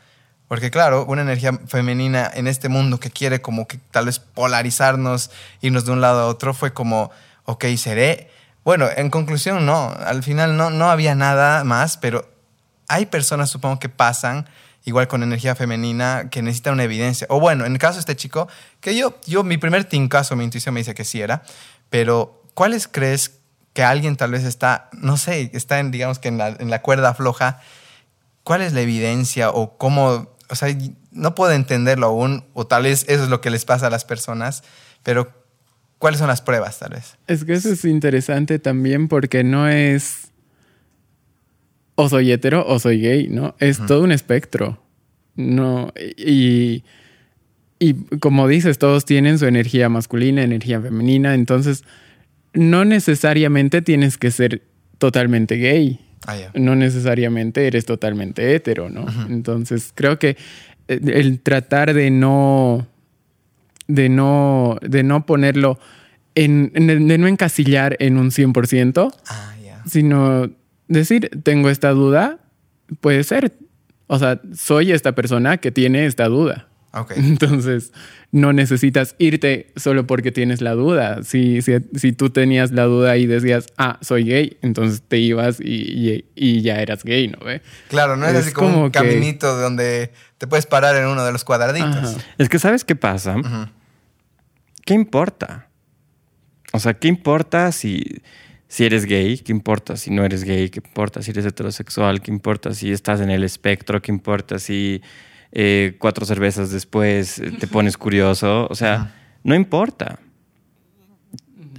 [0.48, 5.30] Porque claro, una energía femenina en este mundo que quiere como que tal vez polarizarnos,
[5.60, 7.10] irnos de un lado a otro, fue como,
[7.44, 8.30] ok, seré.
[8.64, 12.28] Bueno, en conclusión, no, al final no, no había nada más, pero
[12.88, 14.48] hay personas, supongo, que pasan
[14.84, 17.26] igual con energía femenina, que necesita una evidencia.
[17.30, 18.48] O bueno, en el caso de este chico,
[18.80, 21.42] que yo, yo mi primer tincazo, mi intuición me dice que sí era,
[21.88, 23.38] pero ¿cuáles crees
[23.72, 26.82] que alguien tal vez está, no sé, está en, digamos que en la, en la
[26.82, 27.60] cuerda floja?
[28.42, 30.74] ¿Cuál es la evidencia o cómo, o sea,
[31.10, 34.04] no puedo entenderlo aún, o tal vez eso es lo que les pasa a las
[34.04, 34.64] personas,
[35.02, 35.39] pero
[36.00, 37.16] ¿cuáles son las pruebas tal vez?
[37.28, 40.32] Es que eso es interesante también porque no es
[41.94, 43.54] o soy hetero o soy gay, ¿no?
[43.60, 44.82] Es todo un espectro.
[45.36, 46.82] No, y,
[47.78, 51.84] y como dices, todos tienen su energía masculina, energía femenina, entonces
[52.54, 54.62] no necesariamente tienes que ser
[54.98, 56.00] totalmente gay.
[56.26, 59.06] Ah, no necesariamente eres totalmente hetero, ¿no?
[59.28, 60.36] Entonces creo que
[60.88, 62.86] el tratar de no,
[63.94, 65.78] de no, de no ponerlo
[66.34, 69.54] en, de no encasillar en un 100%, ah,
[69.86, 70.50] sino
[70.88, 72.38] decir, tengo esta duda,
[73.00, 73.52] puede ser.
[74.06, 76.68] O sea, soy esta persona que tiene esta duda.
[77.16, 77.92] Entonces,
[78.32, 81.22] no necesitas irte solo porque tienes la duda.
[81.22, 86.24] Si, si, tú tenías la duda y decías, ah, soy gay, entonces te ibas y,
[86.34, 87.38] y, ya eras gay, ¿no?
[87.44, 87.62] ¿Ve?
[87.88, 91.44] Claro, no es, así como, un caminito donde te puedes parar en uno de los
[91.44, 92.16] cuadraditos.
[92.38, 93.36] Es que, ¿sabes qué pasa?
[94.84, 95.68] ¿Qué importa?
[96.72, 98.22] O sea, ¿qué importa si
[98.70, 100.70] si eres gay, ¿qué importa si no eres gay?
[100.70, 102.22] ¿Qué importa si eres heterosexual?
[102.22, 104.00] ¿Qué importa si estás en el espectro?
[104.00, 105.02] ¿Qué importa si
[105.50, 108.68] eh, cuatro cervezas después eh, te pones curioso?
[108.70, 109.12] O sea,
[109.42, 110.20] no importa.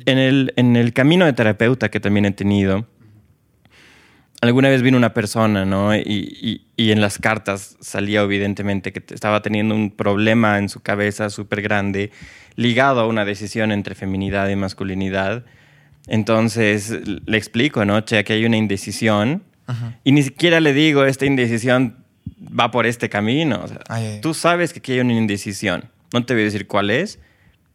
[0.06, 2.86] En el, en el camino de terapeuta que también he tenido,
[4.41, 5.95] alguna vez vino una persona, ¿no?
[5.95, 11.30] Y, y, en las cartas salía evidentemente que estaba teniendo un problema en su cabeza
[11.30, 12.11] súper grande
[12.55, 15.45] ligado a una decisión entre feminidad y masculinidad
[16.07, 18.01] entonces le explico, ¿no?
[18.01, 19.43] Che, que hay una indecisión
[20.03, 21.95] y ni siquiera le digo, esta indecisión
[22.38, 23.63] va por este camino.
[24.22, 25.89] Tú sabes que aquí hay una indecisión.
[26.13, 27.19] No te voy a decir cuál es,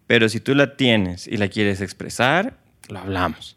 [0.06, 3.56] pero si tú la tienes y la quieres expresar, lo hablamos.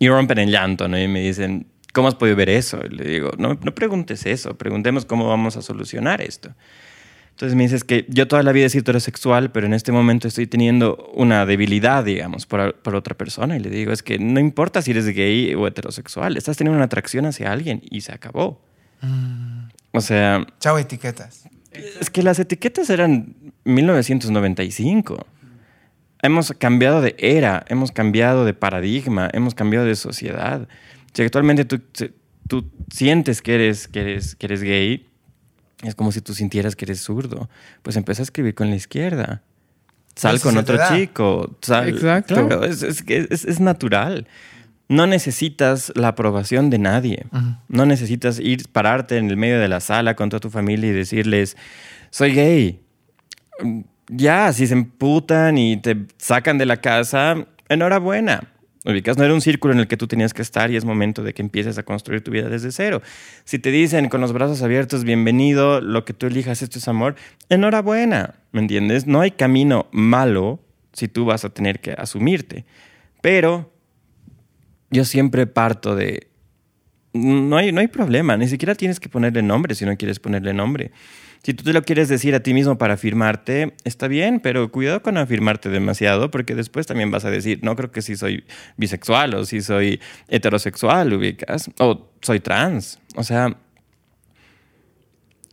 [0.00, 0.98] Y rompen el llanto, ¿no?
[0.98, 2.78] Y me dicen, ¿cómo has podido ver eso?
[2.84, 6.52] Y le digo, no, no preguntes eso, preguntemos cómo vamos a solucionar esto.
[7.30, 10.28] Entonces me dices que yo toda la vida he sido heterosexual, pero en este momento
[10.28, 13.56] estoy teniendo una debilidad, digamos, por, por, otra persona.
[13.56, 16.84] Y le digo, es que no importa si eres gay o heterosexual, estás teniendo una
[16.84, 18.60] atracción hacia alguien y se acabó.
[19.92, 20.46] O sea...
[20.60, 21.48] Chao etiquetas.
[21.98, 25.26] Es que las etiquetas eran 1995.
[26.20, 30.68] Hemos cambiado de era, hemos cambiado de paradigma, hemos cambiado de sociedad.
[31.16, 31.80] Si actualmente tú,
[32.46, 35.08] tú sientes que eres, que, eres, que eres gay,
[35.82, 37.48] es como si tú sintieras que eres zurdo.
[37.82, 39.42] Pues empieza a escribir con la izquierda.
[40.14, 41.56] Sal con otro chico.
[41.62, 42.34] Sal, Exacto.
[42.46, 44.26] Claro, es, es, es- es natural.
[44.88, 47.26] No necesitas la aprobación de nadie.
[47.68, 50.92] No necesitas ir, pararte en el medio de la sala con toda tu familia y
[50.92, 51.56] decirles,
[52.10, 52.80] soy gay.
[53.62, 58.44] Mm, Ya, si se emputan y te sacan de la casa, enhorabuena.
[58.86, 61.24] Ubicas, no era un círculo en el que tú tenías que estar y es momento
[61.24, 63.02] de que empieces a construir tu vida desde cero.
[63.44, 67.16] Si te dicen con los brazos abiertos, bienvenido, lo que tú elijas, esto es amor,
[67.48, 69.08] enhorabuena, ¿me entiendes?
[69.08, 70.60] No hay camino malo
[70.92, 72.64] si tú vas a tener que asumirte.
[73.22, 73.72] Pero
[74.90, 76.28] yo siempre parto de,
[77.12, 80.54] no hay, no hay problema, ni siquiera tienes que ponerle nombre si no quieres ponerle
[80.54, 80.92] nombre.
[81.42, 85.02] Si tú te lo quieres decir a ti mismo para afirmarte, está bien, pero cuidado
[85.02, 88.44] con afirmarte demasiado porque después también vas a decir, no creo que si soy
[88.76, 92.98] bisexual o si soy heterosexual, ubicas, o soy trans.
[93.14, 93.56] O sea,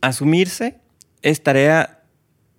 [0.00, 0.80] asumirse
[1.22, 2.02] es tarea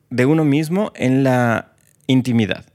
[0.09, 1.73] de uno mismo en la
[2.07, 2.65] intimidad.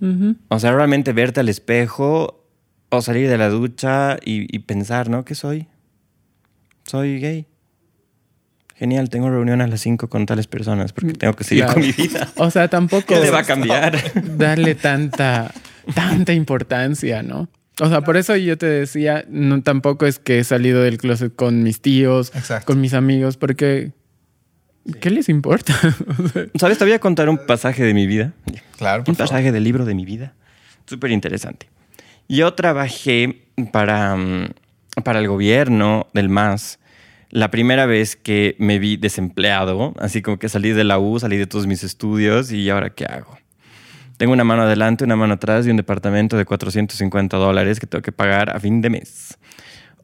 [0.00, 0.36] Ujú.
[0.48, 2.44] O sea, realmente verte al espejo
[2.88, 5.24] o salir de la ducha y, y pensar, ¿no?
[5.24, 5.68] ¿Qué soy?
[6.84, 7.46] Soy gay.
[8.76, 11.80] Genial, tengo reunión a las 5 con tales personas porque tengo que seguir Claro.
[11.80, 12.28] con mi vida.
[12.36, 13.96] O sea, tampoco ¿Qué le va a cambiar?
[14.36, 15.52] darle tanta,
[15.94, 17.48] tanta importancia, ¿no?
[17.80, 21.34] O sea, por eso yo te decía, no, tampoco es que he salido del closet
[21.34, 22.66] con mis tíos, Exacto.
[22.66, 23.92] con mis amigos, porque
[25.00, 25.74] ¿qué les importa?
[26.58, 26.78] ¿Sabes?
[26.78, 28.32] Te voy a contar un pasaje de mi vida.
[28.76, 29.30] Claro, por Un favor.
[29.30, 30.34] pasaje del libro de mi vida.
[30.86, 31.68] Súper interesante.
[32.28, 33.42] Yo trabajé
[33.72, 34.48] para, mm,
[35.04, 36.78] para el gobierno del MAS
[37.34, 41.36] la primera vez que me vi desempleado, así como que salí de la U, salí
[41.36, 43.36] de todos mis estudios y ahora qué hago.
[44.16, 48.02] Tengo una mano adelante, una mano atrás y un departamento de 450 dólares que tengo
[48.02, 49.36] que pagar a fin de mes.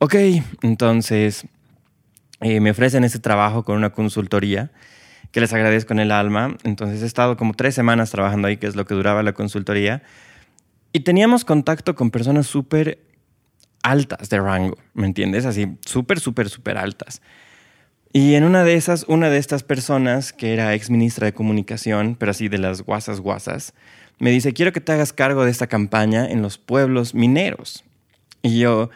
[0.01, 0.17] Ok,
[0.63, 1.47] entonces
[2.41, 4.73] eh, me ofrecen ese trabajo con una consultoría
[5.31, 6.57] que les agradezco en el alma.
[6.65, 10.03] Entonces he estado como tres semanas trabajando ahí, que es lo que duraba la consultoría.
[10.93, 12.99] Y teníamos contacto con personas súper
[13.83, 15.47] altas de rango, ¿me entiendes?
[15.47, 17.23] Así, súper, súper, súper altas.
[18.13, 22.17] Y en una de esas, una de estas personas, que era ex ministra de comunicación,
[22.19, 23.73] pero así de las guasas guasas,
[24.19, 27.85] me dice, quiero que te hagas cargo de esta campaña en los pueblos mineros.
[28.43, 28.91] Y yo,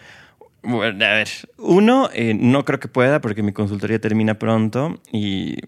[0.63, 1.29] bueno, a ver,
[1.59, 5.59] uno, eh, no creo que pueda porque mi consultoría termina pronto y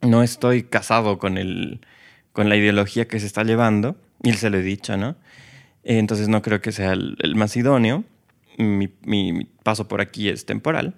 [0.00, 1.80] no estoy casado con, el,
[2.32, 5.16] con la ideología que se está llevando, y se lo he dicho, ¿no?
[5.82, 8.04] Entonces no creo que sea el, el más idóneo.
[8.58, 10.94] Mi, mi- mi paso por aquí es temporal.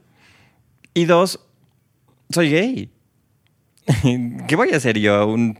[0.94, 1.40] Y dos,
[2.30, 2.90] soy gay.
[4.48, 5.54] ¿Qué voy a hacer yo a un,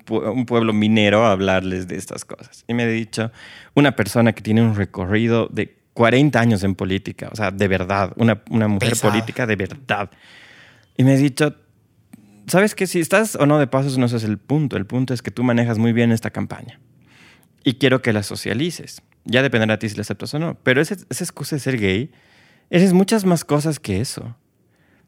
[0.47, 2.65] pueblo minero a hablarles de estas cosas?
[2.67, 3.31] Y me ha dicho
[3.75, 8.13] una persona que tiene un recorrido de 40 años en política, o sea, de verdad,
[8.17, 9.13] una, una mujer Pesado.
[9.13, 10.11] política de verdad.
[10.97, 11.55] Y me ha dicho,
[12.49, 14.77] ¿sabes que Si estás o no de pasos, no ese es el punto.
[14.77, 16.81] El punto es que tú manejas muy bien esta campaña.
[17.65, 19.03] Y quiero que la socialices.
[19.27, 20.57] Ya dependerá a ti si la aceptas o no.
[20.63, 22.11] Pero ese- esa excusa de ser gay,
[22.71, 24.37] eres muchas más cosas que eso.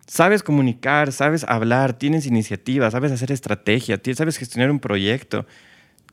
[0.07, 5.47] Sabes comunicar, sabes hablar, tienes iniciativa, sabes hacer estrategia, sabes gestionar un proyecto.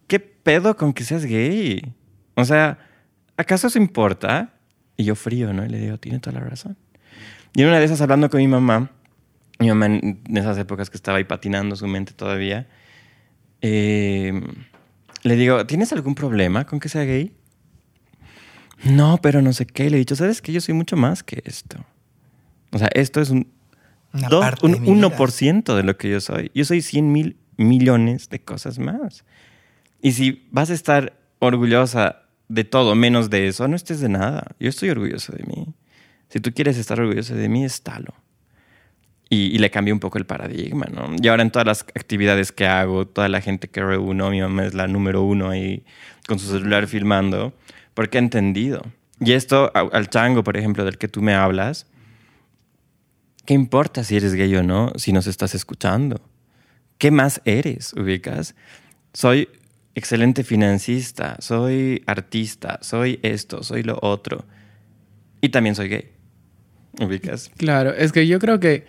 [0.08, 1.94] ¿Qué pedo con que seas gay?
[2.36, 2.78] O sea,
[3.38, 4.54] ¿acaso eso importa?
[4.98, 5.66] Y yo frío, ¿no?
[5.66, 6.78] Y le digo, tiene toda la razón.
[7.56, 8.92] Y en una de esas, hablando con mi mamá,
[9.60, 12.68] mi mamá en esas épocas que estaba ahí patinando su mente todavía,
[13.62, 14.42] eh,
[15.24, 17.34] le digo, ¿tienes algún problema con que sea gay?
[18.86, 19.86] No, pero no sé qué.
[19.86, 20.52] Y le he dicho, ¿sabes qué?
[20.54, 21.78] Yo soy mucho más que esto.
[22.72, 23.48] O sea, esto es un,
[24.30, 25.18] dos- un de mi vida.
[25.18, 26.52] 1% de lo que yo soy.
[26.54, 29.26] Yo soy 100 mil millones de cosas más.
[30.02, 34.46] Y si vas a estar orgullosa de todo menos de eso, no estés de nada.
[34.60, 35.68] Yo estoy orgulloso de mí.
[36.30, 38.14] Si tú quieres estar orgulloso de mí, estálo.
[39.30, 41.16] Y, y le cambié un poco el paradigma, ¿no?
[41.20, 44.66] Y ahora en todas las actividades que hago, toda la gente que reúno, mi mamá
[44.66, 45.84] es la número uno ahí
[46.28, 47.52] con su celular filmando,
[47.96, 48.84] porque ha entendido.
[49.20, 51.88] Y esto, al chango, por ejemplo, del que tú me hablas,
[53.46, 56.22] ¿qué importa si eres gay o no, si nos estás escuchando?
[57.00, 58.54] ¿Qué más eres, ubicas?
[59.14, 59.50] Soy
[59.96, 64.46] excelente financista, soy artista, soy esto, soy lo otro.
[65.42, 66.12] Y también soy gay,
[67.00, 67.50] ubicas.
[67.58, 68.86] Claro, es que yo creo que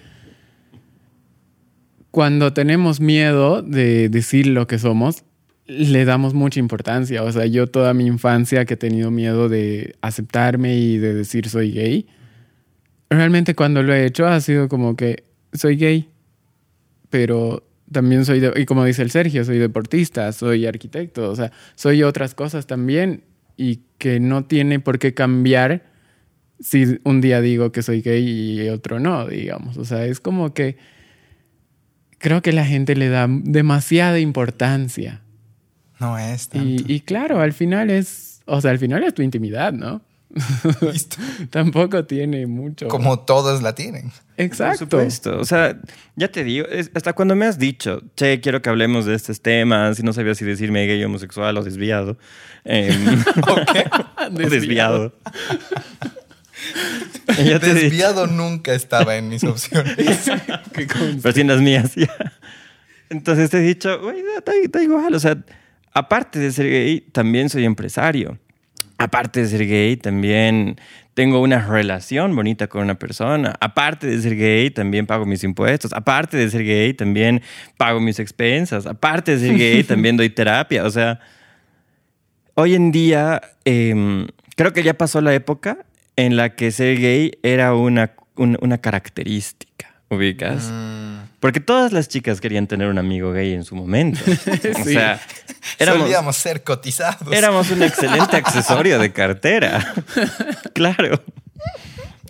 [2.11, 5.23] cuando tenemos miedo de decir lo que somos,
[5.66, 7.22] le damos mucha importancia.
[7.22, 11.48] O sea, yo toda mi infancia que he tenido miedo de aceptarme y de decir
[11.48, 12.06] soy gay,
[13.10, 16.09] realmente cuando lo he hecho ha sido como que soy gay.
[17.10, 21.52] pero también soy, de- y como dice el Sergio, soy deportista, soy arquitecto, o sea,
[21.76, 23.22] soy otras cosas también
[23.56, 25.84] y que no tiene por qué cambiar
[26.59, 28.24] si un día digo que soy gay
[28.60, 29.76] y otro no, digamos.
[29.78, 30.76] O sea, es como que
[32.18, 35.22] creo que la gente le da demasiada importancia.
[35.98, 36.66] No es tanto.
[36.68, 40.02] Y, y claro, al final es, o sea, al final es tu intimidad, ¿no?
[40.93, 41.16] Listo.
[41.51, 42.89] Tampoco tiene mucho.
[42.89, 44.12] Como todos la tienen.
[44.36, 44.86] Exacto.
[44.86, 45.39] Por supuesto.
[45.40, 45.78] O sea,
[46.16, 49.40] ya te digo, es- hasta cuando me has dicho, che, quiero que hablemos de estos
[49.40, 52.18] temas, y no sabía si decirme gay, homosexual o desviado.
[52.64, 53.24] em,
[54.35, 55.14] o desviado.
[57.39, 59.97] Y ya te he dicho, Desviado nunca estaba en mis opciones.
[61.23, 62.14] Pero sí en las mías, ya.
[63.10, 64.23] Entonces te he dicho, güey,
[64.73, 65.14] da igual.
[65.14, 65.36] O sea,
[65.97, 68.39] aparte de ser gay, también soy empresario.
[68.98, 70.77] Aparte de ser gay, también
[71.14, 73.55] tengo una relación bonita con una persona.
[73.60, 75.93] Aparte de ser gay, también pago mis impuestos.
[75.93, 77.43] Aparte de ser gay, también
[77.77, 78.86] pago mis expensas.
[78.86, 80.85] Aparte de ser gay, también doy terapia.
[80.85, 81.20] O sea,
[82.55, 85.78] hoy en día em, creo que ya pasó la época
[86.16, 89.94] en la que ser gay era una, un- una característica.
[90.09, 90.73] ¿Ubicas?
[91.47, 94.18] Porque todas las chicas querían tener un amigo gay en su momento.
[94.27, 94.94] O Sí.
[94.94, 95.20] sea,
[95.78, 97.32] éramos, Solíamos ser cotizados.
[97.32, 99.94] éramos un excelente accesorio de cartera.
[100.74, 101.23] Claro.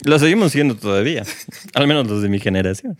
[0.05, 1.23] Lo seguimos siendo todavía.
[1.73, 2.99] Al menos los de mi generación.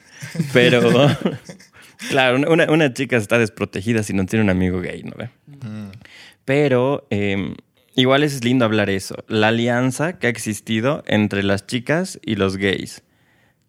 [0.55, 0.81] Pero,
[2.09, 5.29] claro, una, una chica está desprotegida si no tiene un amigo gay, ¿no ve?
[6.47, 7.55] Pero eh,
[7.95, 9.17] igual es lindo hablar eso.
[9.29, 13.03] La alianza que ha existido entre las chicas y los gays.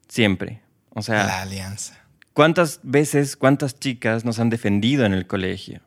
[0.08, 0.62] Siempre.
[0.92, 1.96] O sea, La alianza.
[2.38, 5.82] ¿Cuántas veces, cuántas chicas nos han defendido en el colegio?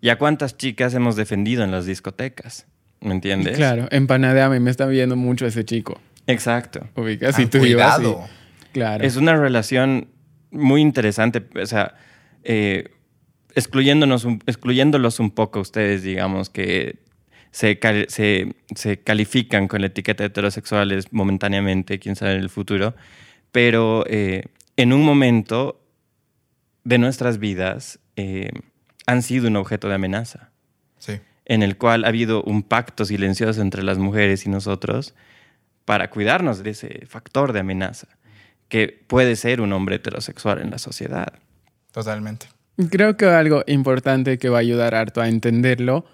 [0.00, 2.66] ¿Y a cuántas chicas hemos defendido en las discotecas?
[3.00, 3.56] ¿Me entiendes?
[3.56, 6.00] Claro, en Panadeame me está viendo mucho ese chico.
[6.26, 6.88] Exacto.
[6.96, 8.24] Ubicas Ah, y tú ibas y- cuidado.
[8.72, 9.04] Claro.
[9.04, 10.08] Es una relación
[10.50, 11.94] muy interesante, o sea,
[12.42, 12.88] eh,
[13.54, 16.98] excluyéndonos un- excluyéndolos un poco ustedes, digamos, que
[17.52, 22.50] se, cal- se, se califican con la etiqueta de heterosexuales momentáneamente, quién sabe en el
[22.50, 22.96] futuro,
[23.52, 24.46] pero eh,
[24.76, 25.78] en un momento
[26.84, 28.50] de nuestras vidas eh,
[29.06, 30.50] han sido un objeto de amenaza
[30.98, 31.20] Sí.
[31.46, 35.14] en el cual ha habido un pacto silencioso entre las mujeres y nosotros
[35.84, 38.06] para cuidarnos de ese factor de amenaza
[38.68, 41.32] que puede ser un hombre heterosexual en la sociedad.
[41.90, 42.46] Totalmente.
[42.90, 46.06] Creo que algo importante que va a ayudar harto a entenderlo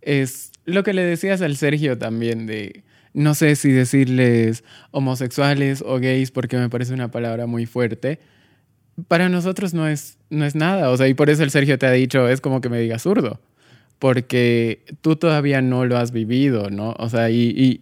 [0.00, 4.62] es lo que le decías al Sergio también de no sé si decirles
[4.92, 8.20] homosexuales o gays porque me parece una palabra muy fuerte.
[9.08, 11.86] Para nosotros no es, no es nada, o sea, y por eso el Sergio te
[11.86, 13.40] ha dicho, es como que me diga zurdo,
[13.98, 16.94] porque tú todavía no lo has vivido, ¿no?
[16.98, 17.80] O sea, y, y-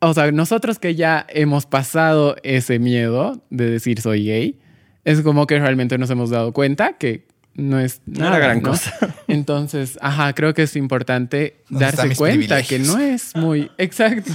[0.00, 4.58] o sea, nosotros que ya hemos pasado ese miedo de decir soy gay,
[5.04, 8.62] es como que realmente nos hemos dado cuenta que no es No nada era gran
[8.62, 8.70] ¿no?
[8.70, 8.92] cosa.
[9.28, 14.32] Entonces, ajá, creo que es importante ¿Dónde están darse cuenta que no es muy exacto,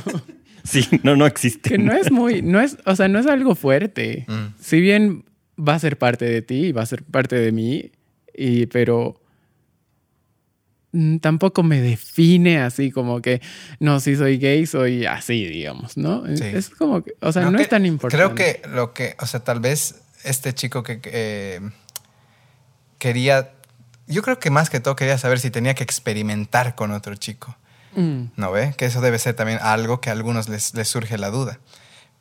[0.63, 1.69] Sí, no, no existe.
[1.71, 4.25] que no es muy, no es, o sea, no es algo fuerte.
[4.27, 4.53] Mm.
[4.59, 5.25] Si bien
[5.67, 7.91] va a ser parte de ti, va a ser parte de mí,
[8.33, 9.19] y pero
[10.91, 13.41] mm, tampoco me define así como que
[13.79, 16.23] no, si soy gay soy así, digamos, ¿no?
[16.35, 16.43] Sí.
[16.45, 18.17] Es como que, o sea, no, que- es tan importante.
[18.23, 21.59] Creo que lo que, o sea, tal vez este chico que eh,
[22.97, 23.53] quería,
[24.07, 27.55] yo creo que más que todo quería saber si tenía que experimentar con otro chico.
[27.95, 28.25] Mm.
[28.37, 28.73] ¿No ve?
[28.77, 31.59] Que eso debe ser también algo que a algunos les, les surge la duda.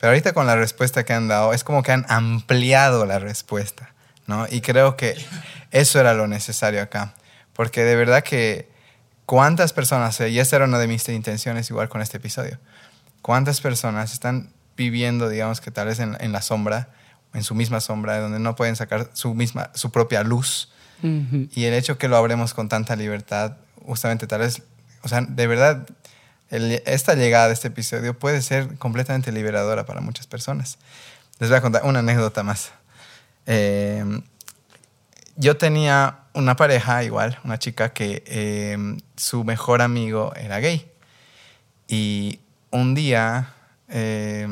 [0.01, 3.93] Pero ahorita con la respuesta que han dado, es como que han ampliado la respuesta,
[4.27, 4.47] ¿no?
[4.51, 5.15] Y creo que
[5.71, 7.15] eso era lo necesario acá.
[7.53, 8.71] Porque de verdad que
[9.27, 12.59] cuántas personas, eh, y esa era una de mis intenciones igual con este episodio,
[13.21, 16.89] cuántas personas están viviendo, digamos que tal vez en, en la sombra,
[17.35, 20.71] en su misma sombra, donde no pueden sacar su, misma, su propia luz.
[21.03, 23.57] Y el hecho que lo hablemos con tanta libertad,
[23.87, 24.63] justamente tal vez,
[25.01, 25.87] o sea, de verdad,
[26.51, 30.79] esta llegada de este episodio puede ser completamente liberadora para muchas personas.
[31.39, 32.73] Les voy a contar una anécdota más.
[33.47, 34.05] Eh,
[35.37, 38.77] yo tenía una pareja igual, una chica que eh,
[39.17, 40.91] su mejor amigo era gay.
[41.87, 42.41] Y
[42.71, 43.55] un día
[43.89, 44.49] eh,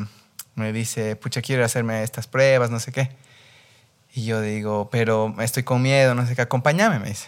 [0.55, 3.09] me dice, pucha, quiero hacerme estas pruebas, no sé qué.
[4.13, 7.27] Y yo digo, pero estoy con miedo, no sé qué, acompáñame, me dice.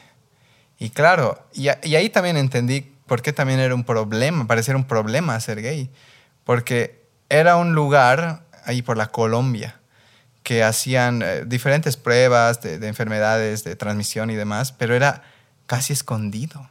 [0.80, 4.86] Y claro, y, y ahí también entendí por qué también era un problema, parecía un
[4.86, 5.90] problema ser gay.
[6.46, 9.82] Porque era un lugar ahí por la Colombia
[10.44, 15.24] que hacían eh, diferentes pruebas de, de enfermedades, de transmisión y demás, pero era
[15.66, 16.70] casi escondido.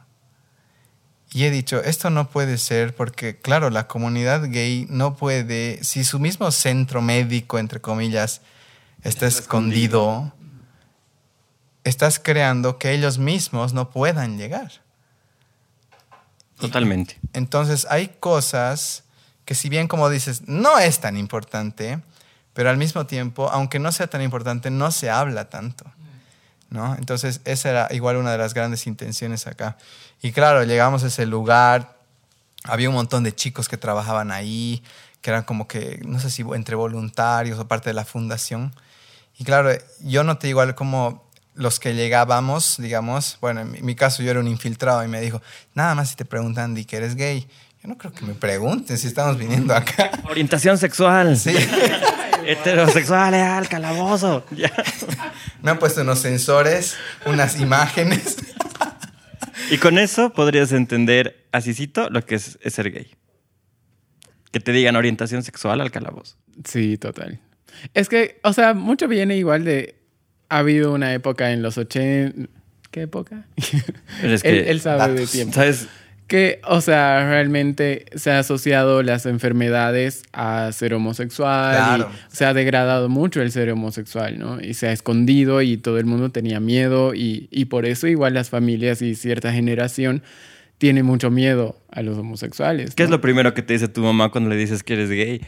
[1.31, 6.03] Y he dicho, esto no puede ser porque, claro, la comunidad gay no puede, si
[6.03, 8.41] su mismo centro médico, entre comillas,
[9.03, 10.33] está escondido,
[11.83, 14.81] estás creando que ellos mismos no puedan llegar.
[16.61, 17.19] Totalmente.
[17.33, 19.03] Entonces hay cosas
[19.45, 21.99] que si bien como dices, no es tan importante,
[22.53, 25.85] pero al mismo tiempo, aunque no sea tan importante, no se habla tanto.
[26.69, 26.95] ¿no?
[26.95, 29.77] Entonces esa era igual una de las grandes intenciones acá.
[30.21, 31.97] Y claro, llegamos a ese lugar,
[32.63, 34.83] había un montón de chicos que trabajaban ahí,
[35.21, 38.73] que eran como que, no sé si entre voluntarios o parte de la fundación.
[39.37, 39.71] Y claro,
[40.01, 44.47] yo noté igual como los que llegábamos, digamos, bueno, en mi caso yo era un
[44.47, 45.41] infiltrado y me dijo,
[45.73, 47.47] nada más si te preguntan, di que eres gay.
[47.83, 50.11] Yo no creo que me pregunten si estamos viniendo acá.
[50.29, 51.35] Orientación sexual.
[51.37, 51.55] Sí.
[52.45, 54.45] Heterosexual, al calabozo.
[54.51, 54.71] Ya.
[55.61, 56.95] Me han puesto unos sensores,
[57.25, 58.37] unas imágenes.
[59.69, 63.11] Y con eso podrías entender, asícito, lo que es, es ser gay.
[64.51, 66.35] Que te digan orientación sexual al calabozo.
[66.65, 67.39] Sí, total.
[67.93, 70.00] Es que, o sea, mucho viene igual de.
[70.51, 72.49] Ha habido una época en los 80.
[72.91, 73.45] ¿Qué época?
[74.23, 75.31] Es él, que, él sabe de datos.
[75.31, 75.53] tiempo.
[75.53, 75.87] ¿sabes?
[76.27, 81.75] Que, o sea, realmente se ha asociado las enfermedades a ser homosexual.
[81.75, 82.11] Claro.
[82.11, 84.61] Y se ha degradado mucho el ser homosexual, ¿no?
[84.61, 87.13] Y se ha escondido y todo el mundo tenía miedo.
[87.13, 90.21] Y, y por eso, igual, las familias y cierta generación
[90.77, 92.95] tiene mucho miedo a los homosexuales.
[92.95, 95.41] ¿Qué es lo primero que te dice tu mamá cuando le dices que eres gay?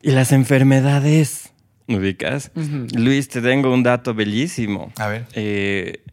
[0.00, 1.50] Y las enfermedades.
[1.86, 2.52] ¿Me ubicas?
[2.94, 4.92] Luis, te tengo un dato bellísimo.
[4.96, 5.26] A ver.
[5.34, 6.04] Eh,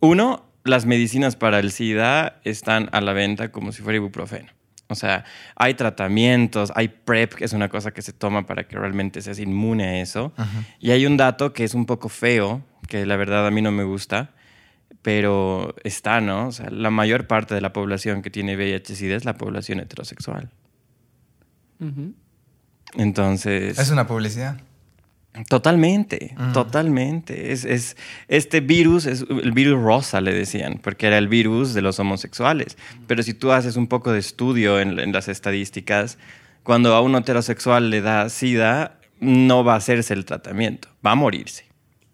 [0.00, 4.50] uno, las medicinas para el SIDA están a la venta como si fuera ibuprofeno.
[4.88, 5.24] O sea,
[5.56, 9.40] hay tratamientos, hay PrEP, que es una cosa que se toma para que realmente seas
[9.40, 10.32] inmune a eso.
[10.78, 13.72] Y hay un dato que es un poco feo, que la verdad a mí no
[13.72, 14.30] me gusta,
[15.02, 16.48] pero está, ¿no?
[16.48, 20.50] O sea, la mayor parte de la población que tiene VIH-Sida es la población heterosexual.
[22.94, 23.78] Entonces...
[23.78, 24.58] Es una publicidad.
[25.48, 27.52] Totalmente, totalmente.
[27.52, 27.96] Es, es-
[28.28, 32.78] este virus es el virus rosa, le decían, porque era el virus de los homosexuales.
[33.06, 36.16] Pero si tú haces un poco de estudio en, en las estadísticas,
[36.62, 41.16] cuando a un heterosexual le da SIDA, no va a hacerse el tratamiento, va a
[41.16, 41.66] morirse.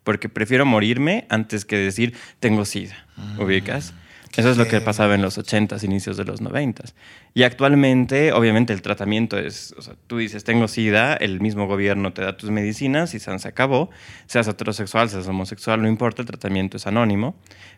[0.03, 3.07] Porque prefiero morirme antes que decir tengo SIDA.
[3.39, 3.95] ¿Ubicas?
[4.35, 6.95] Eso es lo que pasaba en los 80s, inicios de los 90s.
[7.35, 12.15] Y actualmente, obviamente, el tratamiento es, o sea, tú dices, tengo SIDA, el mismo gobierno
[12.15, 13.91] te da tus medicinas y se acabó.
[14.27, 17.37] Seas heterosexual, seas homosexual, no importa, el tratamiento es anónimo.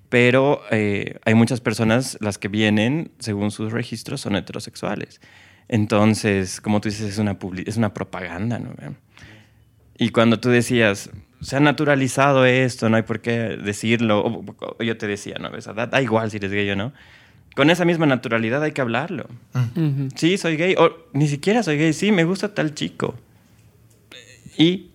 [0.09, 5.21] Pero eh, hay muchas personas, las que vienen, según sus registros, son heterosexuales.
[5.67, 7.37] Entonces, como tú dices, es una,
[7.67, 8.75] es una propaganda, ¿no?
[9.97, 11.11] Y cuando tú decías,
[11.45, 14.45] se ha naturalizado esto, no hay por qué decirlo, o-
[14.79, 15.51] o yo te decía, ¿no?
[15.51, 16.93] O sea, da, da igual si eres gay o no.
[17.55, 19.27] Con esa misma naturalidad hay que hablarlo.
[19.77, 20.09] Ujú.
[20.17, 23.15] Sí, soy gay, o ni siquiera soy gay, sí, me gusta tal chico.
[24.57, 24.91] Y,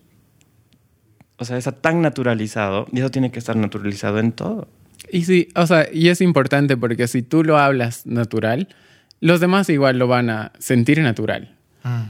[1.36, 4.68] o sea, está tan naturalizado, y eso tiene que estar naturalizado en todo.
[5.10, 8.68] Y sí, o sea, y es importante porque si tú lo hablas natural,
[9.20, 11.56] los demás igual lo van a sentir natural.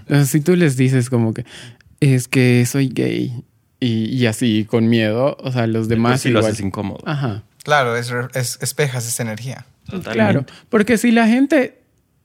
[0.00, 1.44] Entonces, si tú les dices como que
[2.00, 3.44] es que soy gay
[3.80, 7.00] y, y así con miedo, o sea, los demás sí lo haces incómodo.
[7.06, 7.42] Ajá.
[7.64, 9.66] Claro, es, es- espejas esa energía.
[9.86, 10.12] Totalmente.
[10.12, 11.80] Claro, porque si la gente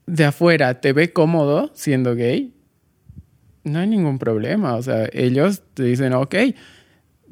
[0.06, 2.52] de afuera te ve cómodo siendo gay,
[3.64, 4.76] no hay ningún problema.
[4.76, 6.34] O sea, ellos te dicen, ok,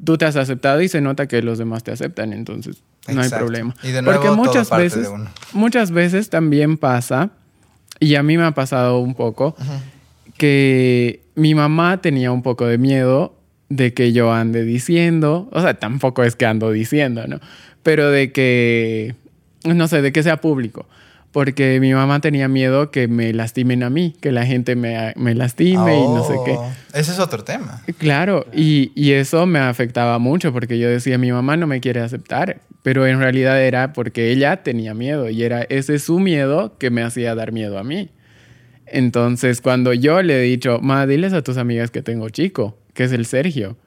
[0.03, 3.29] tú te has aceptado y se nota que los demás te aceptan, entonces no hay
[3.29, 3.73] problema.
[3.83, 5.29] Y de nuevo, porque todo muchas parte veces, de uno.
[5.53, 7.29] muchas veces también pasa,
[8.01, 9.55] y a mí me ha pasado un poco,
[10.37, 13.37] que mi mamá tenía un poco de miedo
[13.69, 17.39] de que yo ande diciendo, o sea, tampoco es que ando diciendo, ¿no?
[17.83, 19.15] Pero de que,
[19.63, 20.87] no sé, de que sea público.
[21.31, 25.35] Porque mi mamá tenía miedo que me lastimen a mí, que la gente me, me
[25.35, 26.51] lastime y no sé qué.
[26.51, 27.81] Oh, Ese es otro tema.
[27.97, 31.99] Claro, y, y eso me afectaba mucho porque yo decía, mi mamá no me quiere
[31.99, 36.89] aceptar, pero en realidad era porque ella tenía miedo y era ese su miedo que
[36.89, 38.11] me hacía dar miedo a mí.
[38.85, 43.03] Entonces, cuando yo le he dicho, ma, diles a tus amigas que tengo chico, que
[43.03, 43.77] es el Sergio,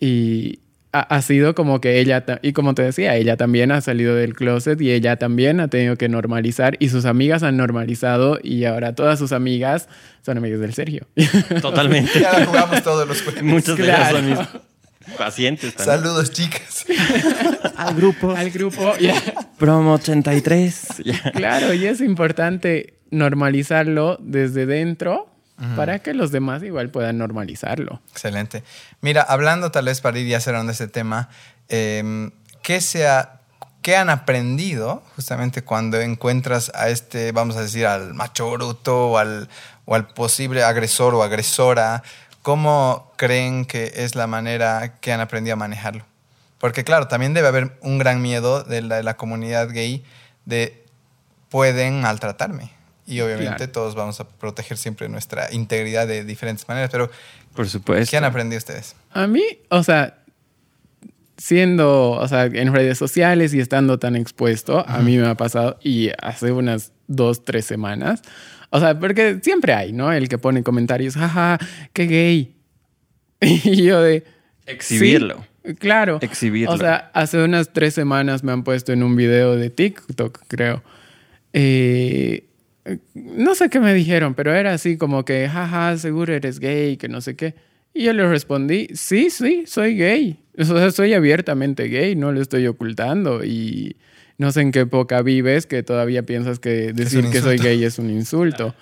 [0.00, 0.60] y
[0.92, 4.34] ha, ha sido como que ella, y como te decía, ella también ha salido del
[4.34, 8.94] closet y ella también ha tenido que normalizar y sus amigas han normalizado y ahora
[8.94, 9.88] todas sus amigas
[10.24, 11.06] son amigas del Sergio.
[11.62, 12.20] Totalmente.
[12.20, 13.42] Ya la jugamos todos los jueves.
[13.42, 14.16] De ellos Claro.
[14.18, 14.38] son mis
[15.16, 15.98] pacientes también.
[16.00, 16.84] Saludos, chicas.
[17.76, 18.32] Al grupo.
[18.32, 19.14] Al grupo, ya.
[19.58, 21.02] Promo 83.
[21.04, 21.32] Ya.
[21.32, 25.31] Claro, y es importante normalizarlo desde dentro
[25.76, 28.00] para que los demás igual puedan normalizarlo.
[28.10, 28.64] Excelente.
[29.00, 31.28] Mira, hablando tal vez para ir ya cerrando este tema,
[31.68, 32.30] eh,
[32.62, 33.40] ¿qué, se ha-
[33.80, 39.18] ¿qué han aprendido justamente cuando encuentras a este, vamos a decir, al macho bruto o
[39.18, 39.48] al,
[39.84, 42.02] o al posible agresor o agresora?
[42.42, 46.04] ¿Cómo creen que es la manera que han aprendido a manejarlo?
[46.58, 50.04] Porque claro, también debe haber un gran miedo de la, de la comunidad gay
[50.44, 50.84] de
[51.50, 52.72] pueden maltratarme.
[53.06, 53.72] Y obviamente Claro.
[53.72, 56.90] todos vamos a proteger siempre nuestra integridad de diferentes maneras.
[56.90, 57.10] Pero,
[57.54, 58.10] Por supuesto.
[58.10, 58.94] ¿qué han aprendido ustedes?
[59.10, 60.18] A mí, o sea,
[61.36, 65.78] siendo, o sea, en redes sociales y estando tan expuesto, a mí me ha pasado
[65.82, 68.22] y hace unas dos, tres semanas.
[68.70, 70.12] O sea, porque siempre hay, ¿no?
[70.12, 71.58] El que pone comentarios, jaja,
[71.92, 72.56] qué gay.
[73.40, 74.24] Y yo de...
[74.66, 75.44] Exhibirlo.
[75.64, 76.18] "Sí, claro.
[76.22, 76.72] Exhibirlo.
[76.72, 80.82] O sea, hace unas tres semanas me han puesto en un video de TikTok, creo.
[81.52, 82.46] Eh,
[83.14, 87.08] no sé qué me dijeron, pero era así como que, jaja, seguro eres gay, que
[87.08, 87.54] no sé qué.
[87.94, 90.38] Y yo le respondí, sí, sí, soy gay.
[90.58, 93.44] O sea, soy abiertamente gay, no lo estoy ocultando.
[93.44, 93.96] Y
[94.38, 97.98] no sé en qué época vives que todavía piensas que decir que soy gay es
[97.98, 98.74] un insulto.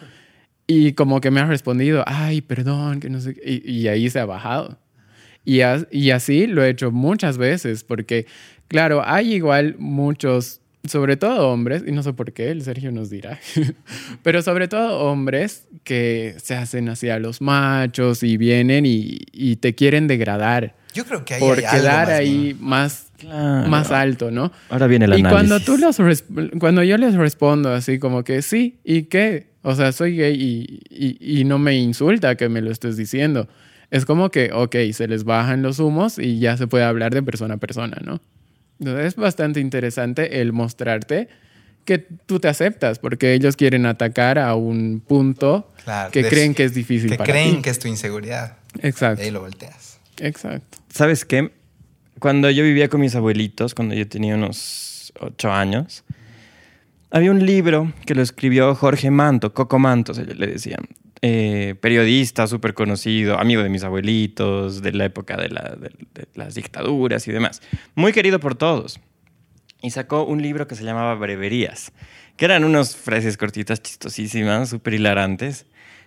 [0.66, 3.60] Y como que me ha respondido, ay, perdón, que no sé qué.
[3.64, 4.78] Y, y ahí se ha bajado.
[5.44, 8.26] Y, as- y así lo he hecho muchas veces, porque,
[8.68, 13.10] claro, hay igual muchos, sobre todo hombres, y no sé por qué, el Sergio nos
[13.10, 13.38] dirá,
[14.22, 19.74] pero sobre todo hombres que se hacen hacia los machos y vienen y, y te
[19.74, 23.68] quieren degradar Yo creo que ahí por hay algo quedar más ahí más, Claro.
[23.68, 24.50] más alto, ¿no?
[24.70, 25.30] Ahora viene el y análisis.
[25.30, 26.24] cuando tú los
[26.58, 29.50] cuando yo les respondo así como que sí, ¿y qué?
[29.62, 33.46] O sea, soy gay y, y- y no me insulta que me lo estés diciendo.
[33.90, 37.22] Es como que, ok, se les bajan los humos y ya se puede hablar de
[37.22, 38.22] persona a persona, ¿no?
[38.80, 41.28] Es bastante interesante el mostrarte
[41.84, 46.64] que tú te aceptas, porque ellos quieren atacar a un punto Claro, que creen que
[46.64, 47.62] es difícil Que para creen ti.
[47.62, 48.56] que es tu inseguridad.
[48.80, 49.98] Exacto, De ahí lo volteas.
[50.18, 50.78] exacto.
[50.92, 51.50] ¿Sabes qué?
[52.18, 56.04] Cuando yo vivía con mis abuelitos, cuando yo tenía unos ocho años,
[57.10, 60.80] había un libro que lo escribió Jorge Manto, Coco Manto, se le decían.
[61.22, 66.26] Eh, periodista súper conocido, amigo de mis abuelitos, de la época de, la- de- de
[66.34, 67.60] las dictaduras y demás.
[67.94, 69.00] Muy querido por todos.
[69.82, 71.92] Y sacó un libro que se llamaba Breverías,
[72.36, 75.66] que eran unas frases cortitas chistosísimas, súper hilarantes.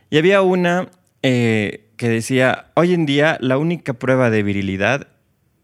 [0.10, 0.90] Y había una
[1.22, 5.08] eh, que decía, hoy en día la única prueba de virilidad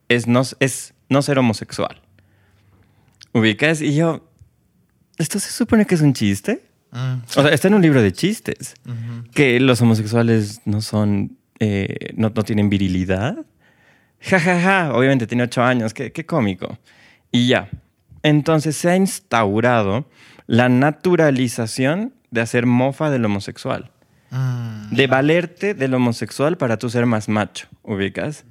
[0.09, 2.01] es no, es no ser homosexual.
[3.33, 3.81] ¿Ubicas?
[3.81, 4.27] Y yo,
[5.17, 6.68] ¿esto se supone que es un chiste?
[6.91, 8.73] Mm, O sea, está en un libro de chistes.
[8.85, 9.29] ujú.
[9.33, 13.37] Que los homosexuales no son, eh, no, no tienen virilidad.
[14.21, 14.93] Ja, ja, ja.
[14.93, 15.93] Obviamente tiene ocho años.
[15.93, 16.77] Qué, qué cómico.
[17.31, 17.69] Y ya.
[18.23, 20.05] Entonces se ha instaurado
[20.47, 23.91] la naturalización de hacer mofa del homosexual.
[24.31, 24.95] Mm.
[24.95, 28.45] De valerte del homosexual para tú ser más macho, ¿ubicas?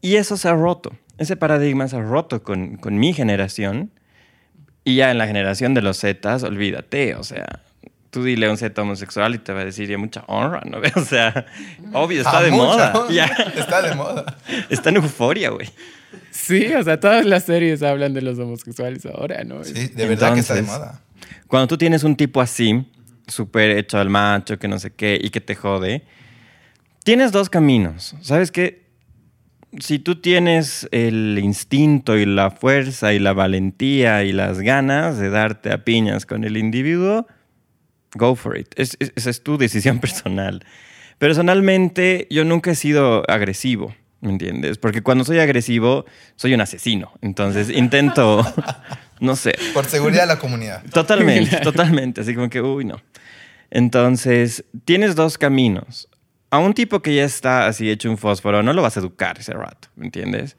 [0.00, 0.92] Y eso se ha roto.
[1.18, 3.90] Ese paradigma se ha roto con, con mi generación.
[4.84, 7.60] Y ya en la generación de los Zetas, olvídate, o sea,
[8.10, 10.78] tú dile a un Zeta homosexual y te va a decir, ya mucha honra, ¿no?
[10.96, 11.46] O sea,
[11.92, 13.06] obvio, está Ah, de moda.
[13.10, 13.24] Ya.
[13.56, 14.36] Está de moda.
[14.70, 15.68] Está en euforia, güey.
[16.30, 19.64] Sí, o sea, todas las series hablan de los homosexuales ahora, ¿no?
[19.64, 21.00] Sí, de verdad que está de moda.
[21.48, 22.86] Cuando tú tienes un tipo así,
[23.26, 26.02] súper hecho al macho, que no sé qué, y que te jode,
[27.04, 28.14] tienes dos caminos.
[28.20, 28.83] ¿Sabes qué?
[29.80, 35.30] Si tú tienes el instinto y la fuerza y la valentía y las ganas de
[35.30, 37.26] darte a piñas con el individuo,
[38.14, 38.68] go for it.
[38.76, 40.64] Es- es- esa es tu decisión personal.
[41.18, 44.78] Personalmente, yo nunca he sido agresivo, ¿me entiendes?
[44.78, 46.04] Porque cuando soy agresivo,
[46.36, 47.12] soy un asesino.
[47.22, 48.44] Entonces, intento,
[49.20, 50.82] no sé, Por seguridad de la comunidad.
[50.92, 52.20] Totalmente, totalmente.
[52.20, 53.00] Así como que, uy, no.
[53.70, 56.08] Entonces, tienes dos caminos.
[56.54, 59.36] A un tipo que ya está así hecho un fósforo, no lo vas a educar
[59.40, 60.56] ese rato, ¿me entiendes?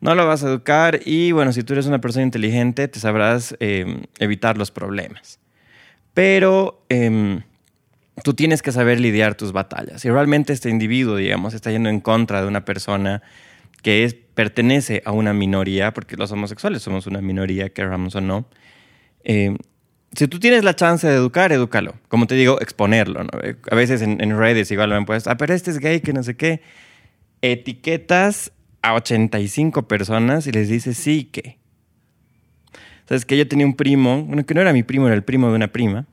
[0.00, 3.56] No lo vas a educar y, bueno, si tú eres una persona inteligente, te sabrás
[3.60, 5.38] eh, evitar los problemas.
[6.14, 7.42] Pero em,
[8.24, 10.00] tú tienes que saber lidiar tus batallas.
[10.00, 13.22] Si realmente este individuo, digamos, está yendo en contra de una persona
[13.82, 18.48] que es, pertenece a una minoría, porque los homosexuales somos una minoría, queramos o no,
[19.22, 19.56] eh,
[20.14, 21.94] si tú tienes la chance de educar, edúcalo.
[22.08, 23.26] Como te digo, exponerlo.
[23.70, 26.12] A veces en, en redes igual me han puesto, ah, pero este es gay, que
[26.12, 26.62] no sé qué.
[27.42, 28.52] Etiquetas
[28.82, 31.58] a 85 personas y les dices sí que.
[33.08, 35.48] Sabes que yo tenía un primo, bueno, que no era mi primo, era el primo
[35.48, 36.06] de una prima,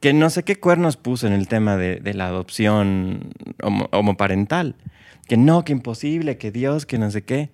[0.00, 3.30] que no sé qué cuernos puso en el tema de, la adopción
[3.62, 4.74] homo- homoparental.
[5.28, 7.50] Que no, que imposible, que Dios, que no sé qué.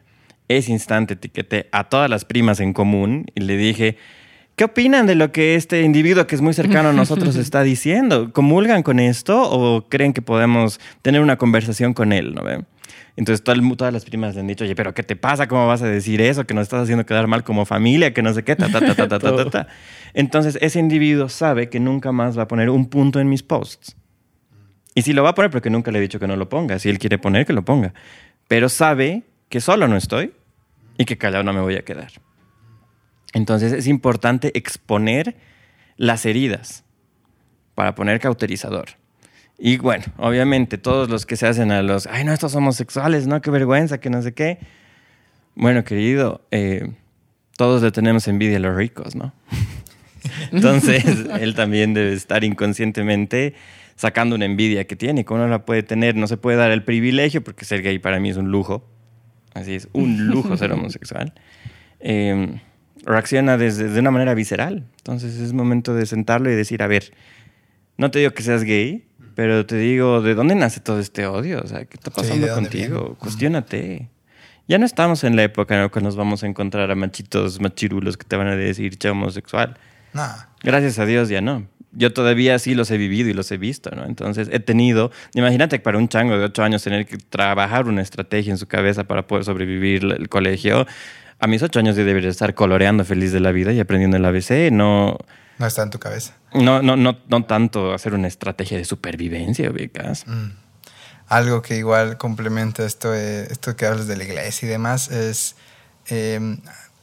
[0.48, 3.96] Ese instante etiqueté a todas las primas en común y le dije,
[4.56, 8.32] ¿qué opinan de lo que este individuo que es muy cercano a nosotros está diciendo?
[8.32, 12.34] ¿Comulgan con esto o creen que podemos tener una conversación con él?
[12.34, 12.64] ¿no ve?
[13.16, 15.46] Entonces todo el mu- todas las primas le han dicho, oye, pero ¿qué te pasa?
[15.46, 16.46] ¿Cómo vas a decir eso?
[16.46, 18.94] Que nos estás haciendo quedar mal como familia, que no sé qué, ta, ta, ta,
[18.94, 19.50] ta, ta, ta, ta, Todo.
[19.50, 19.68] ta.
[20.14, 23.96] Entonces ese individuo sabe que nunca más va a poner un punto en mis posts.
[24.96, 26.78] Y si lo va a poner, porque nunca le he dicho que no lo ponga.
[26.80, 27.94] Si él quiere poner, que lo ponga.
[28.48, 30.32] Pero sabe que solo no estoy
[30.98, 32.10] y que callado no me voy a quedar.
[33.34, 35.36] Entonces es importante exponer
[35.96, 36.84] las heridas
[37.74, 38.86] para poner cauterizador.
[39.58, 43.40] Y bueno, obviamente todos los que se hacen a los, ay no, estos homosexuales, no,
[43.42, 44.58] qué vergüenza, que no sé qué.
[45.54, 46.92] Bueno, querido, eh,
[47.56, 49.32] todos le tenemos envidia a los ricos, ¿no?
[50.52, 51.04] Entonces,
[51.38, 53.54] él también debe estar inconscientemente
[53.96, 56.82] sacando una envidia que tiene, que uno la puede tener, no se puede dar el
[56.82, 58.84] privilegio, porque ser gay para mí es un lujo,
[59.54, 61.34] así es, un lujo ser homosexual.
[62.06, 62.60] Eh,
[63.04, 64.84] reacciona desde, de una manera visceral.
[64.98, 67.12] Entonces es momento de sentarlo y decir, a ver,
[67.96, 71.60] no te digo que seas gay, pero te digo, ¿de dónde nace todo este odio?
[71.62, 73.16] O sea, ¿qué está pasando contigo?
[73.18, 74.08] Cuestiónate.
[74.66, 77.60] Ya no estamos en la época en la que nos vamos a encontrar a machitos
[77.60, 79.76] machirulos que te van a decir, che, homosexual.
[80.62, 81.66] Gracias a Dios ya no.
[81.96, 84.04] Yo todavía sí los he vivido y los he visto, ¿no?
[84.04, 88.50] Entonces he tenido, imagínate para un chango de ocho años tener que trabajar una estrategia
[88.50, 90.86] en su cabeza para poder sobrevivir el colegio
[91.44, 94.24] a mis ocho años yo debería estar coloreando feliz de la vida y aprendiendo el
[94.24, 95.18] ABC, no...
[95.58, 96.32] No está en tu cabeza.
[96.54, 100.26] No, no, no, no tanto hacer una estrategia de supervivencia, ubicas.
[100.26, 100.52] Mm.
[101.28, 105.56] Algo que igual complementa esto, eh, esto que hablas de la iglesia y demás es
[106.06, 106.60] em,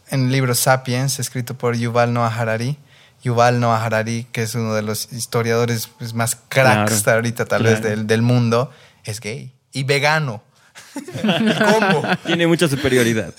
[0.09, 2.80] en el libro Sapiens, escrito por Yuval Noah Harari.
[3.23, 7.84] Yuval Noah Harari, que es uno de los historiadores pues, más cracks ahorita tal vez
[7.84, 8.72] del, del mundo,
[9.03, 10.41] es gay y vegano.
[11.22, 12.03] ¿Cómo?
[12.26, 13.34] Tiene mucha superioridad.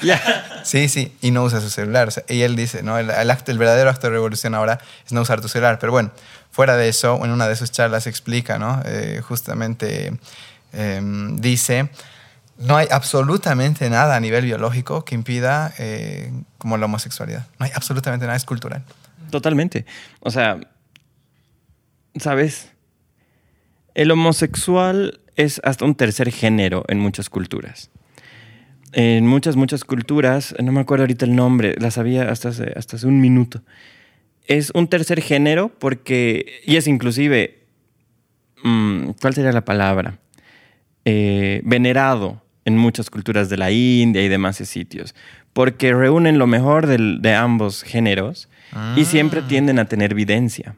[0.65, 2.09] Sí, sí, y no usa su celular.
[2.29, 2.99] y él dice, ¿no?
[2.99, 5.79] El, acto, el verdadero acto de revolución ahora es no usar tu celular.
[5.79, 6.13] Pero bueno,
[6.51, 8.81] fuera de eso, en una de sus charlas explica, ¿no?
[8.85, 10.19] Eh, justamente
[10.73, 11.91] em, dice,
[12.59, 17.47] no hay absolutamente nada a nivel biológico que impida eh, como la homosexualidad.
[17.59, 18.85] No hay absolutamente nada, es cultural.
[19.31, 19.87] Totalmente.
[20.21, 20.61] O sea,
[22.19, 22.71] ¿sabes?
[23.95, 27.91] El homosexual es hasta un tercer género en muchas culturas.
[28.93, 32.97] En muchas, muchas culturas, no me acuerdo ahorita el nombre, la sabía hasta hace, hasta
[32.97, 33.63] hace un minuto.
[34.47, 37.65] Es un tercer género porque, y es inclusive,
[38.63, 40.19] mm, ¿cuál sería la palabra?
[41.05, 45.15] Eh, venerado en muchas culturas de la India y demás sitios,
[45.53, 48.49] porque reúnen lo mejor de ambos géneros
[48.97, 49.49] y siempre ah.
[49.49, 50.77] tienden a tener evidencia.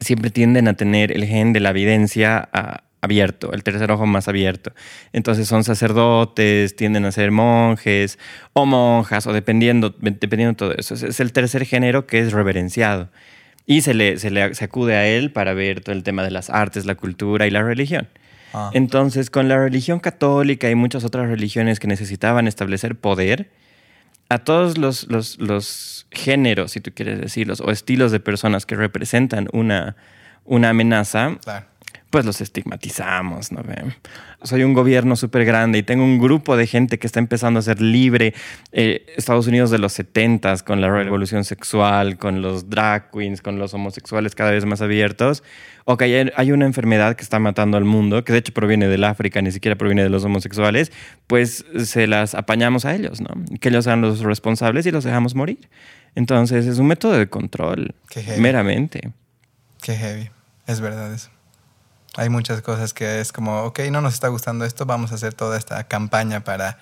[0.00, 4.28] Siempre tienden a tener el gen de la evidencia a, abierto, el tercer ojo más
[4.28, 4.72] abierto.
[5.12, 8.18] Entonces son sacerdotes, tienden a ser monjes
[8.52, 10.94] o monjas, o dependiendo, dependiendo de todo eso.
[10.94, 13.10] Es el tercer género que es reverenciado.
[13.66, 16.50] Y se le, se le acude a él para ver todo el tema de las
[16.50, 18.08] artes, la cultura y la religión.
[18.52, 18.70] Ah.
[18.74, 23.50] Entonces, con la religión católica y muchas otras religiones que necesitaban establecer poder,
[24.28, 28.76] a todos los, los, los géneros, si tú quieres decirlos, o estilos de personas que
[28.76, 29.96] representan una,
[30.44, 31.66] una amenaza, claro
[32.14, 33.60] pues los estigmatizamos, ¿no?
[34.44, 37.62] Soy un gobierno súper grande y tengo un grupo de gente que está empezando a
[37.64, 38.34] ser libre.
[38.70, 43.58] Eh, Estados Unidos de los 70 con la revolución sexual, con los drag queens, con
[43.58, 45.42] los homosexuales cada vez más abiertos.
[45.86, 46.02] Ok,
[46.36, 49.50] hay una enfermedad que está matando al mundo, que de hecho proviene del África, ni
[49.50, 50.92] siquiera proviene de los homosexuales,
[51.26, 53.30] pues se las apañamos a ellos, ¿no?
[53.58, 55.68] Que ellos sean los responsables y los dejamos morir.
[56.14, 57.96] Entonces es un método de control,
[58.38, 59.10] meramente.
[59.82, 60.30] Qué heavy,
[60.68, 61.33] es verdad eso.
[62.16, 65.34] Hay muchas cosas que es como, ok, no nos está gustando esto, vamos a hacer
[65.34, 66.78] toda esta campaña para...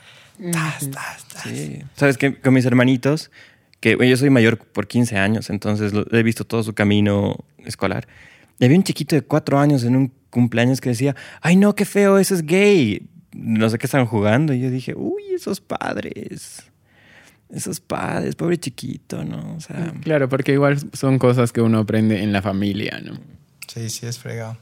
[1.44, 1.82] Sí.
[1.94, 3.30] Sabes que con mis hermanitos,
[3.80, 8.08] que yo soy mayor por 15 años, entonces he visto todo su camino escolar.
[8.58, 11.84] Y había un chiquito de 4 años en un cumpleaños que decía, ay no, qué
[11.84, 13.08] feo, eso es gay.
[13.34, 14.52] No sé qué están jugando.
[14.52, 16.64] Y yo dije, uy, esos padres.
[17.50, 19.54] Esos padres, pobre chiquito, ¿no?
[19.56, 23.18] O sea, claro, porque igual son cosas que uno aprende en la familia, ¿no?
[23.68, 24.56] Sí, sí, es fregado.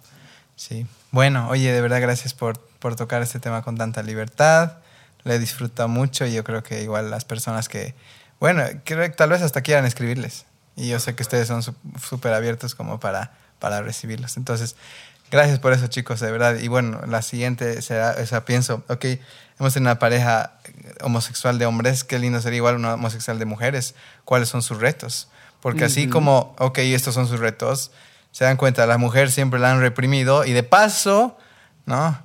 [0.60, 0.86] Sí.
[1.10, 4.76] Bueno, oye, de verdad gracias por, por tocar este tema con tanta libertad.
[5.24, 7.94] Le he disfrutado mucho y yo creo que igual las personas que,
[8.40, 10.44] bueno, creo que tal vez hasta quieran escribirles.
[10.76, 14.36] Y yo sé que ustedes son súper abiertos como para, para recibirlos.
[14.36, 14.76] Entonces,
[15.30, 16.56] gracias por eso, chicos, de verdad.
[16.56, 19.06] Y bueno, la siguiente será, o sea, pienso, ok,
[19.58, 20.58] hemos tenido una pareja
[21.00, 23.94] homosexual de hombres, qué lindo sería igual una homosexual de mujeres.
[24.26, 25.28] ¿Cuáles son sus retos?
[25.62, 27.92] Porque así como, ok, estos son sus retos,
[28.30, 31.36] se dan cuenta, la mujer siempre la han reprimido y de paso,
[31.86, 32.18] ¿no?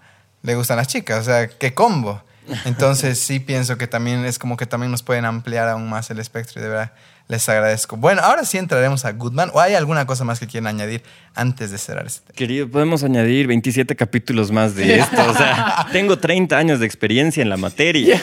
[0.44, 2.22] Le gustan las chicas, o sea, qué combo.
[2.66, 6.20] Entonces sí pienso que también es como que también nos pueden ampliar aún más el
[6.20, 6.92] espectro y de verdad
[7.28, 7.98] les agradezco.
[7.98, 9.50] Bueno, ahora sí entraremos a Goodman.
[9.54, 11.02] ¿O hay alguna cosa más que quieran añadir
[11.34, 12.38] antes de cerrar este tema?
[12.38, 15.28] Querido, podemos añadir 27 capítulos más de esto.
[15.28, 18.22] O sea, tengo 30 años de experiencia en la materia.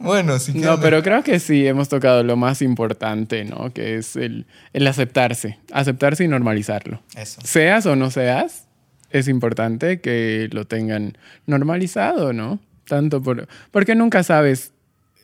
[0.00, 0.52] Bueno, sí.
[0.54, 3.70] No, pero creo que sí hemos tocado lo más importante, ¿no?
[3.72, 5.58] Que es el, el aceptarse.
[5.72, 7.02] Aceptarse y normalizarlo.
[7.16, 7.40] Eso.
[7.44, 8.66] Seas o no seas,
[9.10, 12.58] es importante que lo tengan normalizado, ¿no?
[12.86, 13.46] Tanto por...
[13.70, 14.72] Porque nunca sabes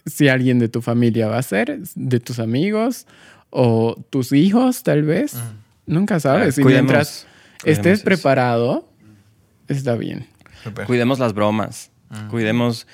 [0.05, 3.07] si alguien de tu familia va a ser, de tus amigos
[3.51, 5.35] o tus hijos tal vez.
[5.86, 6.59] Nunca sabes.
[6.59, 7.27] y Cuidemos- mientras
[7.62, 8.05] cuidemos estés eso.
[8.05, 8.89] preparado,
[9.69, 10.27] está bien.
[10.86, 11.90] Cuidemos las bromas.
[12.31, 12.86] Cuidemos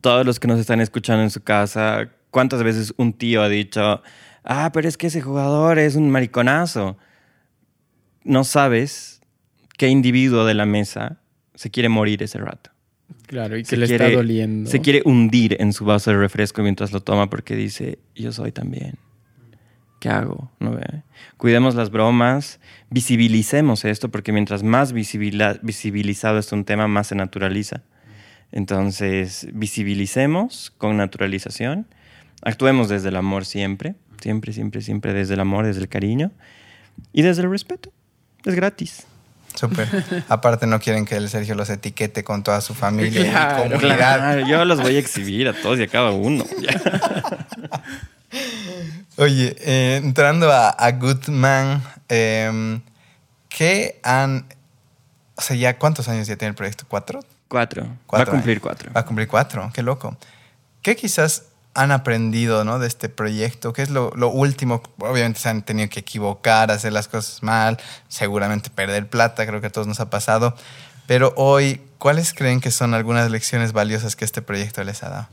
[0.00, 2.08] todos los que nos están escuchando en su casa.
[2.30, 4.02] ¿Cuántas veces un tío ha dicho,
[4.44, 6.96] ah, pero es que ese jugador es un mariconazo?
[8.24, 9.20] No sabes
[9.76, 11.18] qué individuo de la mesa
[11.54, 12.70] se quiere morir ese rato.
[13.26, 14.70] Claro, y que Se le quiere- está doliendo.
[14.70, 18.52] Se quiere hundir en su vaso de refresco mientras lo toma porque dice, yo soy
[18.52, 18.98] también.
[20.00, 20.50] ¿Qué hago?
[20.58, 21.02] ¿No ve?
[21.36, 22.58] Cuidemos las bromas,
[22.90, 27.82] visibilicemos esto porque mientras más visibilizado es un tema, más se naturaliza.
[28.52, 31.86] Entonces, visibilicemos con naturalización,
[32.42, 36.30] actuemos desde el amor siempre, siempre, siempre, siempre desde el amor, desde el cariño
[37.12, 37.90] y desde el respeto.
[38.44, 39.06] Es gratis.
[39.54, 39.88] Súper.
[40.28, 43.96] Aparte no quieren que el Sergio los etiquete con toda su familia Claro, y comunidad.
[43.96, 46.44] Claro, yo los voy a exhibir a todos y a cada uno.
[49.16, 52.80] Oye, eh, entrando a, a Goodman, eh,
[53.48, 54.46] ¿qué han...
[55.36, 56.84] O sea, ya cuántos años ya tiene el proyecto?
[56.88, 57.20] ¿Cuatro?
[57.52, 57.86] Cuatro.
[58.10, 58.62] Va a cumplir años.
[58.62, 58.92] cuatro.
[58.96, 60.16] Va a cumplir cuatro, qué loco.
[60.80, 62.78] ¿Qué quizás han aprendido ¿no?
[62.78, 63.74] de este proyecto?
[63.74, 64.82] ¿Qué es lo, lo último?
[64.96, 67.76] Obviamente se han tenido que equivocar, hacer las cosas mal,
[68.08, 70.54] seguramente perder plata, creo que a todos nos ha pasado.
[71.06, 75.28] Pero hoy, ¿cuáles creen que son algunas lecciones valiosas que este proyecto les ha dado?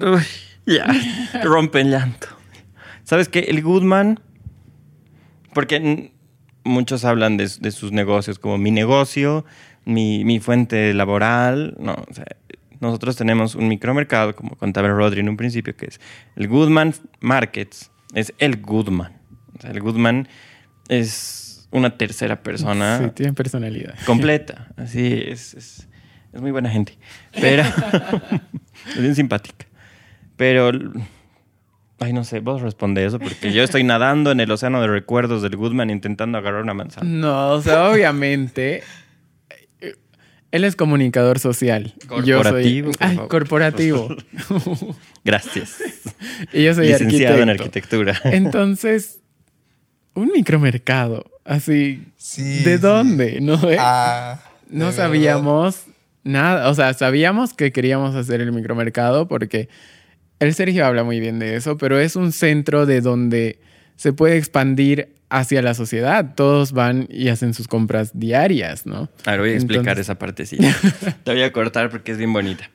[0.00, 0.24] Uy,
[0.64, 0.86] ya,
[1.42, 2.28] rompen llanto.
[3.02, 3.40] ¿Sabes qué?
[3.40, 4.20] El Goodman,
[5.54, 6.12] porque
[6.62, 9.44] muchos hablan de, de sus negocios como mi negocio,
[9.84, 11.74] mi, mi fuente laboral.
[11.78, 12.24] No, o sea,
[12.80, 16.00] nosotros tenemos un micromercado, como contaba Rodri en un principio, que es
[16.36, 17.90] el Goodman Markets.
[18.14, 19.12] Es el Goodman.
[19.56, 20.28] O sea, el Goodman
[20.88, 23.94] es una tercera persona Sí, tiene personalidad.
[24.04, 24.68] completa.
[24.76, 25.88] Así es, es,
[26.32, 26.98] es muy buena gente.
[27.40, 27.62] Pero
[28.94, 29.66] es bien simpática.
[30.36, 30.72] Pero,
[32.00, 35.40] ay, no sé, vos responde eso porque yo estoy nadando en el océano de recuerdos
[35.42, 37.08] del Goodman intentando agarrar una manzana.
[37.08, 38.82] No, o sea, obviamente.
[40.52, 41.94] Él es comunicador social.
[42.22, 42.52] y yo soy.
[42.52, 43.28] Corporativo, por Ay, favor.
[43.30, 44.16] corporativo.
[45.24, 45.76] Gracias.
[46.52, 48.20] y yo soy Licenciado en arquitectura.
[48.24, 49.20] Entonces,
[50.14, 51.24] un micromercado.
[51.44, 52.04] Así.
[52.16, 52.82] Sí, ¿De sí.
[52.82, 53.40] dónde?
[53.40, 53.54] ¿No?
[53.70, 53.76] eh?
[53.80, 55.84] Ah, no de sabíamos
[56.22, 56.68] nada.
[56.70, 59.68] O sea, sabíamos que queríamos hacer el micromercado porque
[60.38, 63.58] el Sergio habla muy bien de eso, pero es un centro de donde
[63.96, 66.34] se puede expandir hacia la sociedad.
[66.34, 69.08] Todos van y hacen sus compras diarias, ¿no?
[69.24, 70.68] A ver, voy a explicar Entonces- esa partecita.
[71.24, 72.70] Te voy a cortar porque es bien bonita.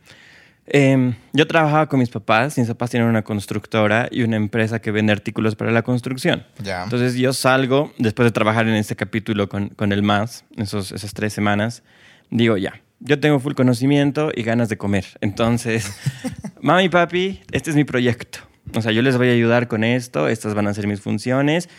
[0.65, 2.57] Em, yo trabajaba con mis papás.
[2.57, 6.45] Mis papás tienen una constructora y una empresa que vende artículos para la construcción.
[6.61, 6.83] Ya.
[6.83, 11.13] Entonces yo salgo, después de trabajar en este capítulo con, con el MAS, esos, esas
[11.13, 11.83] tres semanas,
[12.31, 15.05] digo ya, yo tengo full conocimiento y ganas de comer.
[15.21, 15.93] Entonces,
[16.61, 18.39] mami y papi, este es mi proyecto.
[18.75, 21.69] O sea, yo les voy a ayudar con esto, estas van a ser mis funciones.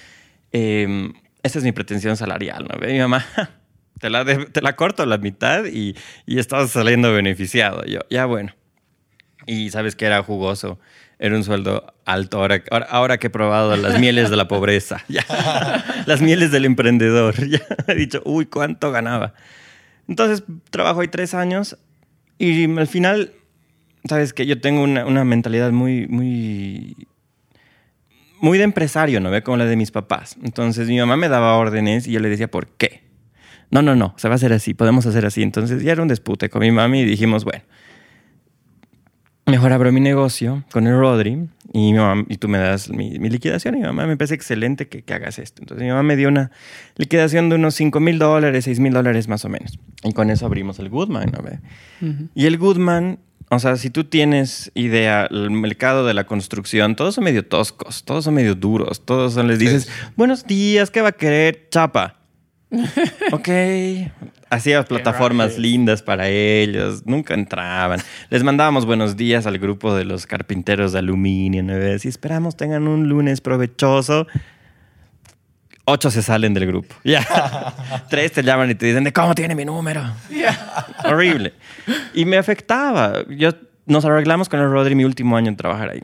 [0.53, 1.13] Eh,
[1.43, 2.79] esta es mi pretensión salarial, ¿no?
[2.87, 3.25] Mi mamá,
[4.01, 5.95] te la, de- te la corto a la mitad y,
[6.27, 7.85] y estás saliendo beneficiado.
[7.85, 8.55] Yo, ya bueno.
[9.47, 10.79] Y sabes que era jugoso.
[11.21, 12.39] Era un sueldo alto.
[12.39, 15.05] Ahora, ahora, que he probado las mieles de la pobreza.
[16.07, 17.35] Las mieles del emprendedor.
[17.49, 19.35] Ya he dicho, uy, ¿cuánto ganaba?
[20.07, 21.77] Entonces, trabajo ahí tres años
[22.39, 23.33] y al final,
[24.09, 26.95] sabes que yo tengo una, una mentalidad muy, muy,
[28.41, 29.43] muy de empresario, ¿no ve?
[29.43, 30.37] Como la de mis papás.
[30.45, 33.03] Entonces, mi mamá me daba órdenes y yo le decía, ¿por qué?
[33.71, 35.43] No, no, no, se va a hacer así, podemos hacer así.
[35.43, 37.63] Entonces, ya era un dispute con mi mami y dijimos, bueno,
[39.47, 43.19] mejor abro mi negocio con el Rodri y, mi mamá- y tú me das mi,
[43.19, 43.75] mi liquidación.
[43.77, 45.63] Y mi mamá me parece excelente que, que hagas esto.
[45.63, 46.51] Entonces mi mamá me dio una
[46.97, 49.79] liquidación de unos 5 mil dólares, 6 mil dólares más o menos.
[50.05, 51.43] Y con eso abrimos el Goodman, ¿no?
[51.43, 51.61] ve?
[52.35, 53.19] Y el Goodman,
[53.51, 58.05] o sea, si tú tienes idea, el mercado de la construcción, todos son medio toscos,
[58.05, 61.69] todos son medio duros, todos son, les dices, buenos días, ¿qué va a querer?
[61.71, 62.17] Chapa.
[63.33, 63.49] ok.
[64.51, 68.01] Hacíamos plataformas lindas para ellos, nunca entraban.
[68.31, 72.05] Les mandábamos buenos días al grupo de los carpinteros de aluminio, ¿no ves?
[72.05, 74.27] Y esperamos tengan un lunes provechoso.
[75.91, 76.95] Ocho se salen del grupo.
[77.05, 77.25] Ya.
[78.11, 80.03] Tres te llaman y te dicen, ¿de cómo tiene mi número?
[81.05, 81.55] Horrible.
[82.13, 83.25] Y me afectaba.
[83.31, 83.53] Yo,
[83.87, 86.03] nos arreglamos con el Rodri mi último año en trabajar ahí.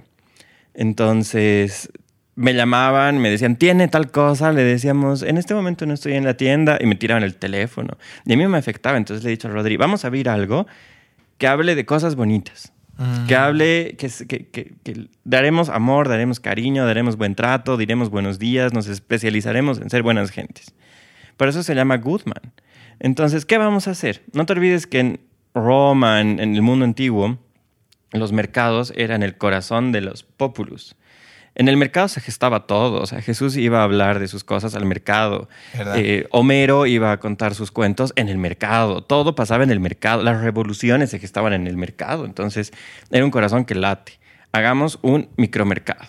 [0.72, 1.90] Entonces,
[2.34, 6.24] me llamaban, me decían, tiene tal cosa, le decíamos, en este momento no estoy en
[6.24, 7.98] la tienda, y me tiraban el teléfono.
[8.24, 10.66] Y a mí me afectaba, entonces le he dicho a Rodri, vamos a abrir algo
[11.36, 12.72] que hable de cosas bonitas.
[13.26, 19.80] Que hable, que, daremos amor, daremos cariño, daremos buen trato, diremos buenos días, nos especializaremos
[19.80, 20.72] en ser buenas gentes.
[21.36, 22.52] Por eso se llama Goodman.
[23.00, 24.22] Entonces, ¿qué vamos a hacer?
[24.32, 25.20] No te olvides que en-
[25.54, 27.38] Roma, en, en el mundo antiguo,
[28.12, 30.96] los mercados eran el corazón de los populus.
[31.56, 34.74] En el mercado se gestaba todo, o sea, Jesús iba a hablar de sus cosas
[34.74, 35.48] al mercado.
[35.94, 40.22] Eh, Homero iba a contar sus cuentos en el mercado, todo pasaba en el mercado,
[40.22, 42.72] las revoluciones se gestaban en el mercado, entonces
[43.10, 44.18] era un corazón que late.
[44.50, 46.04] Hagamos un micromercado.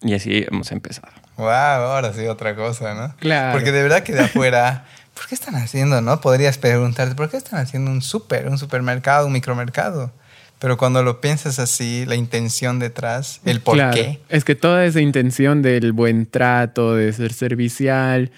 [0.00, 1.12] Y así hemos empezado.
[1.36, 3.16] Wow, ahora sí otra cosa, ¿no?
[3.16, 3.52] Claro.
[3.52, 4.84] Porque de verdad que de afuera,
[5.14, 6.20] ¿por qué están haciendo, no?
[6.20, 10.12] Podrías preguntarte, ¿por qué están haciendo un súper, un supermercado, un micromercado?
[10.64, 14.20] Pero cuando lo piensas así, la intención detrás, el por Claro, qué.
[14.30, 18.30] Es que toda esa intención del buen trato, de ser servicial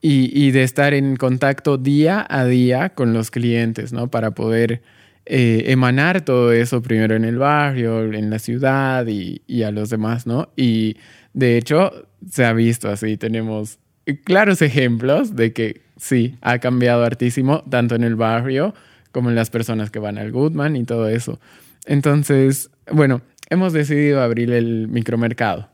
[0.00, 4.10] y, y de estar en contacto día a día con los clientes, ¿no?
[4.10, 4.82] Para poder
[5.24, 9.88] eh, emanar todo eso primero en el barrio, en la ciudad y, y a los
[9.88, 10.48] demás, ¿no?
[10.56, 10.96] Y
[11.32, 11.92] de hecho
[12.28, 13.78] se ha visto así, tenemos
[14.24, 18.74] claros ejemplos de que sí, ha cambiado hartísimo, tanto en el barrio
[19.12, 21.40] como en las personas que van al Goodman y todo eso.
[21.86, 25.68] Entonces, bueno, hemos decidido abrir el micromercado.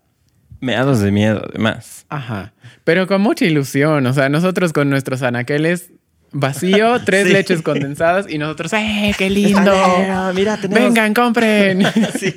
[0.60, 2.06] Meados de miedo, además.
[2.08, 2.54] Ajá.
[2.84, 4.06] Pero con mucha ilusión.
[4.06, 5.92] O sea, nosotros con nuestros anaqueles
[6.38, 7.32] vacío, tres Sí.
[7.32, 9.72] leches condensadas y nosotros, ¡eh, qué lindo!
[9.72, 11.82] Alero, mira, tenemos- Vengan, compren.
[12.18, 12.34] Sí,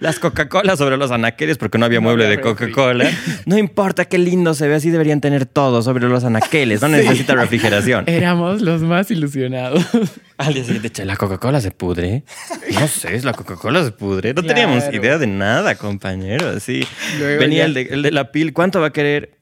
[0.00, 2.42] las Coca-Cola sobre los anaqueles porque no había No mueble había de.
[2.42, 3.10] Coca-Cola.
[3.46, 6.82] No importa qué lindo se ve, así deberían tener todo sobre los anaqueles.
[6.82, 8.04] No necesita refrigeración.
[8.08, 9.84] Éramos los más ilusionados.
[10.36, 12.24] Al día siguiente, che, la Coca-Cola se pudre.
[12.74, 14.34] No sé, la Coca-Cola se pudre.
[14.34, 14.54] No Claro.
[14.54, 16.48] teníamos idea de nada, compañero.
[16.50, 16.86] Así.
[17.18, 18.52] Luego Venía ya- el de, el de la pil.
[18.52, 19.38] ¿Cuánto va a querer?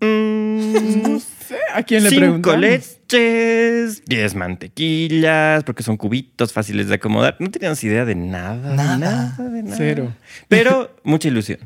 [0.00, 1.16] Mm,
[1.52, 2.60] No sé, ¿a quién le cinco preguntamos?
[2.60, 7.36] leches, diez mantequillas, porque son cubitos fáciles de acomodar.
[7.38, 8.98] No teníamos idea de nada, de Nada.
[8.98, 9.76] nada, de nada.
[9.76, 10.14] Cero.
[10.48, 11.58] Pero mucha ilusión.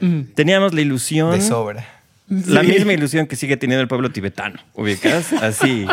[0.00, 0.20] Mm.
[0.34, 1.86] Teníamos la ilusión, De sobra.
[2.28, 2.66] la Sí.
[2.68, 4.58] misma ilusión que sigue teniendo el pueblo tibetano.
[4.74, 5.32] ¿Ubicas?
[5.34, 5.86] Así.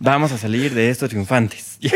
[0.00, 1.78] Vamos a salir de estos triunfantes.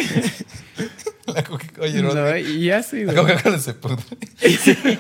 [1.26, 2.66] La Coca-Cola, oye, No, y
[3.06, 4.02] la Coca-Cola se pudre.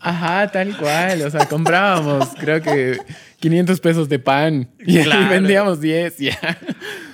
[0.00, 1.22] Ajá, tal cual.
[1.22, 2.96] O sea, comprábamos, creo que
[3.42, 5.28] 500 pesos de pan y, Claro.
[5.28, 6.38] vendíamos 10 ya.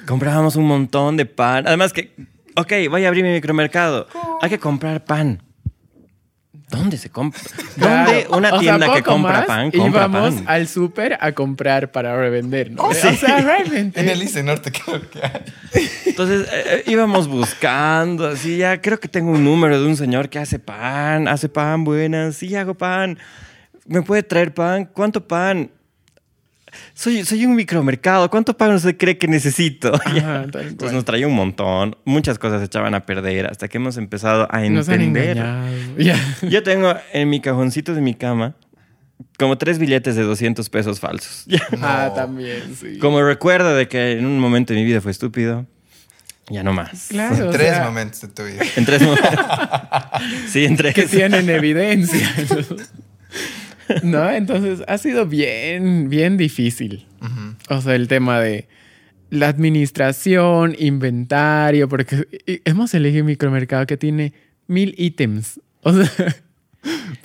[0.06, 1.66] Comprábamos un montón de pan.
[1.66, 2.12] Además que,
[2.54, 4.06] ok, voy a abrir mi micromercado.
[4.42, 5.42] Hay que comprar pan.
[6.70, 7.40] ¿Dónde se compra?
[7.76, 8.36] ¿Dónde Claro.
[8.36, 10.44] una O sea, tienda que compra pan compra íbamos pan?
[10.46, 12.82] al súper a comprar para revender, ¿no?
[12.82, 13.06] Oh, sí.
[13.06, 13.98] O sea, realmente.
[13.98, 15.88] En el ICE Norte creo que hay.
[16.04, 20.28] Entonces eh, eh, íbamos buscando, así ya creo que tengo un número de un señor
[20.28, 23.16] que hace pan, hace pan buenas, sí hago pan.
[23.86, 24.84] ¿Me puede traer pan?
[24.84, 25.70] ¿Cuánto pan?
[26.94, 29.92] Soy, soy un micromercado, ¿cuánto pan usted cree que necesito?
[30.04, 30.46] Ajá,
[30.78, 30.92] cual.
[30.94, 34.64] nos traía un montón, muchas cosas se echaban a perder hasta que hemos empezado a
[34.64, 35.36] entender.
[35.98, 36.16] Ya.
[36.48, 38.54] Yo tengo en mi cajoncito de mi cama
[39.38, 41.44] como tres billetes de 200 pesos falsos.
[41.82, 42.98] Ah, también, sí.
[42.98, 45.66] Como recuerdo de que en un momento de mi vida fue estúpido,
[46.50, 47.08] ya no más.
[47.10, 48.62] Claro, o Tres sea, momentos de tu vida.
[48.76, 49.30] En tres momentos.
[50.48, 50.94] sí, en tres.
[50.94, 52.28] que tienen evidencia.
[54.02, 54.30] ¿No?
[54.30, 57.06] Entonces ha sido bien, bien difícil.
[57.68, 58.68] O sea, el tema de
[59.30, 62.26] la administración, inventario, porque
[62.64, 64.32] hemos elegido un micromercado que tiene
[64.66, 65.60] mil ítems.
[65.82, 66.10] O sea,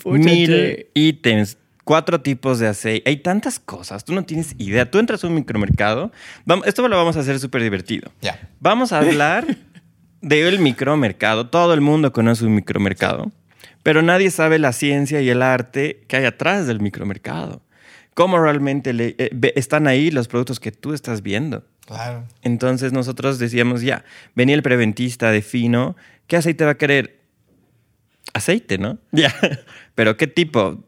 [0.03, 0.89] pucha, Mil che.
[0.93, 3.09] ítems, cuatro tipos de aceite.
[3.09, 4.89] Hay tantas cosas, tú no tienes idea.
[4.89, 6.11] Tú entras a un micromercado.
[6.45, 8.11] Vamos, esto lo vamos a hacer súper divertido.
[8.21, 8.49] Ya.
[8.59, 9.57] Vamos a hablar
[10.21, 11.47] del micromercado.
[11.49, 13.31] Todo el mundo conoce un micromercado,
[13.83, 17.61] pero nadie sabe la ciencia y el arte que hay atrás del micromercado.
[18.15, 21.65] Cómo realmente le- eh, están ahí los productos que tú estás viendo.
[21.85, 22.23] Claro.
[22.43, 24.05] Entonces nosotros decíamos, ya,
[24.35, 25.95] venía el preventista de fino,
[26.27, 27.19] ¿qué aceite va a querer?
[28.33, 28.99] Aceite, ¿no?
[29.11, 29.33] Ya,
[29.95, 30.83] pero ¿qué tipo?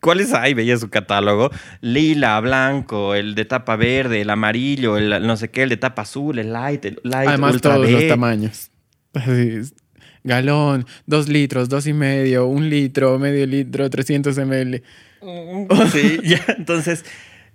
[0.00, 0.52] ¿Cuáles hay?
[0.52, 1.50] Veía su catálogo.
[1.80, 6.02] Lila, blanco, el de tapa verde, el amarillo, el no sé qué, el de tapa
[6.02, 8.70] azul, el light, el light, Además, ultra todos los tamaños.
[10.24, 14.82] Galón, dos litros, dos y medio, un litro, medio litro, 300 ml.
[15.92, 16.44] Sí, ya.
[16.58, 17.04] Entonces,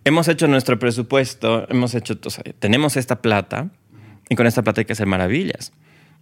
[0.04, 3.70] hemos hecho nuestro presupuesto, hemos hecho, o sea, tenemos esta plata
[4.28, 5.72] y con esta plata hay que hacer maravillas.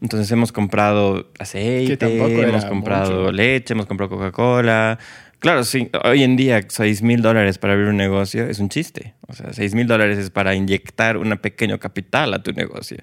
[0.02, 1.98] Entonces hemos comprado aceite,
[2.44, 3.32] hemos comprado mucho.
[3.32, 5.00] leche, hemos comprado Coca-Cola.
[5.40, 9.16] Claro, sí, hoy en día 6 mil dólares para abrir un negocio es un chiste.
[9.28, 12.98] O sea, 6 mil dólares es para inyectar un pequeño capital a tu negocio.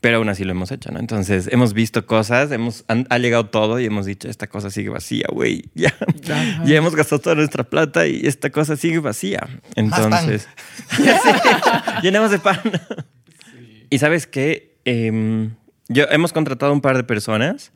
[0.00, 1.00] Pero aún así lo hemos hecho, ¿no?
[1.00, 4.88] Entonces hemos visto cosas, hemos, han- ha llegado todo y hemos dicho, esta cosa sigue
[4.90, 5.64] vacía, güey.
[5.74, 5.88] Ya,
[6.30, 6.64] Ajá.
[6.64, 9.40] ya hemos gastado toda nuestra plata y esta cosa sigue vacía.
[9.76, 10.12] Más pan.
[10.12, 10.48] Entonces,
[11.02, 11.32] Ya sé,
[12.02, 12.60] llenemos de pan.
[13.90, 15.56] Y sabes qué, Em,
[15.88, 17.72] yo hemos contratado un par de personas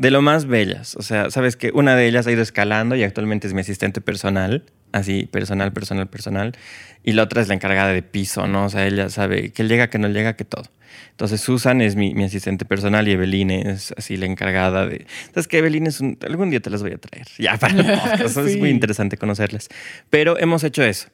[0.00, 0.96] de lo más bellas.
[0.96, 4.00] O sea, sabes que una de ellas ha ido escalando y actualmente es mi asistente
[4.00, 6.56] personal, así, personal, personal, personal.
[7.04, 8.64] Y la otra es la encargada de piso, ¿no?
[8.64, 10.64] O sea, ella sabe que llega, que no llega, que todo.
[11.10, 15.06] Entonces, Susan es mi, mi asistente personal y Evelyn es así la encargada de.
[15.34, 16.16] ¿Sabes que Evelyn es un.
[16.26, 17.26] Algún día te las voy a traer.
[17.38, 18.38] Ya, para el podcast.
[18.38, 19.68] Es muy interesante conocerlas.
[20.08, 21.08] Pero hemos hecho eso.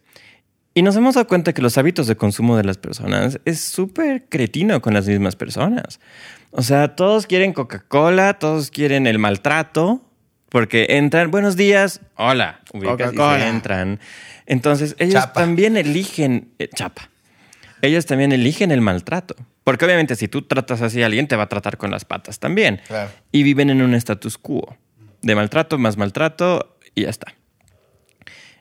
[0.77, 4.27] Y nos hemos dado cuenta que los hábitos de consumo de las personas es súper
[4.28, 6.01] cretino con las mismas personas.
[6.51, 10.03] O sea, todos quieren Coca-Cola, todos quieren el maltrato,
[10.51, 14.01] porque entran, buenos días, hola, ubicas y se entran.
[14.44, 15.32] Entonces, ellos Chapa.
[15.32, 17.09] también eligen, eh, chapa,
[17.81, 19.35] ellos también eligen el maltrato.
[19.65, 22.39] Porque obviamente si tú tratas así a alguien, te va a tratar con las patas
[22.39, 22.82] también.
[22.86, 23.11] Claro.
[23.32, 24.77] Y viven en un status quo
[25.23, 27.35] de maltrato más maltrato y ya está.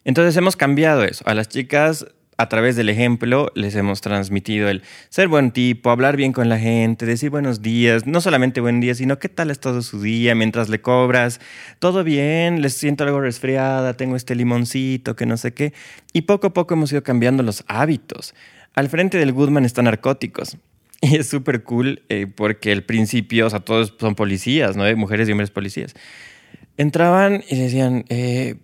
[0.06, 1.24] Entonces hemos cambiado eso.
[1.28, 2.06] A las chicas,
[2.38, 6.60] a través del ejemplo, les hemos transmitido el ser buen tipo, hablar bien con la
[6.60, 10.36] gente, decir buenos días, no solamente buen día, sino qué tal es todo su día
[10.36, 11.42] mientras le cobras.
[11.80, 15.74] Todo bien, les siento algo resfriada, tengo este limoncito, que no sé qué.
[16.14, 18.36] Y poco a poco hemos ido cambiando los hábitos.
[18.76, 20.58] Al frente del Goodman están narcóticos.
[21.02, 24.84] Y es súper cool eh, porque al principio, o sea, todos son policías, ¿no?
[24.96, 25.94] Mujeres y hombres policías.
[26.78, 28.56] Entraban y decían, eh,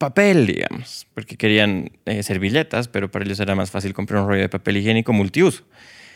[0.00, 4.40] papel, digamos, porque querían eh, servilletas, pero para ellos era más fácil comprar un rollo
[4.40, 5.62] de papel higiénico multiuso.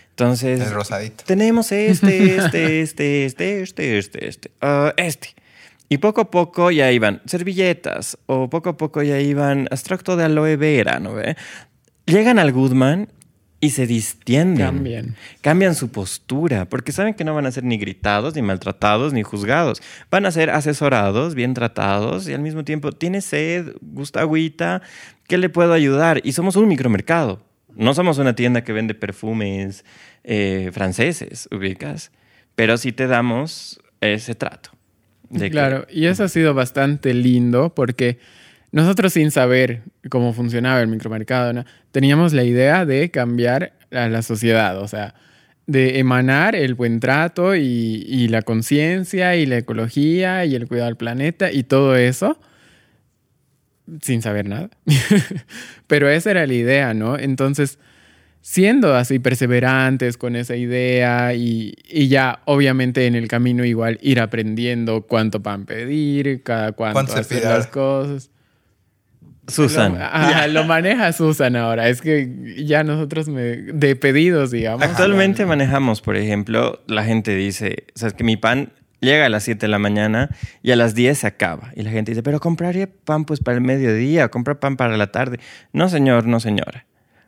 [0.08, 1.22] Entonces, El rosadito.
[1.26, 5.34] tenemos este, este, este, este, este, este, este, ah, este.
[5.90, 10.24] Y poco a poco ya iban servilletas, o poco a poco ya iban extracto de
[10.24, 11.36] aloe vera, ¿no ve?
[12.06, 13.10] Llegan al Goodman
[13.64, 14.66] y se distienden.
[14.66, 15.16] Cambian.
[15.40, 19.22] Cambian su postura, porque saben que no van a ser ni gritados, ni maltratados, ni
[19.22, 19.80] juzgados.
[20.10, 24.82] Van a ser asesorados, bien tratados, y al mismo tiempo, tiene sed, gusta agüita,
[25.28, 26.20] ¿qué le puedo ayudar?
[26.24, 27.42] Y somos un micromercado.
[27.74, 29.84] No somos una tienda que vende perfumes
[30.24, 32.10] eh, franceses, ubicas.
[32.54, 34.70] Pero sí te damos ese trato.
[35.30, 38.18] de que- Claro, y eso ha sido bastante lindo porque
[38.74, 41.64] nosotros sin saber cómo funcionaba el micromercado, ¿no?
[41.92, 45.14] teníamos la idea de cambiar a la sociedad, o sea,
[45.66, 50.86] de emanar el buen trato y, y la conciencia y la ecología y el cuidado
[50.86, 52.36] del planeta y todo eso
[54.02, 54.70] sin saber nada.
[55.86, 57.16] Pero esa era la idea, ¿no?
[57.16, 57.78] Entonces,
[58.40, 64.18] siendo así perseverantes con esa idea y, y ya obviamente en el camino igual ir
[64.18, 68.30] aprendiendo cuánto pan pedir, cada cuánto ¿Cuánto se hacer las cosas.
[69.46, 69.94] Susan.
[69.94, 71.88] Lo, ah, lo maneja Susan ahora.
[71.88, 74.82] Es que ya nosotros me, de pedidos, digamos.
[74.82, 79.28] Actualmente manejamos, por ejemplo, la gente dice, o sea, es que mi pan llega a
[79.28, 80.30] las 7 de la mañana
[80.62, 81.72] y a las 10 se acaba.
[81.76, 85.08] Y la gente dice, pero compraría pan pues para el mediodía, comprar pan para la
[85.12, 85.38] tarde.
[85.72, 86.86] No, señor, no, señora.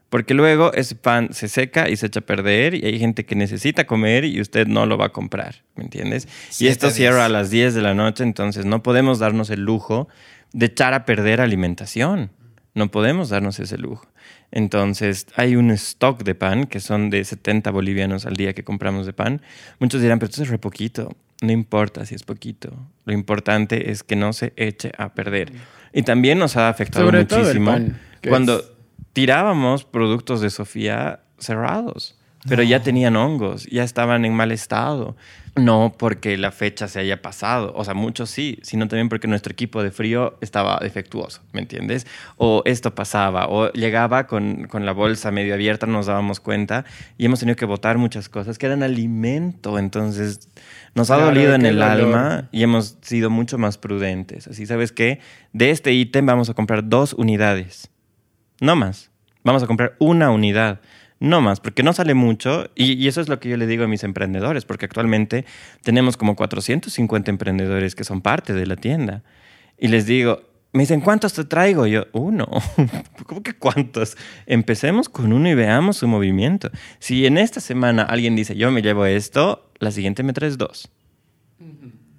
[0.09, 3.35] Porque luego ese pan se seca y se echa a perder y hay gente que
[3.35, 6.29] necesita comer y usted no lo va a comprar, ¿me entiendes?
[6.61, 10.09] y esto cierra a las 10 de la noche, entonces no podemos darnos el lujo
[10.53, 12.31] de echar a perder alimentación.
[12.75, 14.07] No podemos darnos ese lujo.
[14.53, 19.07] Entonces, hay un stock de pan que son de 70 bolivianos al día que compramos
[19.07, 19.43] de pan.
[19.81, 21.15] Muchos dirán, pero esto es re poquito.
[21.43, 22.73] No importa si es poquito.
[23.05, 25.53] Lo importante es que no se eche a perder.
[25.93, 28.65] Y también nos ha afectado Sobre todo el muchísimo pan, cuando es-
[29.13, 32.16] tirábamos productos de Sofía cerrados.
[32.49, 35.17] Pero ya tenían hongos, ya estaban en mal estado.
[35.57, 39.53] No porque la fecha se haya pasado, o sea, muchos sí, sino también porque nuestro
[39.55, 42.07] equipo de frío estaba defectuoso, ¿me entiendes?
[42.37, 46.85] O esto pasaba, o llegaba con, con la bolsa medio abierta, nos dábamos cuenta,
[47.17, 50.51] y hemos tenido que botar muchas cosas que eran alimento, entonces
[50.95, 51.91] nos ha Claro, dolido en el dolor.
[51.91, 54.49] alma y hemos sido mucho más prudentes.
[54.49, 55.21] Así, ¿sabes qué?
[55.55, 57.89] De este ítem vamos a comprar dos unidades.
[58.61, 59.11] No más.
[59.43, 60.81] Vamos a comprar una unidad.
[61.19, 62.71] No más, porque no sale mucho.
[62.75, 65.45] Y, eso es lo que yo le digo a mis emprendedores, porque actualmente
[65.83, 69.23] tenemos como 450 emprendedores que son parte de la tienda.
[69.79, 71.87] Y les digo, me dicen, ¿cuántos te traigo?
[71.87, 72.47] Yo, uno.
[73.27, 74.17] ¿Cómo que cuántos?
[74.47, 76.71] Empecemos con uno y veamos su movimiento.
[76.99, 80.91] Si en esta semana alguien dice, yo me llevo esto, la siguiente me traes dos.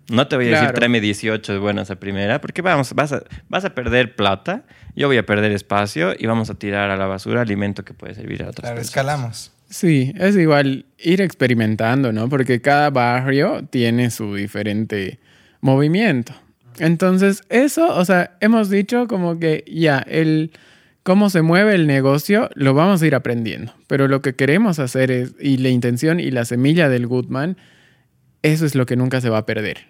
[0.10, 3.24] No te voy a decir tráeme 18 de buenas a primera, porque vamos, vas, a,
[3.50, 4.64] vas a perder plata,
[4.96, 8.14] yo voy a perder espacio y vamos a tirar a la basura alimento que puede
[8.16, 8.88] servir a otras Claro, personas.
[8.88, 9.52] escalamos.
[9.70, 12.30] Sí, es igual ir experimentando, ¿no?
[12.30, 15.20] Porque cada barrio tiene su diferente
[15.60, 16.34] movimiento.
[16.80, 20.52] Entonces, eso, o sea, hemos dicho como que ya, el
[21.04, 23.74] cómo se mueve el negocio lo vamos a ir aprendiendo.
[23.88, 27.58] Pero lo que queremos hacer es, y la intención y la semilla del Goodman,
[28.44, 29.86] eso es lo que nunca se va a perder.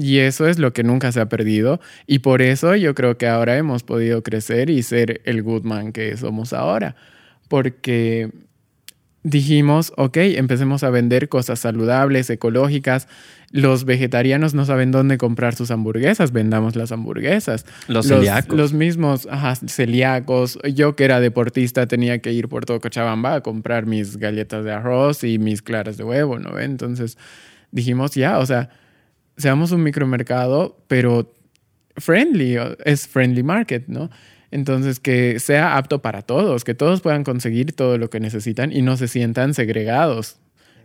[0.00, 1.78] Y eso es lo que nunca se ha perdido.
[2.06, 6.16] Y por eso yo creo que ahora hemos podido crecer y ser el Goodman que
[6.16, 6.96] somos ahora.
[7.48, 8.30] Porque
[9.22, 13.08] dijimos, ok, empecemos a vender cosas saludables, ecológicas.
[13.50, 17.66] Los vegetarianos no saben dónde comprar sus hamburguesas, vendamos las hamburguesas.
[17.86, 18.56] Los celíacos.
[18.56, 20.58] Los mismos ajá, celíacos.
[20.72, 24.72] Yo que era deportista tenía que ir por todo Cochabamba a comprar mis galletas de
[24.72, 26.58] arroz y mis claras de huevo, ¿no?
[26.58, 27.18] Entonces
[27.70, 28.70] dijimos, ya, o sea,
[29.40, 31.32] seamos un micromercado, pero
[31.96, 34.10] friendly, es friendly market, ¿no?
[34.50, 38.82] Entonces, que sea apto para todos, que todos puedan conseguir todo lo que necesitan y
[38.82, 40.38] no se sientan segregados.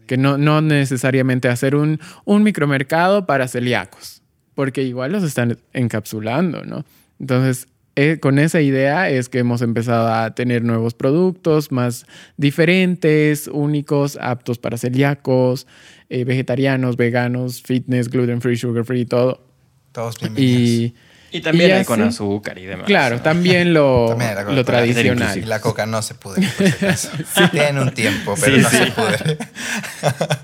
[0.08, 4.22] Que no, no necesariamente hacer un, un micromercado para celíacos,
[4.54, 6.86] porque igual los están encapsulando, ¿no?
[7.20, 7.68] Entonces,
[7.98, 12.06] eh, con esa idea es que hemos empezado a tener nuevos productos más
[12.36, 15.66] diferentes, únicos, aptos para celíacos,
[16.10, 19.46] eh, vegetarianos, veganos, fitness, gluten free, sugar free, todo.
[19.92, 20.62] Todos bienvenidos.
[20.62, 20.96] Y
[21.32, 22.86] Y también Y hay con azúcar y demás.
[22.86, 25.50] claro, también lo, También era con- lo Y tradicional.
[25.50, 27.10] la coca no se pudre, por si acaso.
[27.52, 28.78] Tienen un tiempo, pero Sí, no sí.
[28.78, 29.38] se pudre.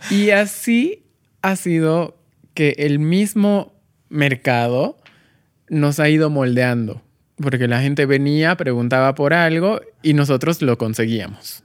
[0.10, 1.04] Y así
[1.42, 2.18] ha sido
[2.54, 3.74] que el mismo
[4.10, 4.98] mercado
[5.70, 7.02] nos ha ido moldeando,
[7.38, 11.64] porque la gente venía, preguntaba por algo y nosotros lo conseguíamos.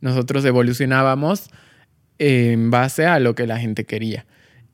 [0.00, 1.50] Nosotros evolucionábamos
[2.18, 4.26] en base a lo que la gente quería.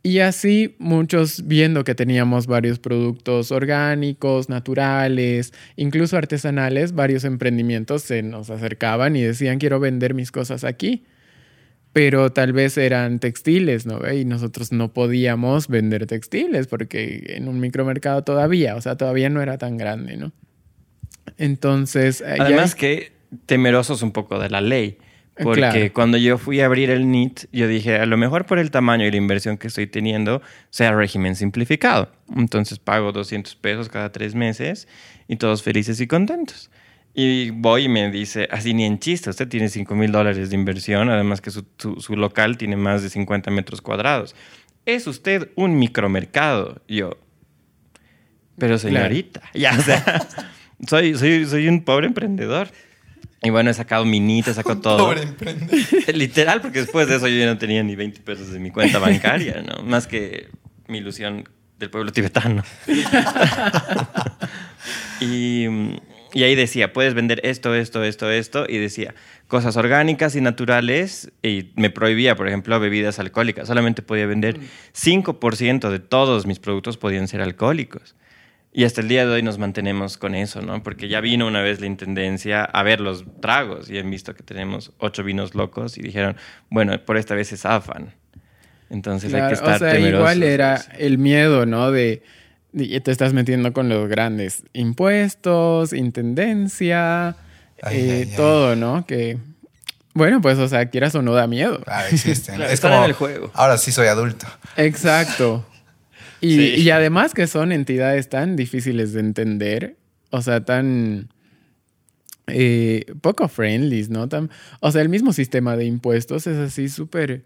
[0.05, 8.23] Y así muchos viendo que teníamos varios productos orgánicos, naturales, incluso artesanales, varios emprendimientos se
[8.23, 11.05] nos acercaban y decían quiero vender mis cosas aquí
[11.94, 14.01] pero tal vez eran textiles, ¿no?
[14.10, 19.43] Y nosotros no podíamos vender textiles porque en un micromercado todavía, o sea, todavía no
[19.43, 20.32] era tan grande, ¿no?
[21.39, 23.12] Entonces, eh, ya- Además que
[23.47, 24.98] temerosos un poco de la ley.
[25.43, 25.93] Porque Claro.
[25.95, 29.07] cuando yo fui a abrir el NIT, yo dije, a lo mejor por el tamaño
[29.07, 32.11] y la inversión que estoy teniendo, sea régimen simplificado.
[32.37, 34.89] Entonces pago 200 pesos cada tres meses
[35.29, 36.71] y todos felices y contentos.
[37.15, 40.55] Y voy y me dice, así ni en chiste, usted tiene 5 mil dólares de
[40.57, 44.35] inversión, además que su, su- su local tiene más de 50 metros cuadrados.
[44.87, 46.83] ¿Es usted un micromercado?
[46.89, 47.17] Yo,
[48.59, 50.29] pero señorita, ya, o sea,
[50.87, 52.69] soy, soy, soy un pobre emprendedor.
[53.43, 54.98] Y bueno, he sacado minita, he sacado todo.
[54.98, 55.81] Pobre emprendedor.
[56.14, 58.98] Literal, porque después de eso yo ya no tenía ni 20 pesos en mi cuenta
[58.98, 59.82] bancaria, ¿no?
[59.82, 60.48] Más que
[60.86, 61.48] mi ilusión
[61.78, 62.62] del pueblo tibetano.
[65.20, 65.97] y, mm,
[66.35, 68.64] y ahí decía, puedes vender esto, esto, esto, esto.
[68.69, 69.14] Y decía,
[69.48, 71.31] cosas orgánicas y naturales.
[71.43, 73.69] Y me prohibía, por ejemplo, bebidas alcohólicas.
[73.69, 74.59] Solamente podía vender
[74.94, 78.14] 5% de todos mis productos podían ser alcohólicos.
[78.74, 80.82] Y hasta el día de hoy nos mantenemos con eso, ¿no?
[80.82, 84.43] Porque ya vino una vez la intendencia a ver los tragos y han visto que
[84.43, 86.36] tenemos ocho vinos locos y dijeron,
[86.70, 88.15] bueno, por esta vez se zafan.
[88.89, 91.90] Entonces hay que estar o sea, temerosos igual era el miedo, ¿no?
[91.90, 92.23] De,
[92.73, 97.36] de- te estás metiendo con los grandes impuestos, intendencia,
[97.82, 98.36] Ay, eh, ay, ay.
[98.36, 99.05] todo, ¿no?
[99.07, 99.36] Que,
[100.15, 101.81] bueno, pues, o sea, quieras o no da miedo.
[101.82, 102.55] Claro, existen.
[102.57, 103.51] Claro, es están como, en el juego.
[103.55, 104.47] ahora sí soy adulto.
[104.77, 105.66] Exacto.
[106.43, 106.74] Y, Sí.
[106.82, 109.97] y además que son entidades tan difíciles de entender,
[110.31, 111.28] o sea, tan
[112.48, 114.28] eh, poco friendly, ¿no?
[114.28, 114.51] Tan,
[114.81, 117.44] o sea, el mismo sistema de impuestos es así súper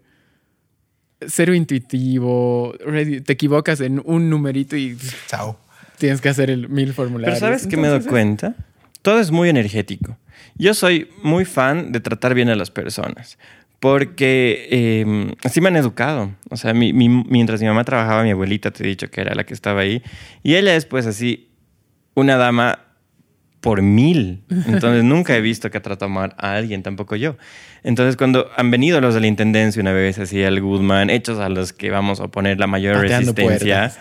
[1.27, 2.75] cero intuitivo,
[3.23, 4.97] te equivocas en un numerito y
[5.27, 5.59] Chao.
[5.97, 7.39] tienes que hacer el mil formularios.
[7.39, 8.55] Pero ¿sabes qué me doy cuenta?
[9.03, 10.17] Todo es muy energético.
[10.55, 13.37] Yo soy muy fan de tratar bien a las personas.
[13.79, 16.31] Porque eh, así me han educado.
[16.49, 19.35] O sea, mi- mi- mientras mi mamá trabajaba, mi abuelita, te he dicho que era
[19.35, 20.01] la que estaba ahí.
[20.43, 21.49] Y ella es pues así,
[22.15, 22.79] una dama
[23.61, 24.43] por mil.
[24.65, 27.37] Entonces nunca he visto que ha tratado mal a alguien, tampoco yo.
[27.83, 31.49] Entonces cuando han venido los de la Intendencia una vez así al Goodman, hechos a
[31.49, 33.99] los que vamos a poner la mayor Pateando resistencia, puertas.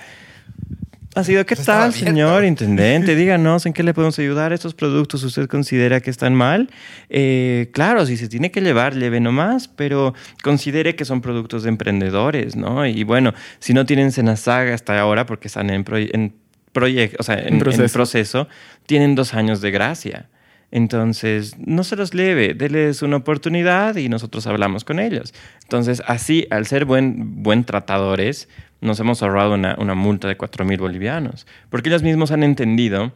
[1.17, 3.17] Ha sido, ¿qué tal, señor intendente?
[3.17, 4.53] Díganos en qué le podemos ayudar.
[4.53, 6.71] ¿Estos productos usted considera que están mal?
[7.09, 11.71] Eh, claro, si se tiene que llevar, lleve nomás, pero considere que son productos de
[11.71, 12.87] emprendedores, ¿no?
[12.87, 16.35] Y bueno, si no tienen Senasaga hasta ahora, porque están en, proye- en
[16.73, 17.83] proyecto, o sea, en, En proceso.
[17.85, 18.49] en proceso,
[18.87, 20.29] tienen dos años de gracia.
[20.73, 25.33] Entonces, no se los leve, déles una oportunidad y nosotros hablamos con ellos.
[25.63, 28.49] Entonces, así, al ser buen, buen tratadores,
[28.87, 31.47] nos hemos ahorrado una, una multa de 4 mil bolivianos.
[31.69, 33.13] Porque ellos mismos han entendido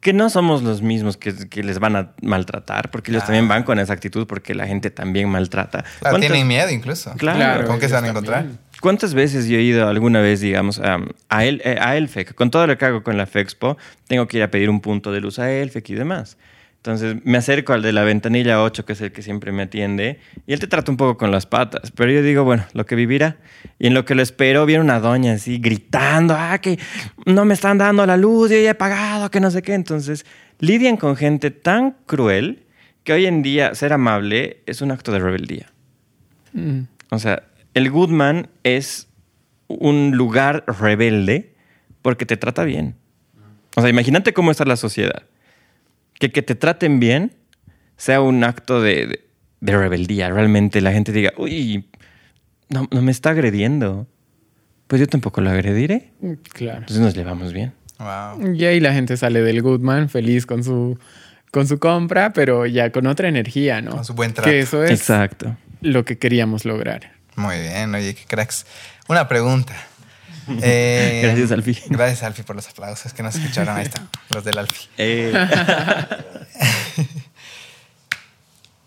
[0.00, 3.26] que no somos los mismos que, que les van a maltratar, porque ellos Ah.
[3.26, 5.78] también van con esa actitud, porque la gente también maltrata.
[5.82, 7.14] Claro, ¿Cuántas- tienen miedo incluso.
[7.16, 7.66] Claro.
[7.66, 8.38] ¿Con qué se van a encontrar?
[8.40, 8.58] también.
[8.82, 10.98] ¿Cuántas veces yo he ido alguna vez, digamos, a,
[11.30, 12.34] a, el, eh, a Elfec?
[12.34, 15.10] Con todo lo que hago con la FEXPO, tengo que ir a pedir un punto
[15.10, 16.36] de luz a Elfec y demás.
[16.84, 20.20] Entonces me acerco al de la ventanilla 8, que es el que siempre me atiende,
[20.46, 21.90] y él te trata un poco con las patas.
[21.92, 23.38] Pero yo digo, bueno, lo que vivirá.
[23.78, 26.78] Y en lo que lo espero, viene una doña así gritando, ah, que
[27.24, 29.72] no me están dando la luz, yo ya he pagado, que no sé qué.
[29.72, 30.26] Entonces
[30.58, 32.66] lidian con gente tan cruel
[33.02, 35.72] que hoy en día ser amable es un acto de rebeldía.
[36.52, 36.80] Mm.
[37.08, 39.08] O sea, el Goodman es
[39.68, 41.54] un lugar rebelde
[42.02, 42.94] porque te trata bien.
[43.74, 45.22] O sea, imagínate cómo está la sociedad.
[46.18, 47.32] Que que te traten bien
[47.96, 49.24] sea un acto de, de-
[49.60, 50.30] de rebeldía.
[50.30, 51.88] Realmente la gente diga, uy,
[52.68, 54.06] no, no me está agrediendo.
[54.86, 56.12] Pues yo tampoco lo agrediré.
[56.52, 56.78] Claro.
[56.80, 57.72] Entonces nos llevamos bien.
[57.98, 58.54] Wow.
[58.54, 60.98] Y ahí la gente sale del Goodman feliz con su,
[61.50, 63.92] con su compra, pero ya con otra energía, ¿no?
[63.92, 64.50] Con su buen trato.
[64.50, 65.56] Que eso es Exacto.
[65.80, 67.12] lo que queríamos lograr.
[67.36, 68.66] Muy bien, oye, qué cracks.
[69.08, 69.74] Una pregunta.
[70.62, 71.82] Eh, Gracias, Alfie.
[71.88, 73.76] Gracias, Alfie, por los aplausos que nos escucharon.
[73.76, 74.88] Ahí están, los del Alfie.
[74.98, 75.32] Eh,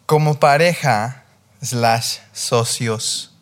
[0.06, 1.24] Como pareja,
[1.62, 3.36] slash socios,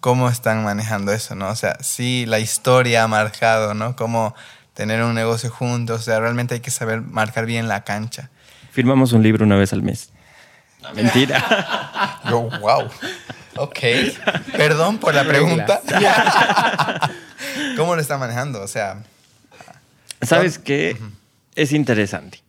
[0.00, 1.48] ¿cómo están manejando eso, no?
[1.48, 3.96] O sea, sí, la historia ha marcado, ¿no?
[3.96, 4.34] Cómo
[4.74, 6.00] tener un negocio juntos.
[6.00, 8.30] O sea, realmente hay que saber marcar bien la cancha.
[8.70, 10.10] firmamos un libro una vez al mes.
[10.82, 12.20] No, mentira.
[12.28, 12.88] Yo, wow.
[13.56, 13.78] Ok.
[14.56, 15.80] Perdón por la pregunta.
[17.76, 18.62] ¿Cómo lo está manejando?
[18.62, 19.02] O sea,
[20.22, 20.96] ¿Sabes qué?
[21.54, 22.40] Es interesante.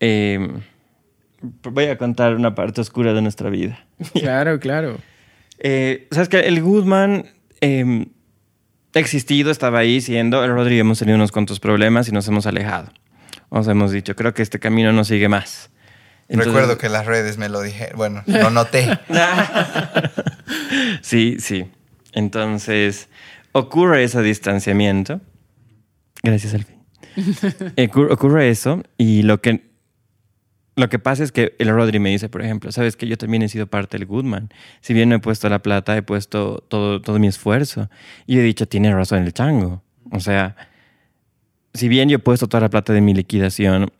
[0.00, 0.48] Eh,
[1.62, 3.84] voy a contar una parte oscura de nuestra vida.
[4.12, 4.98] Claro, claro.
[5.58, 6.40] Eh, ¿Sabes qué?
[6.40, 7.26] El Goodman
[7.60, 8.06] eh,
[8.94, 10.44] ha existido, estaba ahí siendo.
[10.44, 12.92] El Rodri hemos tenido unos cuantos problemas y nos hemos alejado.
[13.48, 15.70] O sea, hemos dicho, creo que este camino no sigue más.
[16.28, 17.96] Entonces- recuerdo que las redes me lo dijeron.
[17.96, 18.98] Bueno, lo noté.
[21.00, 21.66] sí, sí.
[22.12, 23.08] Entonces,
[23.58, 25.20] ocurre ese distanciamiento.
[26.22, 26.76] Gracias, Alfie.
[27.76, 29.70] Ocur- ocurre eso y lo que,
[30.76, 33.42] lo que pasa es que el Rodri me dice, por ejemplo, sabes que yo también
[33.42, 34.50] he sido parte del Goodman.
[34.80, 37.88] Si bien no he puesto la plata, he puesto todo, todo mi esfuerzo.
[38.26, 39.82] Y he dicho, tiene razón el chango.
[40.12, 40.56] O sea,
[41.74, 43.90] si bien yo he puesto toda la plata de mi liquidación,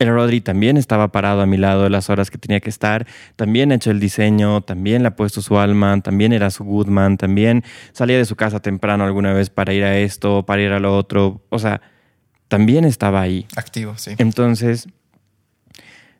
[0.00, 3.06] el Rodri también estaba parado a mi lado las horas que tenía que estar,
[3.36, 7.18] también ha hecho el diseño, también le ha puesto su alma, también era su Goodman,
[7.18, 7.62] también
[7.92, 10.96] salía de su casa temprano alguna vez para ir a esto, para ir a lo
[10.96, 11.82] otro, o sea,
[12.48, 13.46] también estaba ahí.
[13.54, 14.12] Activo, sí.
[14.16, 14.88] Entonces,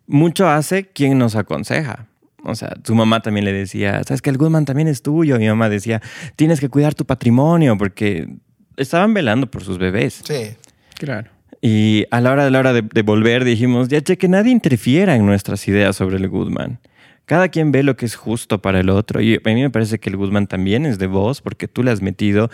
[0.07, 2.07] mucho hace quien nos aconseja.
[2.44, 5.39] O sea, su mamá también le decía, sabes que el Goodman también es tuyo.
[5.39, 6.01] Mi mamá decía,
[6.36, 8.28] tienes que cuidar tu patrimonio porque
[8.77, 10.23] estaban velando por sus bebés.
[10.24, 10.57] Sí.
[10.98, 11.31] Claro.
[11.61, 15.15] Y a la hora de la hora de, volver dijimos, ya che, que nadie interfiera
[15.15, 16.78] en nuestras ideas sobre el Goodman.
[17.27, 19.20] Cada quien ve lo que es justo para el otro.
[19.20, 21.91] Y a mí me parece que el Goodman también es de vos porque tú le
[21.91, 22.51] has metido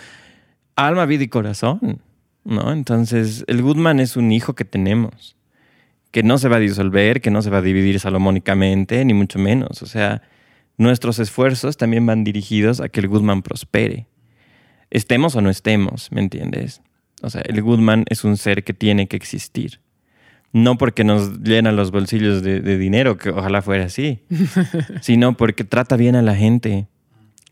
[0.75, 2.01] alma, vida y corazón.
[2.43, 2.71] ¿no?
[2.71, 5.35] Entonces, el Goodman es un hijo que tenemos,
[6.11, 9.39] que no se va a disolver, que no se va a dividir salomónicamente, ni mucho
[9.39, 9.81] menos.
[9.81, 10.21] O sea,
[10.77, 14.07] nuestros esfuerzos también van dirigidos a que el Goodman prospere.
[14.89, 16.81] Estemos o no estemos, ¿me entiendes?
[17.21, 19.79] O sea, el Goodman es un ser que tiene que existir.
[20.53, 24.23] No porque nos llena los bolsillos de, de dinero, que ojalá fuera así,
[25.01, 26.87] sino porque trata bien a la gente.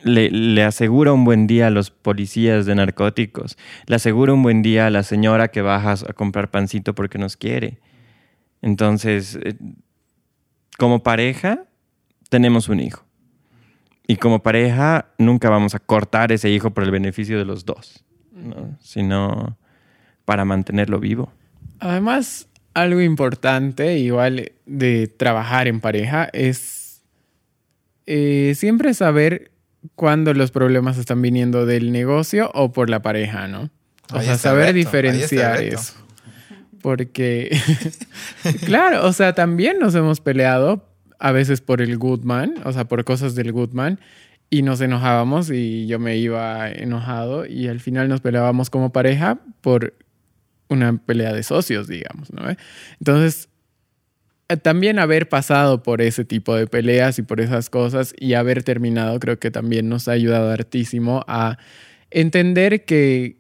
[0.02, 3.58] Le, le asegura un buen día a los policías de narcóticos.
[3.88, 7.38] Le asegura un buen día a la señora que baja a comprar pancito porque nos
[7.38, 7.80] quiere.
[8.62, 9.56] Entonces, eh,
[10.78, 11.66] como pareja,
[12.30, 13.06] tenemos un hijo.
[14.08, 18.05] Y como pareja, nunca vamos a cortar ese hijo por el beneficio de los dos,
[18.36, 18.78] ¿no?
[18.82, 19.58] sino
[20.26, 21.32] para mantenerlo vivo.
[21.80, 27.04] Además, algo importante, igual de trabajar en pareja, es
[28.06, 29.52] eh, siempre saber
[29.96, 33.70] cuándo los problemas están viniendo del negocio o por la pareja, ¿no?
[34.14, 35.94] O Ahí sea, saber reto, diferenciar eso.
[36.82, 37.58] Porque,
[38.66, 40.88] claro, o sea, también nos hemos peleado
[41.20, 44.00] a veces por el Goodman, o sea, por cosas del Goodman,
[44.50, 49.40] y nos enojábamos y yo me iba enojado y al final nos peleábamos como pareja
[49.62, 49.94] por
[50.70, 52.44] una pelea de socios, digamos, ¿no?
[53.00, 53.50] Entonces,
[54.48, 58.64] eh, también haber pasado por ese tipo de peleas y por esas cosas y haber
[58.64, 61.58] terminado creo que también nos ha ayudado hartísimo a
[62.12, 63.38] entender que,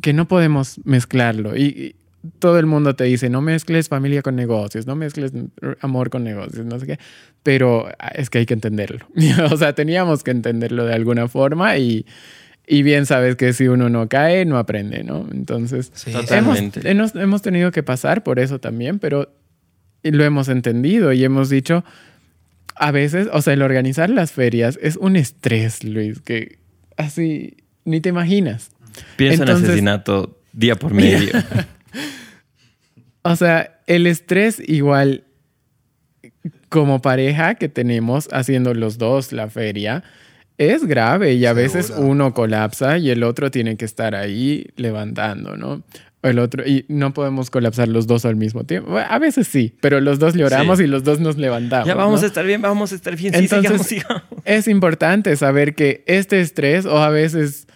[0.00, 1.56] que no podemos mezclarlo.
[1.56, 1.96] Y,
[2.38, 5.32] todo el mundo te dice, no mezcles familia con negocios, no mezcles
[5.80, 6.98] amor con negocios, no sé qué.
[7.42, 9.06] Pero ah, es que hay que entenderlo.
[9.50, 12.06] o sea, teníamos que entenderlo de alguna forma y,
[12.66, 15.26] y bien sabes que si uno no cae, no aprende, ¿no?
[15.32, 19.32] Entonces, Sí, hemos, hemos, hemos tenido que pasar por eso también, pero
[20.04, 21.84] lo hemos entendido y hemos dicho,
[22.76, 26.58] a veces, o sea, el organizar las ferias es un estrés, Luis, que
[26.96, 28.70] así ni te imaginas.
[29.16, 31.32] Piensa Entonces- en asesinato día por medio.
[33.24, 35.22] O sea, el estrés igual
[36.68, 40.02] como pareja que tenemos haciendo los dos la feria
[40.58, 45.56] es grave y a veces uno colapsa y el otro tiene que estar ahí levantando,
[45.56, 45.84] ¿no?
[46.24, 48.92] o el otro, y no podemos colapsar los dos al mismo tiempo.
[48.92, 50.84] Bueno, a veces sí, pero los dos lloramos Sí.
[50.84, 51.88] y los dos nos levantamos.
[51.88, 52.24] Ya vamos ¿no?
[52.24, 53.34] a estar bien, vamos a estar bien.
[53.34, 54.22] Sí, Entonces, sigamos, sigamos.
[54.44, 57.66] Es importante saber que este estrés, o a veces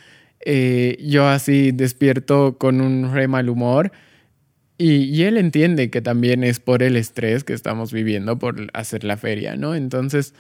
[0.44, 3.90] eh, yo así despierto con un re mal humor,
[4.78, 9.04] y, y él entiende que también es por el estrés que estamos viviendo por hacer
[9.04, 9.74] la feria, ¿no?
[9.74, 10.34] Entonces,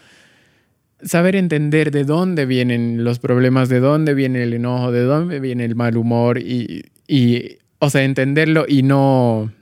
[1.02, 5.64] saber entender de dónde vienen los problemas, de dónde viene el enojo, de dónde viene
[5.64, 9.52] el mal humor, y, y o sea, entenderlo y no...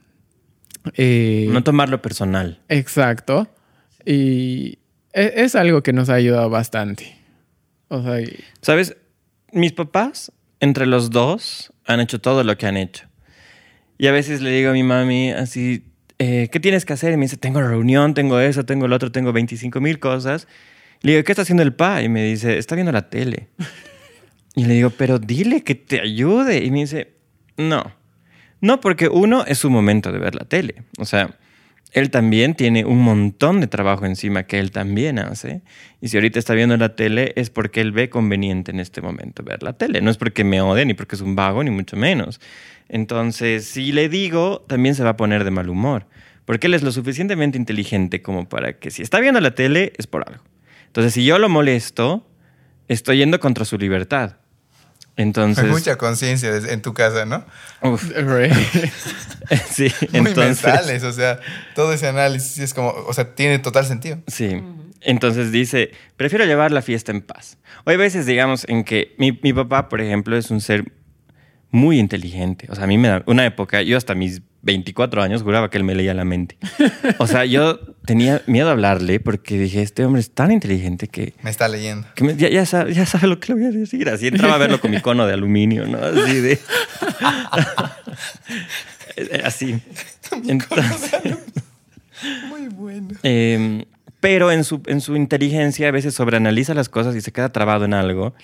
[0.97, 2.61] eh, No tomarlo personal.
[2.69, 3.49] Exacto.
[4.07, 4.79] Y
[5.13, 7.17] e- es algo que nos ha ayudado bastante.
[7.89, 8.97] O sea, y- ¿Sabes?
[9.53, 13.07] Mis papás, entre los dos, han hecho todo lo que han hecho.
[13.99, 15.85] Y a veces le digo a mi mami así,
[16.19, 17.13] eh, ¿qué tienes que hacer?
[17.13, 20.49] Y me dice, tengo reunión, tengo eso, tengo lo otro, tengo 25 mil cosas.
[21.03, 22.03] Le digo, ¿qué está haciendo el pa?
[22.03, 23.49] Y me dice, está viendo la tele.
[24.57, 26.65] Y le digo, pero dile que te ayude.
[26.65, 27.15] Y me dice,
[27.57, 27.93] no.
[28.61, 30.85] No, porque uno es su momento de ver la tele.
[30.99, 31.37] O sea,
[31.95, 35.63] él también tiene un montón de trabajo encima que él también hace.
[36.01, 39.45] Y si ahorita está viendo la tele es porque él ve conveniente en este momento
[39.45, 40.01] ver la tele.
[40.01, 42.41] No es porque me odie, ni porque es un vago, ni mucho menos.
[42.89, 46.07] Entonces, si le digo, también se va a poner de mal humor.
[46.45, 50.09] Porque él es lo suficientemente inteligente como para que si está viendo la tele es
[50.09, 50.43] por algo.
[50.87, 52.27] Entonces, si yo lo molesto,
[52.89, 54.39] estoy yendo contra su libertad.
[55.17, 57.45] Entonces, Hay mucha conciencia en tu casa, ¿no?
[57.83, 58.03] uf,
[59.71, 61.39] sí, Muy entonces, mentales, o sea,
[61.75, 64.19] todo ese análisis es como, o sea, tiene total sentido.
[64.27, 64.61] Sí.
[65.01, 67.59] Entonces dice, prefiero llevar la fiesta en paz.
[67.85, 70.93] O hay veces, digamos, en que mi, mi papá, por ejemplo, es un ser
[71.71, 72.67] muy inteligente.
[72.71, 75.79] O sea, a mí me da una época, yo hasta mis 24 años juraba que
[75.79, 76.57] él me leía la mente.
[77.19, 81.35] O sea, yo tenía miedo a hablarle porque dije, este hombre es tan inteligente que,
[81.43, 82.07] Me está leyendo.
[82.15, 84.09] que me- ya, ya sabe, ya sabe lo que le voy a decir.
[84.09, 85.99] Así entraba a verlo con mi cono de aluminio, ¿no?
[85.99, 86.59] Así de...
[89.45, 89.79] Así.
[90.49, 91.13] Entonces...
[92.49, 93.09] Muy bueno.
[93.23, 93.85] Eh,
[94.21, 97.85] pero en su, en su inteligencia a veces sobreanaliza las cosas y se queda trabado
[97.85, 98.35] en algo.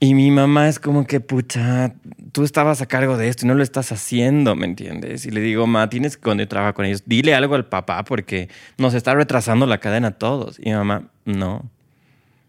[0.00, 1.92] Y mi mamá es como que, pucha,
[2.30, 5.26] tú estabas a cargo de esto y no lo estás haciendo, ¿me entiendes?
[5.26, 8.48] Y le digo, ma, tienes que cuando trabajar con ellos, dile algo al papá porque
[8.76, 10.58] nos está retrasando la cadena a todos.
[10.60, 11.68] Y mi mamá, no.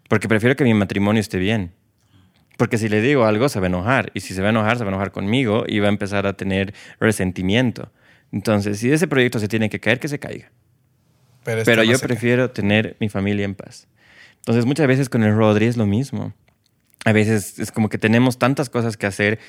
[0.09, 1.71] Porque prefiero que mi matrimonio esté bien.
[2.57, 4.11] Porque si le digo algo, se va a enojar.
[4.13, 6.27] Y si se va a enojar, se va a enojar conmigo y va a empezar
[6.27, 7.91] a tener resentimiento.
[8.31, 10.51] Entonces, si ese proyecto se tiene que caer, que se caiga.
[11.43, 13.87] Pero, no yo prefiero tener mi familia en paz.
[14.37, 16.33] Entonces, muchas veces con el Rodri es lo mismo.
[17.05, 19.39] A veces es como que tenemos tantas cosas que hacer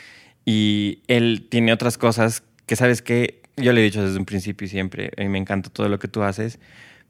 [0.44, 4.66] y él tiene otras cosas que, ¿sabes que Yo le he dicho desde un principio
[4.66, 6.58] y siempre, a mí me encanta todo lo que tú haces,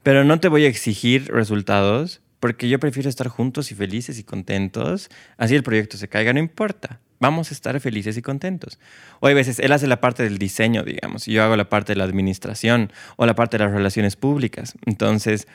[0.03, 4.23] pero no te voy a exigir resultados porque yo prefiero estar juntos y felices y
[4.23, 5.09] contentos.
[5.37, 6.99] Así el proyecto se caiga, no importa.
[7.19, 8.79] Vamos a estar felices y contentos.
[9.19, 11.93] O hay veces él hace la parte del diseño, digamos, y yo hago la parte
[11.93, 14.73] de la administración o la parte de las relaciones públicas.
[14.87, 15.47] Entonces,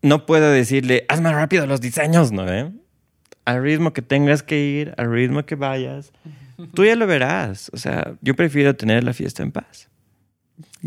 [0.00, 2.48] no puedo decirle, haz más rápido los diseños, ¿no?
[2.48, 2.70] eh?
[3.44, 6.12] Al ritmo que tengas que ir, al ritmo que vayas,
[6.74, 7.70] tú ya lo verás.
[7.72, 9.88] O sea, yo prefiero tener la fiesta en paz.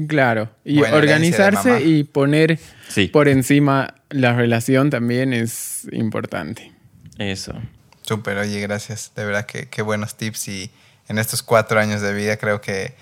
[0.07, 0.49] Claro.
[0.63, 2.59] Y Buena organizarse y poner
[2.89, 3.07] Sí.
[3.07, 6.71] por encima la relación también es importante.
[7.17, 7.53] Eso.
[8.01, 9.11] Súper, oye, gracias.
[9.15, 10.71] De verdad que qué buenos tips y
[11.07, 12.93] en estos cuatro años de vida creo que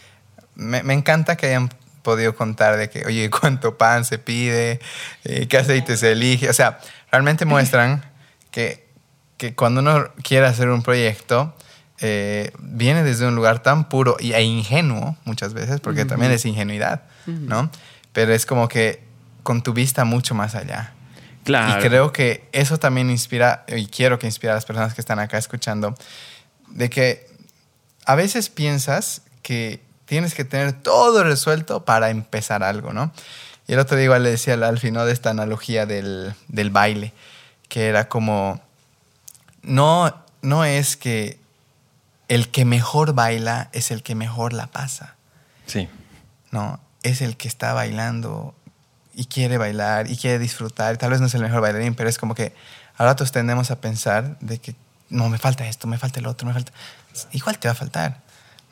[0.55, 1.69] me, me encanta que hayan
[2.03, 4.79] podido contar de que, oye, cuánto pan se pide,
[5.25, 6.49] eh, qué aceite se elige.
[6.49, 6.79] O sea,
[7.11, 8.03] realmente muestran
[8.51, 8.83] que,
[9.37, 11.55] que cuando uno quiere hacer un proyecto,
[11.99, 17.03] eh, viene desde un lugar tan puro e ingenuo muchas veces, porque también es ingenuidad,
[17.25, 17.69] ¿no?
[18.11, 19.03] Pero es como que
[19.43, 20.93] con tu vista mucho más allá.
[21.43, 21.79] Claro.
[21.79, 25.19] Y creo que eso también inspira, y quiero que inspire a las personas que están
[25.19, 25.95] acá escuchando,
[26.69, 27.27] de que
[28.05, 33.11] a veces piensas que tienes que tener todo resuelto para empezar algo, ¿no?
[33.67, 35.05] Y el otro día igual le decía al Alfie, ¿no?
[35.05, 37.13] De esta analogía del, del baile,
[37.69, 38.61] que era como,
[39.63, 41.39] no, no es que
[42.27, 45.15] el que mejor baila es el que mejor la pasa.
[45.65, 45.89] Sí.
[46.53, 46.79] ¿no?
[47.01, 48.55] Es el que está bailando
[49.13, 50.97] y quiere bailar y quiere disfrutar.
[50.97, 52.53] Tal vez no es el mejor bailarín, pero es como que
[52.95, 54.75] a ratos tendemos a pensar de que
[55.09, 56.71] no, me falta esto, me falta el otro, me falta...
[57.31, 58.21] Igual te va a faltar,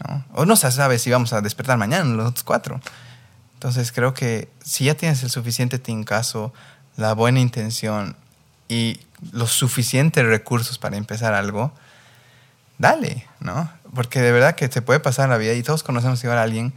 [0.07, 0.23] ¿no?
[0.33, 2.79] O no se sabe si vamos a despertar mañana los otros cuatro.
[3.55, 6.53] Entonces creo que si ya tienes el suficiente tincazo,
[6.97, 8.15] la buena intención
[8.71, 8.99] y
[9.33, 11.73] los suficientes recursos para empezar algo,
[12.77, 13.69] dale, ¿no?
[13.93, 16.73] Porque de verdad que te puede pasar la vida y todos conocemos igual a alguien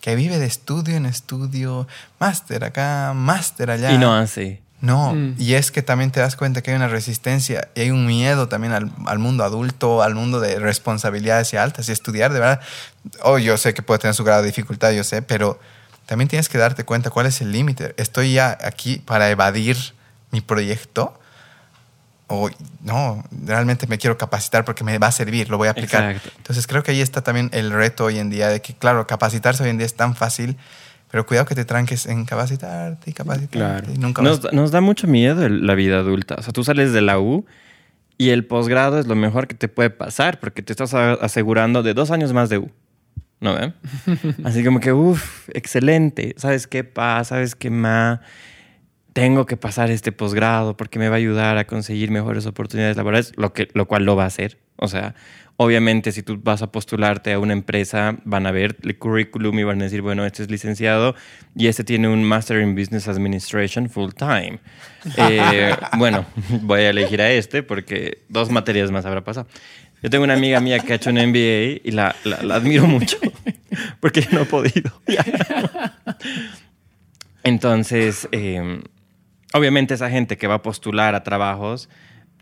[0.00, 1.88] que vive de estudio en estudio,
[2.20, 3.90] máster acá, máster allá.
[3.92, 4.62] Y no hace.
[4.80, 5.34] No, Mm.
[5.38, 8.46] y es que también te das cuenta que hay una resistencia y hay un miedo
[8.46, 12.60] también al, al mundo adulto, al mundo de responsabilidades y altas y estudiar, de verdad.
[13.22, 15.58] Oh, yo sé que puede tener su grado de dificultad, yo sé, pero
[16.06, 17.92] también tienes que darte cuenta cuál es el límite.
[17.96, 19.76] ¿Estoy ya aquí para evadir
[20.30, 21.17] mi proyecto?
[22.30, 22.50] O
[22.82, 26.12] no, realmente me quiero capacitar porque me va a servir, lo voy a aplicar.
[26.12, 26.30] Exacto.
[26.36, 29.62] Entonces creo que ahí está también el reto hoy en día de que, claro, capacitarse
[29.62, 30.56] hoy en día es tan fácil,
[31.10, 33.56] pero cuidado que te tranques en capacitarte y capacitarte.
[33.58, 33.92] Claro.
[33.94, 36.34] Y nunca vas- Nos, nos da mucho miedo el- la vida adulta.
[36.38, 37.46] O sea, tú sales de la U
[38.18, 41.94] y el posgrado es lo mejor que te puede pasar porque te estás asegurando de
[41.94, 42.70] dos años más de U.
[43.40, 43.72] ¿No ven?
[44.44, 46.34] Así como que, uff, excelente.
[46.36, 47.36] ¿Sabes qué pasa?
[47.36, 48.18] ¿Sabes qué más?
[49.20, 53.32] Tengo que pasar este posgrado porque me va a ayudar a conseguir mejores oportunidades laborales,
[53.36, 54.58] lo, que, lo cual lo va a hacer.
[54.76, 55.14] O sea,
[55.56, 59.64] obviamente si tú vas a postularte a una empresa, van a ver el currículum y
[59.64, 61.16] van a decir, bueno, este es licenciado
[61.56, 64.60] y este tiene un Master in Business Administration full time.
[65.16, 66.26] Eh, bueno,
[66.62, 69.46] voy a elegir a este porque dos materias más habrá pasado.
[70.02, 72.86] Yo tengo una amiga mía que ha hecho un MBA y la, la- la admiro
[72.86, 73.16] mucho
[74.00, 74.92] porque yo no he podido.
[77.42, 78.80] Entonces, eh,
[79.52, 81.88] obviamente esa gente que va a postular a trabajos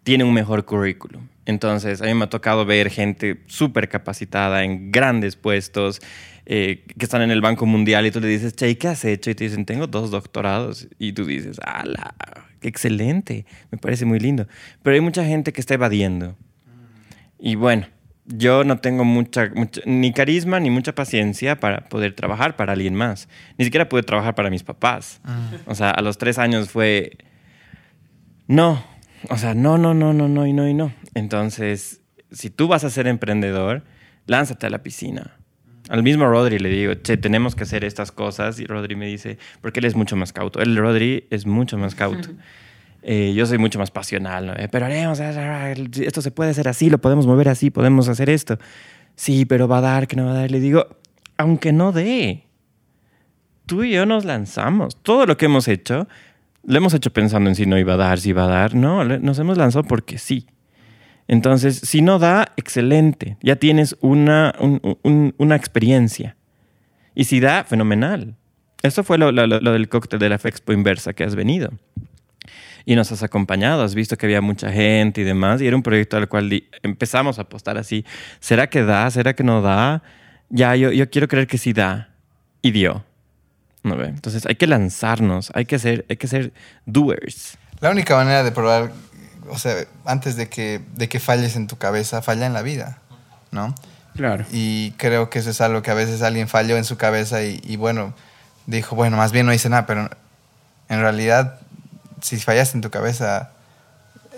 [0.02, 1.28] tiene un mejor currículum.
[1.46, 6.00] Entonces, a mí me ha tocado ver gente súper capacitada en grandes puestos
[6.44, 9.30] eh, que están en el Banco Mundial y tú le dices, che, ¿qué has hecho?
[9.30, 10.88] Y te dicen, tengo dos doctorados.
[10.98, 12.14] Y tú dices, ¡ala!
[12.60, 13.46] ¡Qué excelente!
[13.72, 14.46] Me parece muy lindo.
[14.82, 16.36] Pero hay mucha gente que está evadiendo.
[17.38, 17.88] Y bueno,
[18.26, 22.94] yo no tengo mucha, mucha- ni carisma ni mucha paciencia para poder trabajar para alguien
[22.94, 23.28] más.
[23.58, 25.20] Ni siquiera pude trabajar para mis papás.
[25.66, 27.18] O sea, a los tres años fue,
[28.48, 28.82] no,
[29.28, 30.92] o sea, no, no, no, no, no y no y no.
[31.14, 32.00] Entonces,
[32.30, 33.84] si tú vas a ser emprendedor,
[34.26, 35.36] lánzate a la piscina.
[35.88, 38.58] Al mismo Rodri le digo, che, tenemos que hacer estas cosas.
[38.58, 40.60] Y Rodri me dice, porque él es mucho más cauto.
[40.60, 42.28] Él, Rodri, es mucho más cauto.
[43.08, 44.56] Eh, yo soy mucho más pasional.
[44.58, 48.58] Eh, pero haremos, esto se puede hacer así, lo podemos mover así, podemos hacer esto.
[49.14, 50.50] Sí, pero va a dar, que no va a dar.
[50.50, 50.86] Le digo,
[51.38, 52.46] aunque no dé,
[53.66, 54.96] tú y yo nos lanzamos.
[55.02, 56.08] Todo lo que hemos hecho,
[56.64, 58.74] lo hemos hecho pensando en si no iba a dar, si iba a dar.
[58.74, 60.46] No, nos hemos lanzado porque sí.
[61.28, 63.36] Entonces, si no da, excelente.
[63.40, 66.36] Ya tienes una, un- un- una experiencia.
[67.14, 68.34] Y si da, fenomenal.
[68.82, 71.70] Eso fue lo, lo- del cóctel de la Expo Inversa que has venido.
[72.88, 75.60] Y nos has acompañado, has visto que había mucha gente y demás.
[75.60, 78.06] Y era un proyecto al cual empezamos a apostar así.
[78.38, 79.10] ¿Será que da?
[79.10, 80.04] ¿Será que no da?
[80.50, 82.10] Ya, yo, yo quiero creer que sí da.
[82.62, 83.04] Y dio.
[83.82, 84.06] ¿No ve?
[84.06, 86.52] Entonces hay que lanzarnos, hay que ser, hay que ser
[86.86, 87.58] doers.
[87.80, 88.92] La única manera de probar,
[89.48, 92.98] o sea, antes de que, de que falles en tu cabeza, falla en la vida,
[93.50, 93.74] ¿no?
[94.14, 94.44] Claro.
[94.52, 97.60] Y creo que eso es algo que a veces alguien falló en su cabeza y,
[97.64, 98.14] y bueno,
[98.66, 100.08] dijo, bueno, más bien no hice nada, pero
[100.88, 101.60] en realidad,
[102.20, 103.50] si fallaste en tu cabeza,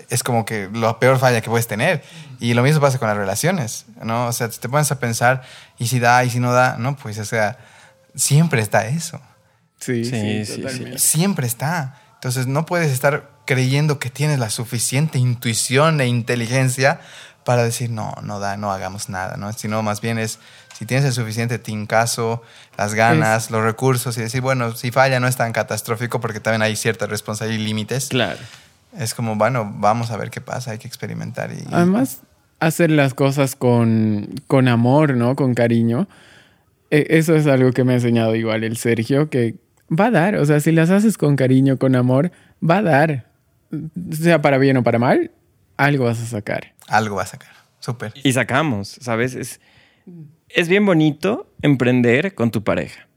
[0.09, 2.03] es como que lo peor falla que puedes tener.
[2.39, 4.27] Y lo mismo pasa con las relaciones, ¿no?
[4.27, 5.43] O sea, te pones a pensar,
[5.77, 6.77] ¿y si da, y si no da?
[6.77, 7.57] No, pues, o sea,
[8.15, 9.21] siempre está eso.
[9.79, 10.97] Sí, sí, Sí, sí.
[10.97, 11.95] Siempre está.
[12.15, 16.99] Entonces no puedes estar creyendo que tienes la suficiente intuición e inteligencia
[17.45, 19.51] para decir, no, no da, no hagamos nada, ¿no?
[19.53, 20.39] Sino más bien es,
[20.79, 22.41] si tienes el suficiente tincazo,
[22.77, 26.61] las ganas, los recursos y decir, bueno, si falla no es tan catastrófico porque también
[26.61, 28.07] hay cierta responsabilidad y límites.
[28.07, 28.39] Claro.
[28.97, 31.51] Es como, bueno, vamos a ver qué pasa, hay que experimentar.
[31.51, 32.21] Y, Además,
[32.59, 35.35] hacer las cosas con, con amor, ¿no?
[35.35, 36.07] Con cariño.
[36.89, 39.55] E- Eso es algo que me ha enseñado igual el Sergio, que
[39.91, 40.35] va a dar.
[40.37, 42.31] O sea, si las haces con cariño, con amor,
[42.67, 43.29] va a dar.
[44.11, 45.29] Sea para bien o para mal,
[45.77, 46.73] algo vas a sacar.
[46.87, 47.51] algo va a sacar.
[47.79, 48.13] Súper.
[48.23, 49.35] Y sacamos, ¿sabes?
[49.35, 49.59] Es,
[50.49, 53.07] es bien bonito emprender con tu pareja.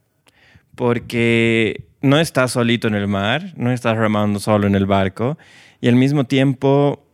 [0.75, 5.39] Porque no estás solito en el mar, no estás remando solo en el barco.
[5.81, 7.07] Y al mismo tiempo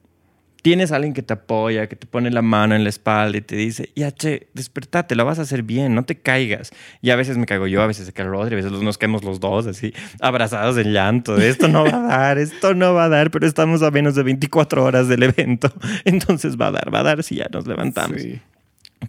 [0.62, 3.40] tienes a alguien que te apoya, que te pone la mano en la espalda y
[3.40, 6.70] te dice, ya, che, despertate, lo vas a hacer bien, no te caigas.
[7.00, 9.24] Y a veces me caigo yo, a veces se cae Rodri, a veces nos caemos
[9.24, 11.36] los dos así, abrazados en llanto.
[11.36, 14.14] de, Esto no va a dar, esto no va a dar, pero estamos a menos
[14.14, 15.72] de 24 horas del evento.
[16.04, 18.20] Entonces va a dar, va a dar si ya nos levantamos.
[18.20, 18.40] Sí.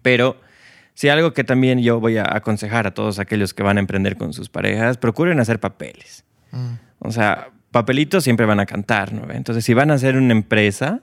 [0.01, 0.37] Pero
[0.99, 4.17] si algo que también yo voy a aconsejar a todos aquellos que van a emprender
[4.17, 6.25] con sus parejas, procuren hacer papeles.
[6.99, 9.31] O sea, papelitos siempre van a cantar, ¿no?
[9.31, 10.99] Entonces, si van a hacer una empresa,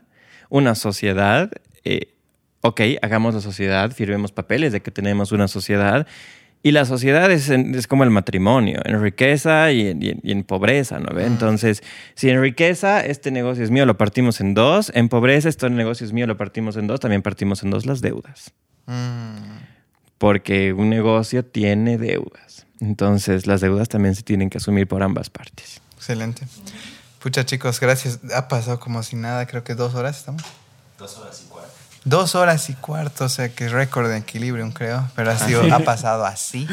[0.51, 1.51] una sociedad,
[1.85, 2.13] eh,
[2.61, 6.07] ok, hagamos la sociedad, firmemos papeles de que tenemos una sociedad.
[6.63, 10.33] Y la sociedad es, es como el matrimonio, en riqueza y en, y en- y
[10.33, 11.15] en pobreza, ¿no?
[11.15, 11.25] ve?
[11.25, 11.83] Entonces,
[12.17, 14.93] si en riqueza este negocio es mío, lo partimos en dos.
[14.95, 17.01] En pobreza este negocio es mío, lo partimos en dos.
[17.01, 18.53] También partimos en dos las deudas
[18.89, 19.76] Mm.
[20.19, 22.67] Porque un negocio tiene deudas.
[22.81, 25.81] Entonces, las deudas también se tienen que asumir por ambas partes.
[25.97, 26.47] Excelente.
[27.21, 28.21] Pucha, chicos, gracias.
[28.35, 30.43] Ha pasado como si nada, creo que dos horas estamos.
[30.99, 31.76] Dos horas y cuarto.
[32.07, 35.11] Dos horas y cuarto, o sea que récord de equilibrio, creo.
[35.17, 36.69] Pero ha, sido, ha pasado así.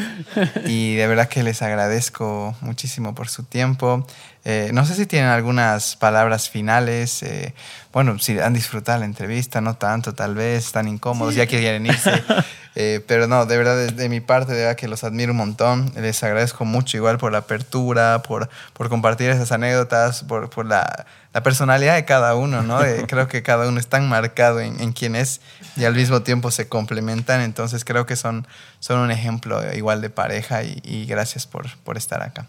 [0.64, 4.06] Y de verdad que les agradezco muchísimo por su tiempo.
[4.44, 7.24] Eh, no sé si tienen algunas palabras finales.
[7.24, 7.52] eh,
[7.92, 12.22] bueno, si han disfrutado la entrevista, no tanto, tal vez, están incómodos, ya quieren irse.
[12.76, 15.36] Eh, pero no, de verdad, de, de mi parte, de verdad que los admiro un
[15.38, 15.92] montón.
[15.94, 21.06] Les agradezco mucho igual por la apertura, por, por compartir esas anécdotas, por, por la,
[21.34, 22.78] la personalidad de cada uno, ¿no?
[23.08, 25.40] Creo que cada uno es tan marcado en, en quién es
[25.76, 27.40] y al mismo tiempo se complementan.
[27.40, 28.46] Entonces creo que son,
[28.78, 32.46] son un ejemplo igual de pareja y, y gracias por, por estar acá.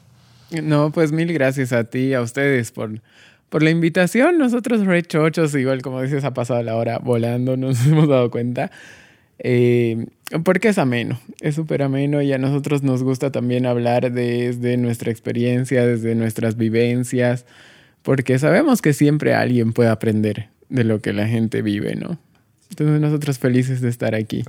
[0.52, 3.02] No, pues mil gracias a ti, a ustedes por,
[3.50, 4.38] por la invitación.
[4.38, 8.72] Nosotros re chochos, igual como dices, ha pasado la hora volando, nos hemos dado cuenta.
[9.40, 10.06] Eh,
[10.44, 15.12] porque es ameno, es súper ameno y a nosotros nos gusta también hablar desde nuestra
[15.12, 17.46] experiencia, desde nuestras vivencias,
[18.06, 22.20] porque sabemos que siempre alguien puede aprender de lo que la gente vive, ¿no?
[22.70, 24.44] Entonces nosotros felices de estar aquí.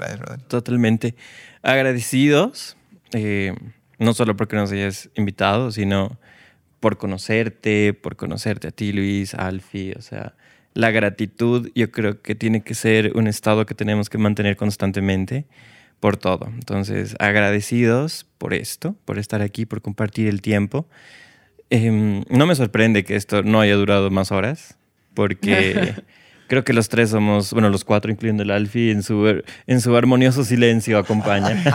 [0.47, 1.15] Totalmente
[1.63, 2.77] agradecidos,
[3.13, 3.55] eh,
[3.99, 6.19] no solo porque nos hayas invitado, sino
[6.81, 10.35] por conocerte, por conocerte a ti, Luis, a Alfie, o sea,
[10.75, 15.47] la gratitud yo creo que tiene que ser un estado que tenemos que mantener constantemente
[15.99, 16.47] por todo.
[16.55, 20.87] Entonces, agradecidos por esto, por estar aquí, por compartir el tiempo.
[21.71, 24.79] Em, no me sorprende que esto no haya durado más horas,
[25.15, 25.95] porque
[26.47, 29.97] creo que los tres somos, bueno, los cuatro, incluyendo el Alfie, en su, en su
[29.97, 31.63] armonioso silencio acompaña.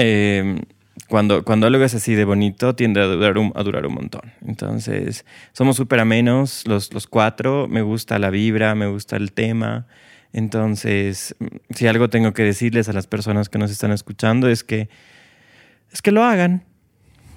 [0.00, 0.60] Em,
[1.08, 4.32] cuando, cuando algo es así de bonito, tiende a durar un, a durar un montón.
[4.46, 7.66] Entonces, somos súper amenos los, los cuatro.
[7.66, 9.86] Me gusta la vibra, me gusta el tema.
[10.32, 11.34] Entonces,
[11.74, 14.88] si algo tengo que decirles a las personas que nos están escuchando es que,
[15.90, 16.62] es que lo hagan.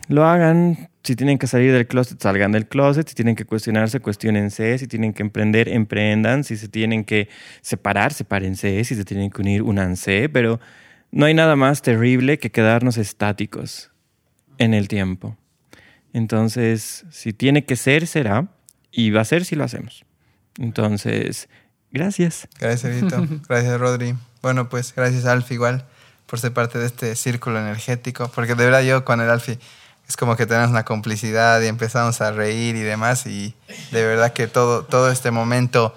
[0.07, 0.89] Lo hagan.
[1.03, 3.07] Si tienen que salir del closet, salgan del closet.
[3.07, 4.77] Si tienen que cuestionarse, cuestionense.
[4.77, 6.43] Si tienen que emprender, emprendan.
[6.43, 7.27] Si se tienen que
[7.61, 8.83] separar, sepárense.
[8.83, 10.29] Si se tienen que unir, únanse.
[10.29, 10.59] Pero
[11.11, 13.91] no hay nada más terrible que quedarnos estáticos
[14.57, 15.37] en el tiempo.
[16.13, 18.47] Entonces, si tiene que ser, será.
[18.91, 20.05] Y va a ser si lo hacemos.
[20.59, 21.47] Entonces,
[21.91, 22.47] gracias.
[22.59, 23.25] Gracias, Evito.
[23.49, 24.15] Gracias, Rodri.
[24.41, 25.85] Bueno, pues gracias, Alfie, igual,
[26.25, 28.29] por ser parte de este círculo energético.
[28.33, 29.59] Porque de verdad yo con el Alfie
[30.11, 33.25] es como que tenemos una complicidad y empezamos a reír y demás.
[33.27, 33.55] Y
[33.91, 35.95] de verdad que todo, todo este momento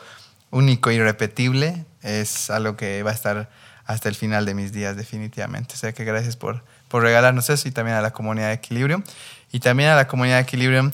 [0.52, 3.51] único y repetible es algo que va a estar
[3.86, 5.75] hasta el final de mis días, definitivamente.
[5.75, 9.02] O sea que gracias por, por regalarnos eso y también a la comunidad de Equilibrium.
[9.51, 10.93] Y también a la comunidad de Equilibrium,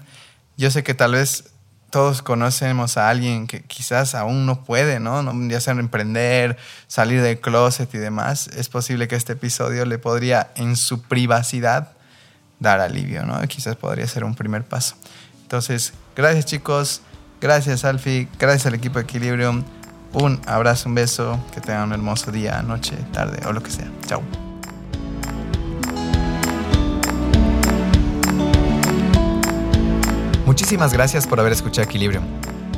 [0.57, 1.44] yo sé que tal vez
[1.90, 5.23] todos conocemos a alguien que quizás aún no puede, ¿no?
[5.50, 8.49] Ya sea emprender, salir del closet y demás.
[8.57, 11.99] Es posible que este episodio le podría, en su privacidad,
[12.60, 13.40] dar alivio, ¿no?
[13.48, 14.94] Quizás podría ser un primer paso.
[15.42, 17.02] Entonces, gracias chicos,
[17.40, 19.64] gracias Alfie, gracias al equipo Equilibrium.
[20.12, 23.89] Un abrazo, un beso, que tengan un hermoso día, noche, tarde o lo que sea.
[24.06, 24.22] Chao.
[30.47, 32.24] Muchísimas gracias por haber escuchado Equilibrium.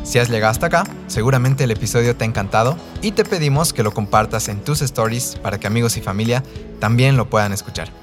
[0.05, 3.83] Si has llegado hasta acá, seguramente el episodio te ha encantado y te pedimos que
[3.83, 6.43] lo compartas en tus stories para que amigos y familia
[6.81, 8.02] también lo puedan escuchar.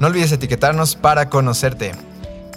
[0.00, 1.92] No olvides etiquetarnos para conocerte.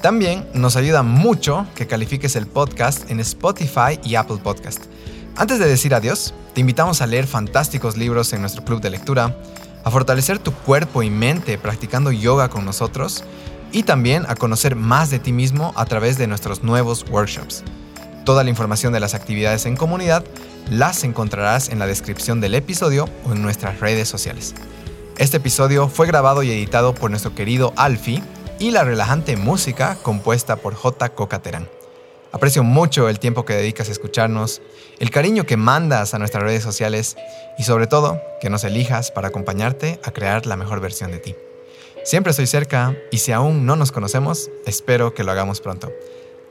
[0.01, 4.85] También nos ayuda mucho que califiques el podcast en Spotify y Apple Podcast.
[5.35, 9.35] Antes de decir adiós, te invitamos a leer fantásticos libros en nuestro club de lectura,
[9.83, 13.25] a fortalecer tu cuerpo y mente practicando yoga con nosotros
[13.73, 17.65] y también a conocer más de ti mismo a través de nuestros nuevos workshops.
[18.23, 20.23] Toda la información de las actividades en comunidad
[20.71, 24.55] las encontrarás en la descripción del episodio o en nuestras redes sociales.
[25.23, 28.21] Este episodio fue grabado y editado por nuestro querido Alfie
[28.59, 31.15] y la relajante música compuesta por J.
[31.15, 31.69] Cocaterán.
[32.33, 34.61] Aprecio mucho el tiempo que dedicas a escucharnos,
[34.99, 37.15] el cariño que mandas a nuestras redes sociales
[37.57, 41.35] y sobre todo que nos elijas para acompañarte a crear la mejor versión de ti.
[42.03, 45.89] Siempre estoy cerca y si aún no nos conocemos, espero que lo hagamos pronto.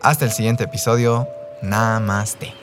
[0.00, 1.28] Hasta el siguiente episodio.
[1.60, 2.61] Namaste.